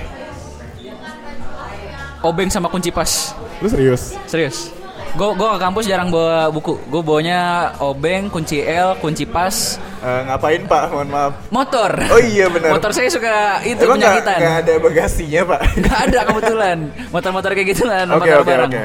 Obeng 2.19 2.51
sama 2.51 2.67
kunci 2.67 2.91
pas. 2.91 3.31
Lu 3.63 3.67
serius? 3.71 4.15
serius 4.27 4.82
gue 5.13 5.29
gue 5.31 5.47
ke 5.47 5.59
kampus 5.59 5.85
jarang 5.85 6.09
bawa 6.09 6.49
buku 6.49 6.73
gue 6.83 7.01
bawanya 7.01 7.39
obeng 7.77 8.27
kunci 8.27 8.59
L 8.59 8.97
kunci 8.97 9.23
pas 9.23 9.77
Eh, 10.03 10.21
ngapain 10.21 10.59
Pak? 10.61 10.91
Mohon 10.91 11.09
maaf. 11.09 11.33
motor 11.47 11.87
Oh 12.11 12.19
iya, 12.19 12.51
benar. 12.51 12.75
motor 12.75 12.91
saya 12.91 13.07
suka 13.07 13.31
itu 13.63 13.79
Emang 13.79 13.95
penyakitan 13.95 14.35
nggak 14.35 14.55
ada 14.59 14.73
bagasinya 14.77 15.41
Pak? 15.47 15.59
Nggak 15.79 15.99
ada 16.03 16.19
kebetulan 16.25 16.77
motor-motor 17.07 17.51
kayak 17.51 17.67
gitu 17.71 17.83
lah 17.85 18.03
Oke 18.03 18.11
motor 18.19 18.35
oke 18.35 18.49
barang 18.49 18.69
oke. 18.69 18.83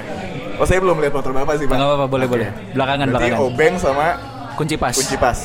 Oh 0.55 0.65
saya 0.65 0.79
belum 0.79 0.97
lihat 0.99 1.13
motor 1.13 1.33
bapak 1.33 1.55
sih 1.55 1.67
Pak. 1.67 1.75
Nggak 1.75 1.89
apa-apa, 1.89 2.07
boleh, 2.07 2.23
Oke. 2.25 2.35
boleh. 2.35 2.49
Belakangan, 2.71 3.07
Berarti 3.09 3.25
belakangan. 3.27 3.47
obeng 3.49 3.75
sama 3.77 4.07
kunci 4.55 4.75
pas 4.77 4.95
kunci 4.95 5.17
pas. 5.17 5.39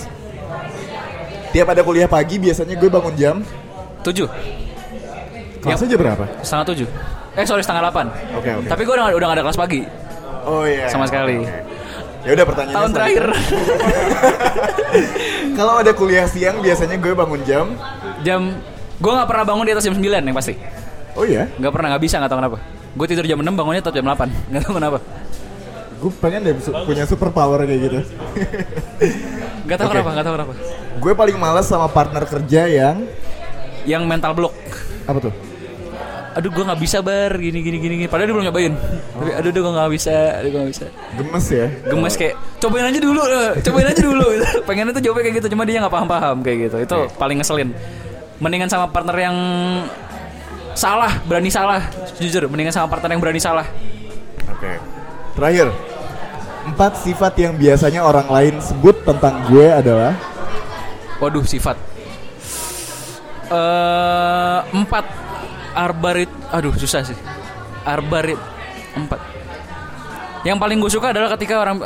Tiap 1.49 1.67
ada 1.67 1.81
kuliah 1.81 2.05
pagi 2.07 2.35
biasanya 2.37 2.73
gue 2.73 2.89
bangun 2.91 3.13
jam 3.15 3.35
tujuh 4.03 4.27
kelasnya 5.59 5.87
jam 5.87 5.97
berapa? 5.97 6.25
setengah 6.41 6.65
tujuh 6.67 6.87
eh 7.33 7.45
sorry 7.45 7.61
setengah 7.61 7.81
delapan 7.83 8.05
Oke 8.35 8.51
oke. 8.53 8.67
tapi 8.67 8.81
gue 8.83 8.93
udah, 8.93 9.09
udah 9.09 9.27
gak 9.27 9.37
ada 9.37 9.43
kelas 9.43 9.57
pagi 9.57 9.81
Oh 10.43 10.63
iya. 10.63 10.87
Sama 10.87 11.05
sekali. 11.05 11.39
Oke. 11.39 11.59
Ya 12.23 12.31
udah 12.31 12.45
pertanyaannya. 12.45 12.75
tahun 12.75 12.89
terakhir. 12.91 13.25
Kalau 15.53 15.73
ada 15.77 15.91
kuliah 15.91 16.25
siang 16.25 16.59
biasanya 16.59 16.95
gue 16.95 17.13
bangun 17.13 17.41
jam. 17.43 17.65
jam 18.21 18.55
gue 18.95 19.11
nggak 19.11 19.27
pernah 19.27 19.43
bangun 19.43 19.65
di 19.65 19.73
atas 19.73 19.83
jam 19.83 19.91
9 19.91 19.99
yang 19.99 20.31
pasti 20.31 20.55
Oh 21.13 21.27
iya. 21.27 21.49
nggak 21.51 21.69
pernah 21.69 21.91
nggak 21.91 22.03
bisa 22.03 22.15
nggak 22.17 22.31
tahu 22.31 22.39
kenapa 22.39 22.57
gue 22.93 23.05
tidur 23.05 23.25
jam 23.25 23.35
6 23.35 23.51
bangunnya 23.51 23.81
tetap 23.81 23.93
jam 23.93 24.05
8 24.07 24.31
nggak 24.49 24.61
tahu 24.63 24.73
kenapa 24.73 24.99
Gue 25.99 26.11
pengen 26.19 26.39
deh 26.41 26.55
su- 26.57 26.75
punya 26.83 27.03
super 27.03 27.31
power 27.31 27.63
kayak 27.63 27.79
gitu. 27.81 27.99
nggak 29.65 29.77
tahu 29.77 29.87
Oke. 29.87 29.93
kenapa 29.93 30.09
nggak 30.09 30.25
tahu 30.25 30.33
kenapa 30.37 30.53
gue 30.95 31.13
paling 31.13 31.35
males 31.35 31.65
sama 31.65 31.87
partner 31.87 32.23
kerja 32.23 32.61
yang 32.65 33.03
yang 33.83 34.03
mental 34.03 34.31
block 34.31 34.55
apa 35.03 35.19
tuh? 35.19 35.33
Aduh 36.33 36.49
gue 36.49 36.63
nggak 36.65 36.81
bisa 36.81 36.97
bar. 37.05 37.31
Gini 37.37 37.59
gini 37.61 37.77
gini 37.77 37.93
gini. 38.03 38.07
Padahal 38.09 38.27
dia 38.29 38.35
belum 38.35 38.45
nyobain. 38.49 38.73
Tapi 38.75 39.31
aduh 39.37 39.49
aduh 39.53 39.61
gue 39.61 39.73
nggak 39.77 39.91
bisa 39.93 40.15
aduh 40.41 40.49
gue 40.49 40.59
nggak 40.59 40.73
bisa. 40.73 40.85
Gemes 41.17 41.45
ya. 41.47 41.67
gemes 41.87 42.13
kayak 42.17 42.35
cobain 42.57 42.85
aja 42.89 42.99
dulu 42.99 43.21
eh, 43.23 43.51
cobain 43.61 43.87
aja 43.87 44.01
dulu. 44.01 44.25
Pengennya 44.67 44.93
tuh 44.97 45.03
jawabnya 45.05 45.23
kayak 45.29 45.35
gitu 45.41 45.47
cuma 45.53 45.63
dia 45.63 45.77
nggak 45.79 45.93
paham 45.93 46.07
paham 46.09 46.37
kayak 46.41 46.57
gitu. 46.69 46.77
Itu 46.81 46.97
paling 47.15 47.37
ngeselin. 47.39 47.69
Mendingan 48.41 48.69
sama 48.69 48.85
partner 48.89 49.17
yang 49.17 49.37
salah 50.73 51.13
berani 51.29 51.49
salah. 51.53 51.81
Jujur 52.17 52.49
mendingan 52.49 52.73
sama 52.73 52.89
partner 52.89 53.13
yang 53.13 53.21
berani 53.21 53.39
salah. 53.39 53.65
Oke. 54.49 54.77
Terakhir. 55.37 55.69
Empat 56.63 56.95
sifat 57.03 57.33
yang 57.43 57.59
biasanya 57.59 58.07
orang 58.07 58.27
lain 58.31 58.55
sebut 58.63 58.95
tentang 59.03 59.43
gue 59.51 59.67
adalah? 59.67 60.15
Waduh 61.19 61.43
sifat. 61.43 61.75
Eh 63.51 64.59
empat 64.71 65.22
arbarit 65.73 66.31
aduh 66.49 66.73
susah 66.77 67.01
sih. 67.05 67.17
Arbarit 67.83 68.39
empat. 68.95 69.19
Yang 70.43 70.57
paling 70.59 70.77
gue 70.79 70.91
suka 70.91 71.07
adalah 71.11 71.33
ketika 71.35 71.59
orang 71.59 71.77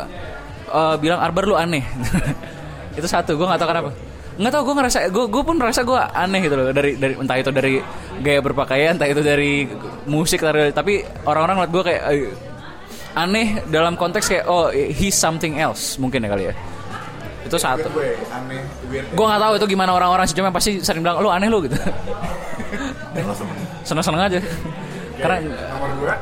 eh, 0.72 0.96
bilang 1.00 1.20
arbar 1.20 1.44
lu 1.48 1.56
aneh. 1.56 1.84
Itu 2.98 3.08
satu 3.08 3.34
gue 3.36 3.46
nggak 3.48 3.60
tahu 3.60 3.70
kenapa. 3.70 3.90
Nggak 4.38 4.52
tahu 4.54 4.64
gue 4.70 4.76
ngerasa 4.78 4.98
gue 5.10 5.26
gue 5.34 5.44
pun 5.44 5.56
merasa 5.58 5.82
gue 5.82 5.98
aneh 5.98 6.40
gitu 6.46 6.56
loh. 6.60 6.66
Dari 6.70 6.92
dari 7.00 7.14
entah 7.18 7.38
itu 7.42 7.50
dari 7.50 7.82
gaya 8.22 8.40
berpakaian 8.42 8.94
entah 8.98 9.10
itu 9.10 9.22
dari 9.26 9.66
musik 10.06 10.42
tapi 10.74 11.02
orang-orang 11.26 11.56
ngeliat 11.62 11.72
gue 11.74 11.84
kayak 11.86 12.02
"Eh, 12.14 12.30
aneh 13.18 13.48
dalam 13.74 13.98
konteks 13.98 14.30
kayak 14.30 14.46
oh 14.46 14.70
he's 14.70 15.18
something 15.18 15.58
else 15.58 15.98
mungkin 15.98 16.22
ya 16.22 16.30
kali 16.30 16.44
ya 16.50 16.56
itu 17.48 17.58
satu. 17.58 17.88
gue 17.90 18.20
aneh 18.30 18.62
weird 18.92 19.08
gue 19.10 19.26
nggak 19.26 19.42
tahu 19.42 19.54
itu 19.58 19.66
gimana 19.72 19.92
orang-orang 19.96 20.26
sih 20.28 20.36
cuma 20.36 20.52
pasti 20.52 20.84
sering 20.84 21.02
bilang 21.02 21.24
lu 21.24 21.32
aneh 21.32 21.48
lu 21.48 21.64
gitu. 21.64 21.80
Seneng-seneng 23.88 24.22
aja. 24.28 24.40
Karena 25.18 25.38
nomor 25.42 25.90
dua? 25.98 26.14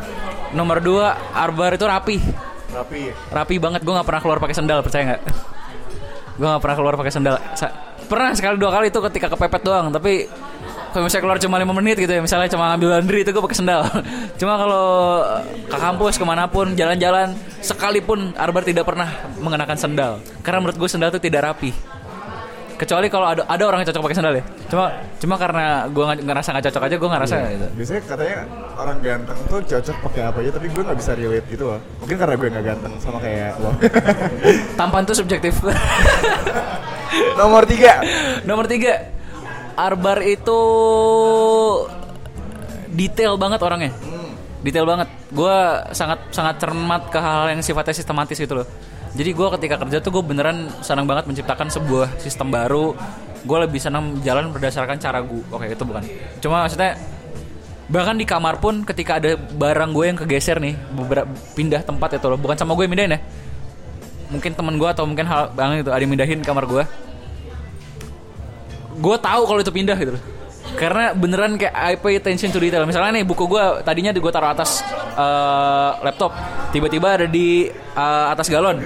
Nomor 0.55 0.77
dua 0.79 1.07
Arbar 1.33 1.71
itu 1.75 1.85
rapi. 1.85 2.17
Rapi 2.71 3.01
rapi 3.31 3.55
banget 3.59 3.81
gue 3.83 3.93
nggak 3.93 4.07
pernah 4.07 4.21
keluar 4.21 4.37
pakai 4.39 4.55
sendal 4.55 4.79
percaya 4.85 5.03
nggak? 5.13 5.21
Gue 6.35 6.47
nggak 6.47 6.63
pernah 6.63 6.77
keluar 6.77 6.93
pakai 6.95 7.13
sendal. 7.13 7.35
Sa- 7.57 7.75
pernah 8.05 8.31
sekali 8.37 8.61
dua 8.61 8.69
kali 8.69 8.93
itu 8.93 8.99
ketika 9.11 9.27
kepepet 9.33 9.61
doang 9.65 9.89
tapi 9.89 10.29
kalau 10.95 11.11
misalnya 11.11 11.27
keluar 11.27 11.39
cuma 11.43 11.59
lima 11.59 11.75
menit 11.75 11.99
gitu 11.99 12.07
ya 12.07 12.23
misalnya 12.23 12.47
cuma 12.47 12.71
ngambil 12.71 12.87
laundry 12.95 13.27
itu 13.27 13.35
gue 13.35 13.43
pakai 13.43 13.59
sendal. 13.59 13.83
Cuma 14.39 14.55
kalau 14.55 14.87
ke 15.67 15.75
kampus 15.75 16.15
ke 16.15 16.23
mana 16.23 16.47
pun 16.47 16.71
jalan-jalan 16.71 17.35
sekalipun 17.59 18.31
Arbar 18.39 18.63
tidak 18.63 18.87
pernah 18.87 19.11
mengenakan 19.35 19.75
sendal. 19.75 20.23
Karena 20.39 20.63
menurut 20.63 20.79
gue 20.79 20.87
sendal 20.87 21.11
itu 21.11 21.19
tidak 21.19 21.51
rapi. 21.51 21.75
Kecuali 22.79 23.11
kalau 23.11 23.27
ada 23.27 23.43
ada 23.43 23.63
orang 23.67 23.83
yang 23.83 23.91
cocok 23.91 24.07
pakai 24.07 24.17
sendal 24.23 24.33
ya. 24.39 24.43
Cuma 24.71 24.85
cuma 25.19 25.35
karena 25.35 25.83
gue 25.91 26.03
nggak 26.07 26.17
ngerasa 26.31 26.47
nggak 26.55 26.65
cocok 26.71 26.81
aja 26.87 26.95
gue 26.95 27.09
ngerasa 27.11 27.35
gitu. 27.43 27.67
biasanya 27.75 28.01
katanya 28.07 28.37
orang 28.79 28.97
ganteng 29.03 29.39
tuh 29.51 29.59
cocok 29.67 29.95
pakai 29.99 30.21
apa 30.31 30.37
aja 30.47 30.51
tapi 30.55 30.67
gue 30.71 30.83
nggak 30.87 30.99
bisa 31.03 31.11
relate 31.11 31.47
gitu 31.51 31.63
loh. 31.75 31.79
Mungkin 31.99 32.15
karena 32.15 32.35
gue 32.39 32.47
nggak 32.55 32.65
ganteng 32.71 32.93
sama 33.03 33.19
kayak 33.19 33.51
lo. 33.59 33.75
Tampan 34.79 35.03
tuh 35.03 35.15
subjektif. 35.19 35.59
Nomor 37.39 37.67
tiga. 37.67 37.99
Nomor 38.47 38.63
tiga 38.71 39.14
Arbar 39.75 40.23
itu 40.23 40.59
detail 42.95 43.35
banget 43.35 43.59
orangnya. 43.59 43.91
Detail 44.63 44.87
banget. 44.87 45.11
Gue 45.29 45.55
sangat 45.91 46.31
sangat 46.31 46.63
cermat 46.63 47.11
ke 47.11 47.19
hal 47.19 47.51
yang 47.51 47.61
sifatnya 47.61 47.95
sistematis 47.95 48.39
gitu 48.39 48.63
loh. 48.63 48.67
Jadi 49.15 49.31
gue 49.31 49.47
ketika 49.59 49.75
kerja 49.79 49.99
tuh 50.03 50.19
gue 50.19 50.23
beneran 50.23 50.67
senang 50.83 51.07
banget 51.07 51.27
menciptakan 51.27 51.67
sebuah 51.67 52.19
sistem 52.19 52.51
baru. 52.51 52.95
Gue 53.45 53.57
lebih 53.61 53.77
senang 53.77 54.19
jalan 54.23 54.49
berdasarkan 54.55 54.97
cara 54.97 55.19
gue. 55.21 55.43
Oke 55.51 55.71
itu 55.71 55.83
bukan. 55.83 56.03
Cuma 56.39 56.65
maksudnya 56.65 56.95
bahkan 57.85 58.17
di 58.17 58.25
kamar 58.25 58.57
pun 58.57 58.81
ketika 58.81 59.21
ada 59.21 59.37
barang 59.37 59.93
gue 59.93 60.05
yang 60.09 60.17
kegeser 60.17 60.57
nih 60.57 60.73
beberapa 60.73 61.29
pindah 61.53 61.85
tempat 61.85 62.17
itu 62.17 62.25
loh 62.25 62.39
bukan 62.41 62.57
sama 62.57 62.73
gue 62.73 62.89
yang 62.89 62.93
mindahin 62.97 63.13
ya 63.13 63.19
mungkin 64.33 64.51
temen 64.57 64.75
gue 64.81 64.89
atau 64.89 65.05
mungkin 65.05 65.29
hal 65.29 65.53
bang 65.53 65.85
itu 65.85 65.93
ada 65.93 66.01
yang 66.01 66.09
mindahin 66.09 66.41
kamar 66.41 66.65
gue 66.65 66.81
gue 68.95 69.15
tahu 69.19 69.41
kalau 69.47 69.59
itu 69.59 69.71
pindah 69.71 69.97
gitu 69.99 70.13
loh. 70.15 70.23
karena 70.75 71.15
beneran 71.15 71.55
kayak 71.55 71.71
I 71.71 71.95
pay 71.95 72.19
attention 72.19 72.51
to 72.51 72.59
detail. 72.59 72.83
Misalnya 72.83 73.21
nih 73.21 73.23
buku 73.23 73.47
gue 73.47 73.63
tadinya 73.87 74.11
gue 74.11 74.31
taruh 74.33 74.51
atas 74.51 74.83
eh, 75.15 75.91
laptop 76.03 76.35
tiba-tiba 76.75 77.15
ada 77.15 77.27
di 77.29 77.69
eh, 77.71 78.25
atas 78.27 78.51
galon. 78.51 78.83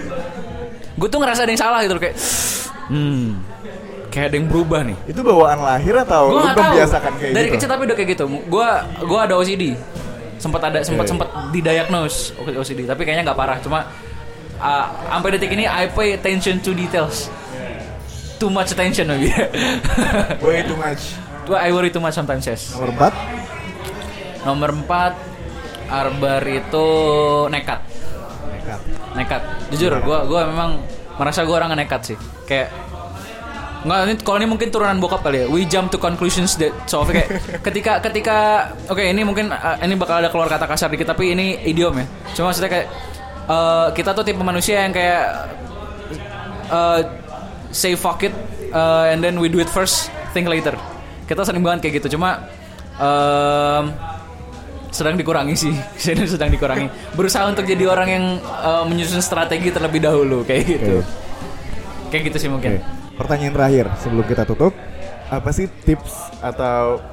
Gue 1.00 1.08
tuh 1.10 1.18
ngerasa 1.18 1.48
ada 1.48 1.52
yang 1.52 1.62
salah 1.62 1.80
gitu 1.82 1.98
loh 1.98 2.04
kayak 2.04 2.18
hmm 2.90 3.26
kayak 4.10 4.26
ada 4.34 4.36
yang 4.38 4.48
berubah 4.50 4.82
nih. 4.86 4.98
Itu 5.10 5.22
bawaan 5.26 5.62
lahir 5.62 5.96
atau 6.04 6.34
gue 6.34 6.42
lu 6.42 6.50
membiasakan 6.54 7.14
kayak 7.18 7.34
dari 7.34 7.48
gitu? 7.48 7.56
kecil 7.58 7.70
tapi 7.70 7.82
udah 7.90 7.96
kayak 7.98 8.10
gitu. 8.18 8.26
Gue 8.50 8.68
gue 9.06 9.20
ada 9.20 9.34
OCD 9.38 9.64
sempat 10.40 10.62
ada 10.72 10.80
sempat 10.86 11.06
Oke. 11.08 11.12
sempat 11.16 11.30
didiagnose 11.52 12.38
OCD 12.38 12.86
tapi 12.86 13.02
kayaknya 13.08 13.34
nggak 13.34 13.40
parah. 13.40 13.58
Cuma 13.62 13.86
uh, 14.62 14.86
sampai 15.10 15.30
detik 15.38 15.54
ini 15.56 15.66
I 15.66 15.90
pay 15.90 16.14
attention 16.14 16.62
to 16.62 16.76
details 16.76 17.34
too 18.40 18.50
much 18.50 18.72
attention 18.72 19.12
maybe 19.12 19.30
way 20.48 20.64
too 20.64 20.80
much. 20.80 21.14
Well, 21.50 21.60
I 21.60 21.74
worry 21.74 21.90
too 21.90 22.00
much 22.00 22.16
sometimes 22.16 22.46
yes. 22.48 22.78
Nomor 22.78 22.94
empat? 22.96 23.14
Nomor 24.48 24.72
4 24.72 25.90
Arbar 25.90 26.44
itu 26.46 26.88
nekat. 27.50 27.82
Nekat. 28.54 28.80
Nekat. 29.18 29.42
Jujur 29.74 29.98
gue 29.98 30.18
gua 30.30 30.42
memang 30.46 30.78
merasa 31.18 31.42
gue 31.44 31.56
orang 31.58 31.74
nekat 31.74 32.14
sih. 32.14 32.18
Kayak 32.46 32.70
Nggak, 33.80 34.00
ini 34.12 34.14
kalau 34.28 34.38
ini 34.44 34.48
mungkin 34.52 34.68
turunan 34.76 35.00
bokap 35.00 35.24
kali 35.24 35.40
ya. 35.40 35.46
We 35.48 35.64
jump 35.64 35.88
to 35.96 35.98
conclusions 35.98 36.60
that 36.60 36.76
so 36.84 37.08
kayak 37.08 37.32
ketika 37.68 38.04
ketika 38.04 38.38
oke 38.92 39.00
ini 39.00 39.24
mungkin 39.24 39.56
uh, 39.56 39.80
ini 39.80 39.96
bakal 39.96 40.20
ada 40.20 40.28
keluar 40.28 40.52
kata 40.52 40.68
kasar 40.68 40.92
dikit 40.92 41.16
tapi 41.16 41.32
ini 41.32 41.64
idiom 41.64 41.96
ya. 41.96 42.06
Cuma 42.36 42.52
maksudnya 42.52 42.68
kayak 42.68 42.88
uh, 43.48 43.88
kita 43.96 44.12
tuh 44.12 44.28
tipe 44.28 44.44
manusia 44.44 44.84
yang 44.84 44.92
kayak 44.92 45.24
uh, 46.68 47.00
say 47.70 47.94
fuck 47.94 48.26
it 48.26 48.34
uh, 48.74 49.10
and 49.10 49.22
then 49.22 49.38
we 49.38 49.50
do 49.50 49.60
it 49.62 49.70
first, 49.70 50.10
think 50.34 50.50
later. 50.50 50.78
Kita 51.30 51.46
sering 51.46 51.62
banget 51.62 51.90
kayak 51.90 52.02
gitu. 52.02 52.18
Cuma 52.18 52.50
um, 52.98 53.94
sedang 54.90 55.16
dikurangi 55.16 55.54
sih 55.54 55.74
sedang 56.02 56.26
sedang 56.26 56.50
dikurangi 56.50 56.90
berusaha 57.14 57.46
untuk 57.46 57.66
jadi 57.66 57.86
orang 57.86 58.10
yang 58.10 58.26
uh, 58.42 58.82
menyusun 58.90 59.22
strategi 59.22 59.70
terlebih 59.70 60.02
dahulu 60.02 60.42
kayak 60.42 60.64
gitu 60.66 61.06
Oke. 61.06 62.10
kayak 62.10 62.24
gitu 62.34 62.38
sih 62.42 62.50
mungkin 62.50 62.82
Oke. 62.82 62.98
Pertanyaan 63.20 63.52
terakhir 63.52 63.86
sebelum 64.00 64.24
kita 64.24 64.48
tutup, 64.48 64.72
apa 65.28 65.52
sih 65.52 65.68
tips 65.84 66.40
atau 66.40 67.04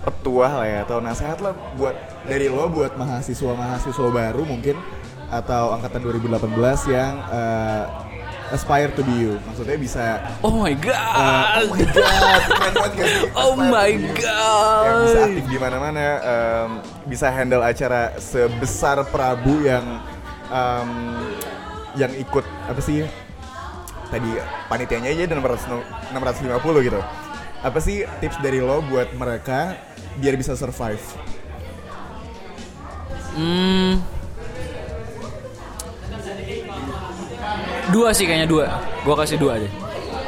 petuah 0.00 0.48
lah 0.48 0.64
ya 0.64 0.78
atau 0.88 0.96
nasihat 1.04 1.44
lah 1.44 1.52
buat 1.76 1.92
dari 2.24 2.48
lo 2.48 2.72
buat 2.72 2.96
mahasiswa-mahasiswa 2.96 4.08
baru 4.08 4.48
mungkin 4.48 4.80
atau 5.28 5.76
angkatan 5.76 6.08
2018 6.08 6.40
yang 6.88 7.12
eh, 7.28 7.84
aspire 8.54 8.90
to 8.94 9.02
be 9.02 9.14
you. 9.26 9.32
Maksudnya 9.46 9.76
bisa 9.78 10.04
oh 10.42 10.52
my 10.54 10.72
eh, 10.72 10.78
god 10.78 11.62
oh 11.62 11.68
my 11.74 11.84
god, 11.90 12.40
keren 12.46 12.72
banget 12.74 12.92
gak 12.94 13.08
sih? 13.08 13.22
oh 13.34 13.52
my 13.56 13.90
god 14.18 14.84
Yang 14.86 14.98
bisa 15.02 15.18
aktif 15.26 15.44
di 15.50 15.58
mana-mana, 15.58 16.04
em, 16.22 16.70
bisa 17.08 17.26
handle 17.30 17.62
acara 17.64 18.14
sebesar 18.18 19.02
Prabu 19.10 19.66
yang 19.66 19.86
em, 20.50 20.90
yang 21.96 22.12
ikut 22.20 22.44
apa 22.68 22.80
sih 22.84 23.08
tadi 24.12 24.30
panitianya 24.70 25.10
aja 25.10 25.24
600 25.34 26.14
650 26.14 26.86
gitu. 26.86 27.00
Apa 27.64 27.78
sih 27.82 28.06
tips 28.22 28.38
dari 28.38 28.62
lo 28.62 28.84
buat 28.84 29.10
mereka 29.16 29.74
biar 30.22 30.38
bisa 30.38 30.54
survive? 30.54 31.02
Hmm. 33.36 34.15
Dua 37.90 38.10
sih 38.10 38.26
kayaknya 38.26 38.48
dua. 38.50 38.66
Gua 39.06 39.14
kasih 39.18 39.38
dua 39.38 39.58
aja. 39.60 39.68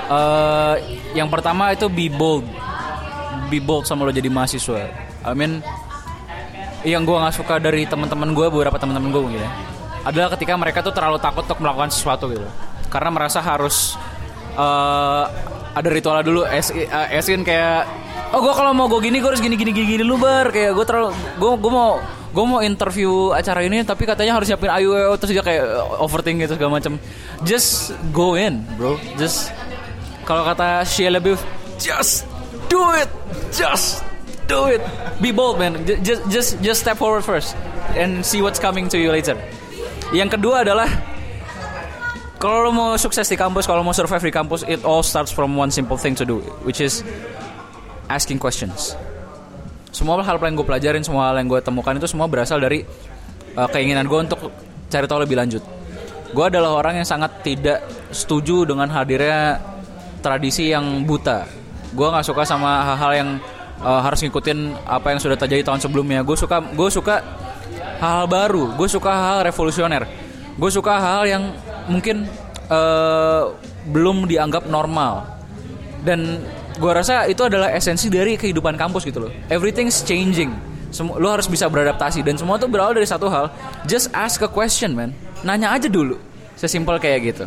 Eh, 0.08 0.74
yang 1.18 1.28
pertama 1.28 1.74
itu 1.74 1.86
be 1.90 2.08
bold. 2.08 2.46
Be 3.52 3.58
bold 3.58 3.84
sama 3.84 4.06
lo 4.06 4.12
jadi 4.14 4.30
mahasiswa. 4.30 4.88
I 5.26 5.32
mean 5.34 5.60
yang 6.86 7.02
gua 7.02 7.26
nggak 7.26 7.34
suka 7.34 7.58
dari 7.58 7.84
teman-teman 7.90 8.30
gue 8.32 8.46
beberapa 8.54 8.78
teman-teman 8.78 9.10
gue 9.10 9.18
mungkin 9.18 9.42
ya 9.42 9.50
adalah 10.06 10.30
ketika 10.38 10.54
mereka 10.54 10.78
tuh 10.80 10.94
terlalu 10.94 11.18
takut 11.18 11.42
untuk 11.42 11.58
melakukan 11.58 11.90
sesuatu 11.90 12.30
gitu 12.30 12.46
karena 12.86 13.10
merasa 13.10 13.42
harus 13.42 13.98
eh, 14.54 15.24
ada 15.74 15.88
ritual 15.90 16.22
dulu 16.22 16.46
es 16.46 16.70
eh, 16.70 17.18
esin 17.18 17.42
kayak 17.42 17.84
oh 18.32 18.40
gue 18.40 18.54
kalau 18.54 18.72
mau 18.72 18.86
gue 18.86 19.00
gini 19.04 19.18
gue 19.18 19.28
harus 19.28 19.42
gini 19.42 19.58
gini 19.58 19.74
gini, 19.74 19.86
gini 19.98 20.02
lu 20.06 20.16
bar 20.16 20.54
kayak 20.54 20.72
gue 20.72 20.84
terlalu 20.86 21.12
gue 21.12 21.50
gue 21.58 21.72
mau 21.72 21.98
gue 22.28 22.44
mau 22.44 22.60
interview 22.60 23.32
acara 23.32 23.64
ini 23.64 23.80
tapi 23.82 24.04
katanya 24.04 24.36
harus 24.36 24.48
siapin 24.48 24.68
ayu 24.68 24.92
terus 25.16 25.32
dia 25.32 25.40
kayak 25.40 25.64
overthink 25.96 26.44
gitu 26.44 26.60
segala 26.60 26.76
macam 26.76 27.00
just 27.48 27.96
go 28.12 28.36
in 28.36 28.62
bro. 28.76 29.00
Just 29.16 29.52
kalau 30.28 30.44
kata 30.44 30.84
Shia 30.84 31.08
LaBeouf 31.08 31.40
just 31.80 32.28
do 32.68 32.84
it. 33.00 33.08
Just 33.54 34.04
do 34.44 34.68
it. 34.68 34.84
Be 35.24 35.32
bold 35.32 35.56
man. 35.56 35.80
Ju- 35.88 36.00
just 36.04 36.22
just 36.28 36.50
just 36.60 36.78
step 36.84 37.00
forward 37.00 37.24
first 37.24 37.56
and 37.96 38.20
see 38.20 38.44
what's 38.44 38.60
coming 38.60 38.92
to 38.92 39.00
you 39.00 39.08
later. 39.08 39.38
Yang 40.12 40.36
kedua 40.36 40.68
adalah 40.68 40.88
kalau 42.38 42.68
lo 42.68 42.70
mau 42.70 42.90
sukses 43.00 43.26
di 43.26 43.34
kampus 43.34 43.66
kalau 43.66 43.82
mau 43.82 43.96
survive 43.96 44.22
di 44.22 44.32
kampus 44.32 44.62
it 44.68 44.84
all 44.86 45.02
starts 45.02 45.32
from 45.34 45.58
one 45.58 45.72
simple 45.74 45.98
thing 45.98 46.14
to 46.14 46.22
do 46.22 46.38
which 46.62 46.78
is 46.78 47.02
asking 48.08 48.38
questions 48.38 48.94
semua 49.98 50.22
hal 50.22 50.38
yang 50.38 50.54
gue 50.54 50.66
pelajarin 50.66 51.02
semua 51.02 51.34
hal 51.34 51.42
yang 51.42 51.50
gue 51.50 51.58
temukan 51.58 51.90
itu 51.98 52.06
semua 52.06 52.30
berasal 52.30 52.62
dari 52.62 52.86
uh, 53.58 53.66
keinginan 53.66 54.06
gue 54.06 54.18
untuk 54.30 54.54
cari 54.86 55.10
tahu 55.10 55.26
lebih 55.26 55.34
lanjut. 55.34 55.62
Gue 56.30 56.44
adalah 56.46 56.78
orang 56.78 57.02
yang 57.02 57.08
sangat 57.08 57.42
tidak 57.42 57.82
setuju 58.14 58.62
dengan 58.62 58.86
hadirnya 58.94 59.58
tradisi 60.22 60.70
yang 60.70 61.02
buta. 61.02 61.50
Gue 61.90 62.06
nggak 62.06 62.22
suka 62.22 62.46
sama 62.46 62.94
hal-hal 62.94 63.12
yang 63.18 63.30
uh, 63.82 63.98
harus 63.98 64.22
ngikutin 64.22 64.86
apa 64.86 65.10
yang 65.10 65.18
sudah 65.18 65.34
terjadi 65.34 65.66
tahun 65.66 65.82
sebelumnya. 65.82 66.22
Gue 66.22 66.38
suka 66.38 66.62
gue 66.62 66.88
suka 66.94 67.24
hal-hal 67.98 68.30
baru. 68.30 68.78
Gue 68.78 68.86
suka 68.86 69.10
hal 69.10 69.50
revolusioner. 69.50 70.06
Gue 70.54 70.70
suka 70.70 70.94
hal 70.94 71.26
yang 71.26 71.42
mungkin 71.90 72.30
uh, 72.70 73.50
belum 73.90 74.30
dianggap 74.30 74.70
normal. 74.70 75.26
Dan 76.06 76.44
gue 76.78 76.90
rasa 76.90 77.26
itu 77.26 77.42
adalah 77.42 77.74
esensi 77.74 78.06
dari 78.06 78.38
kehidupan 78.38 78.78
kampus 78.78 79.02
gitu 79.02 79.26
loh 79.26 79.32
everything's 79.50 80.00
changing 80.00 80.54
Semu- 80.88 81.20
lo 81.20 81.28
harus 81.28 81.44
bisa 81.44 81.68
beradaptasi 81.68 82.24
dan 82.24 82.38
semua 82.38 82.56
tuh 82.56 82.64
berawal 82.64 82.96
dari 82.96 83.04
satu 83.04 83.28
hal 83.28 83.52
just 83.84 84.08
ask 84.14 84.40
a 84.40 84.48
question 84.48 84.94
man 84.94 85.10
nanya 85.42 85.68
aja 85.68 85.84
dulu 85.84 86.16
sesimpel 86.54 86.96
kayak 86.96 87.20
gitu 87.28 87.44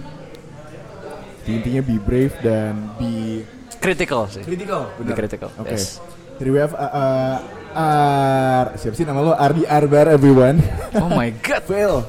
Intinya 1.41 1.81
be 1.81 1.97
brave 1.97 2.37
dan 2.45 2.93
be 3.01 3.41
critical 3.81 4.29
sih 4.29 4.45
critical. 4.45 4.93
Be 5.01 5.09
critical, 5.17 5.49
Oke. 5.57 5.73
yes. 5.73 5.97
Jadi 6.37 6.49
we 6.53 6.61
have 6.61 6.73
uh, 6.77 6.85
uh, 6.85 7.35
Ar 7.71 8.77
siapa 8.77 8.93
sih 8.93 9.05
nama 9.09 9.25
lo? 9.25 9.33
Ardi 9.33 9.65
Arbar 9.65 10.05
everyone. 10.05 10.61
oh 11.01 11.09
my 11.09 11.33
god 11.41 11.65
Phil. 11.69 12.05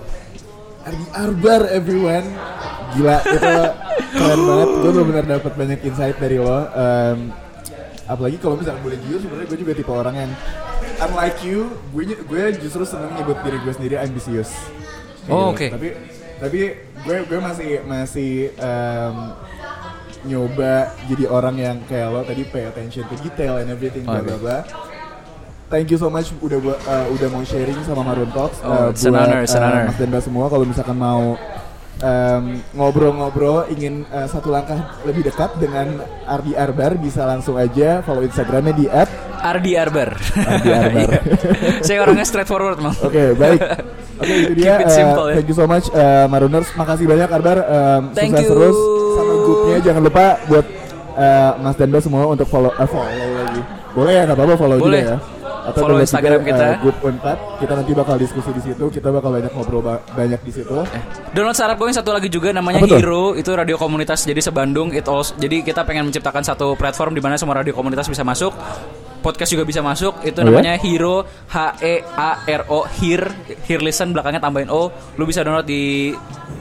Ardi 0.83 1.07
Arbar 1.15 1.63
everyone. 1.71 2.27
Gila 2.93 3.17
itu 3.25 3.53
keren 4.13 4.41
banget. 4.45 4.69
Gue 4.69 4.91
benar-benar 4.93 5.27
dapat 5.39 5.53
banyak 5.57 5.81
insight 5.87 6.17
dari 6.19 6.37
lo. 6.37 6.69
Em, 6.75 7.33
apalagi 8.11 8.37
kalau 8.43 8.59
misalnya 8.59 8.83
boleh 8.83 8.99
jujur 9.07 9.19
sebenarnya 9.25 9.47
gue 9.49 9.59
juga 9.63 9.73
tipe 9.79 9.93
orang 9.95 10.15
yang 10.27 10.31
unlike 11.07 11.41
you 11.47 11.71
gue 11.95 12.05
gue 12.19 12.45
justru 12.61 12.83
seneng 12.83 13.15
nyebut 13.15 13.39
diri 13.47 13.59
gue 13.63 13.73
sendiri 13.73 13.95
ambisius. 14.03 14.51
Oh, 15.31 15.55
gitu. 15.55 15.55
oke. 15.55 15.67
tapi 15.71 15.89
tapi 16.43 16.61
gue 17.07 17.17
gue 17.31 17.39
masih 17.39 17.71
masih 17.87 18.33
em, 18.59 19.17
nyoba 20.27 20.95
jadi 21.07 21.25
orang 21.31 21.57
yang 21.59 21.77
kayak 21.87 22.11
lo 22.11 22.23
tadi 22.27 22.43
pay 22.47 22.67
attention 22.67 23.07
to 23.07 23.15
detail 23.23 23.59
and 23.59 23.71
everything 23.71 24.03
bla 24.07 24.23
bla 24.23 24.59
Thank 25.73 25.89
you 25.89 25.97
so 25.97 26.13
much 26.13 26.29
udah 26.39 26.61
uh, 26.61 27.07
udah 27.09 27.29
mau 27.33 27.41
sharing 27.43 27.81
sama 27.81 28.05
Maroon 28.05 28.29
Talks 28.29 28.61
Oh, 28.61 28.69
uh, 28.69 28.93
it's 28.93 29.09
an 29.09 29.17
honor, 29.17 29.41
it's 29.41 29.57
an 29.57 29.65
uh, 29.65 29.69
honor. 29.73 29.85
Mas 29.89 29.97
Denda 29.97 30.21
semua 30.21 30.53
kalau 30.53 30.69
misalkan 30.69 31.01
mau 31.01 31.33
um, 31.97 32.45
ngobrol-ngobrol 32.77 33.73
ingin 33.73 34.05
uh, 34.13 34.29
satu 34.29 34.53
langkah 34.53 35.01
lebih 35.09 35.25
dekat 35.25 35.57
dengan 35.57 36.05
Ardi 36.29 36.53
Arbar 36.53 37.01
bisa 37.01 37.25
langsung 37.25 37.57
aja 37.57 38.05
follow 38.05 38.21
Instagramnya 38.21 38.75
di 38.77 38.85
at 38.85 39.09
Ardi 39.41 39.73
Arbar. 39.75 40.13
Ardi 40.37 40.71
Arbar. 40.77 41.09
Iya. 41.09 41.21
Saya 41.81 41.99
orangnya 42.05 42.29
straightforward, 42.29 42.79
Mang. 42.79 42.93
Oke 43.01 43.33
baik 43.33 43.59
Oke 44.23 44.35
itu 44.45 44.53
dia 44.55 44.77
Keep 44.77 44.85
it 44.85 44.87
uh, 44.87 44.95
simple, 44.95 45.27
ya. 45.27 45.35
Thank 45.41 45.49
you 45.51 45.57
so 45.57 45.65
much 45.67 45.87
uh, 45.91 46.29
Marooners 46.31 46.69
Makasih 46.77 47.09
banyak 47.11 47.27
Arbar 47.27 47.59
um, 47.65 48.03
Thank 48.15 48.37
Sukses 48.37 48.45
you. 48.47 48.55
terus 48.55 48.77
Sama 49.19 49.33
grupnya 49.41 49.77
Jangan 49.83 50.03
lupa 50.05 50.25
buat 50.47 50.67
uh, 51.17 51.51
Mas 51.59 51.75
Denda 51.75 51.99
semua 51.99 52.23
untuk 52.31 52.47
follow 52.47 52.71
uh, 52.71 52.87
Follow 52.87 53.09
lagi 53.35 53.61
Boleh 53.97 54.13
ya 54.15 54.23
nggak 54.29 54.37
apa-apa 54.39 54.55
follow 54.55 54.79
Boleh. 54.79 55.03
juga 55.03 55.17
ya 55.17 55.42
atau 55.63 55.79
Follow 55.79 55.95
download 55.95 56.05
Instagram 56.05 56.39
juga, 56.39 56.49
kita. 56.51 56.65
uh, 56.65 56.75
grup 56.79 56.97
Unpad 57.01 57.39
kita 57.57 57.73
nanti 57.73 57.91
bakal 57.93 58.15
diskusi 58.17 58.51
di 58.51 58.63
situ. 58.63 58.85
Kita 58.91 59.09
bakal 59.09 59.31
banyak 59.33 59.53
ngobrol 59.53 59.79
ba- 59.81 60.03
banyak 60.09 60.41
di 60.43 60.53
situ. 60.53 60.75
Download 61.31 61.55
startup 61.55 61.77
gue 61.77 61.87
yang 61.87 61.97
satu 61.97 62.11
lagi 62.11 62.27
juga 62.27 62.51
namanya 62.51 62.79
Apa 62.79 62.89
tuh? 62.89 62.99
Hero. 62.99 63.25
Itu 63.33 63.51
radio 63.53 63.77
komunitas 63.77 64.23
jadi 64.23 64.39
sebandung. 64.39 64.91
It 64.91 65.07
also, 65.07 65.33
jadi 65.37 65.63
kita 65.63 65.83
pengen 65.83 66.07
menciptakan 66.07 66.43
satu 66.43 66.75
platform 66.75 67.15
di 67.15 67.23
mana 67.23 67.35
semua 67.35 67.57
radio 67.57 67.71
komunitas 67.71 68.05
bisa 68.05 68.21
masuk. 68.21 68.51
Podcast 69.19 69.49
juga 69.49 69.63
bisa 69.63 69.79
masuk. 69.81 70.19
Itu 70.21 70.35
Oh 70.37 70.43
ya? 70.43 70.51
namanya 70.51 70.75
Hero 70.77 71.23
H 71.47 71.57
E 71.79 72.03
A 72.13 72.43
R 72.43 72.63
O 72.67 72.83
Hear. 72.83 73.23
Hear 73.63 73.79
Listen 73.79 74.11
belakangnya 74.11 74.43
tambahin 74.43 74.67
O. 74.67 74.91
Lu 75.15 75.23
bisa 75.23 75.41
download 75.41 75.63
di 75.63 76.11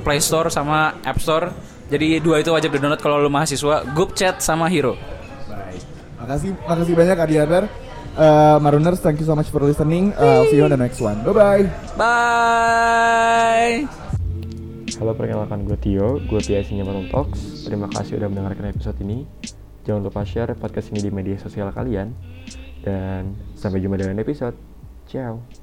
Play 0.02 0.18
Store 0.18 0.48
sama 0.48 0.94
App 1.02 1.18
Store. 1.18 1.50
Jadi 1.90 2.22
dua 2.22 2.38
itu 2.38 2.48
wajib 2.48 2.70
di 2.70 2.78
download 2.78 3.02
kalau 3.02 3.18
lu 3.18 3.28
mahasiswa. 3.28 3.82
Group 3.92 4.14
Chat 4.14 4.40
sama 4.40 4.70
Hero. 4.70 4.94
Baik. 5.44 5.82
Makasih 6.16 6.50
makasih 6.62 6.94
banyak 6.94 7.18
Adi 7.18 7.36
Arbar. 7.36 7.66
Uh, 8.18 8.60
Marooners, 8.60 9.00
thank 9.00 9.20
you 9.20 9.26
so 9.26 9.36
much 9.36 9.48
for 9.48 9.64
listening. 9.64 10.12
Uh, 10.14 10.44
I'll 10.44 10.48
see 10.52 10.60
you 10.60 10.66
on 10.68 10.72
the 10.72 10.80
next 10.80 11.00
one. 11.00 11.24
Bye 11.24 11.32
bye. 11.32 11.64
bye 11.96 13.76
Halo 15.02 15.18
perkenalkan 15.18 15.66
gue 15.66 15.80
Tio, 15.82 16.20
gue 16.20 16.42
PIC-nya 16.44 16.86
Maroon 16.86 17.10
Talks. 17.10 17.66
Terima 17.66 17.90
kasih 17.90 18.22
udah 18.22 18.30
mendengarkan 18.30 18.70
episode 18.70 19.00
ini. 19.02 19.26
Jangan 19.82 20.06
lupa 20.06 20.22
share 20.22 20.54
podcast 20.54 20.94
ini 20.94 21.02
di 21.02 21.10
media 21.10 21.40
sosial 21.42 21.74
kalian. 21.74 22.14
Dan 22.86 23.34
sampai 23.58 23.82
jumpa 23.82 23.98
dengan 23.98 24.22
episode. 24.22 24.54
Ciao 25.10 25.61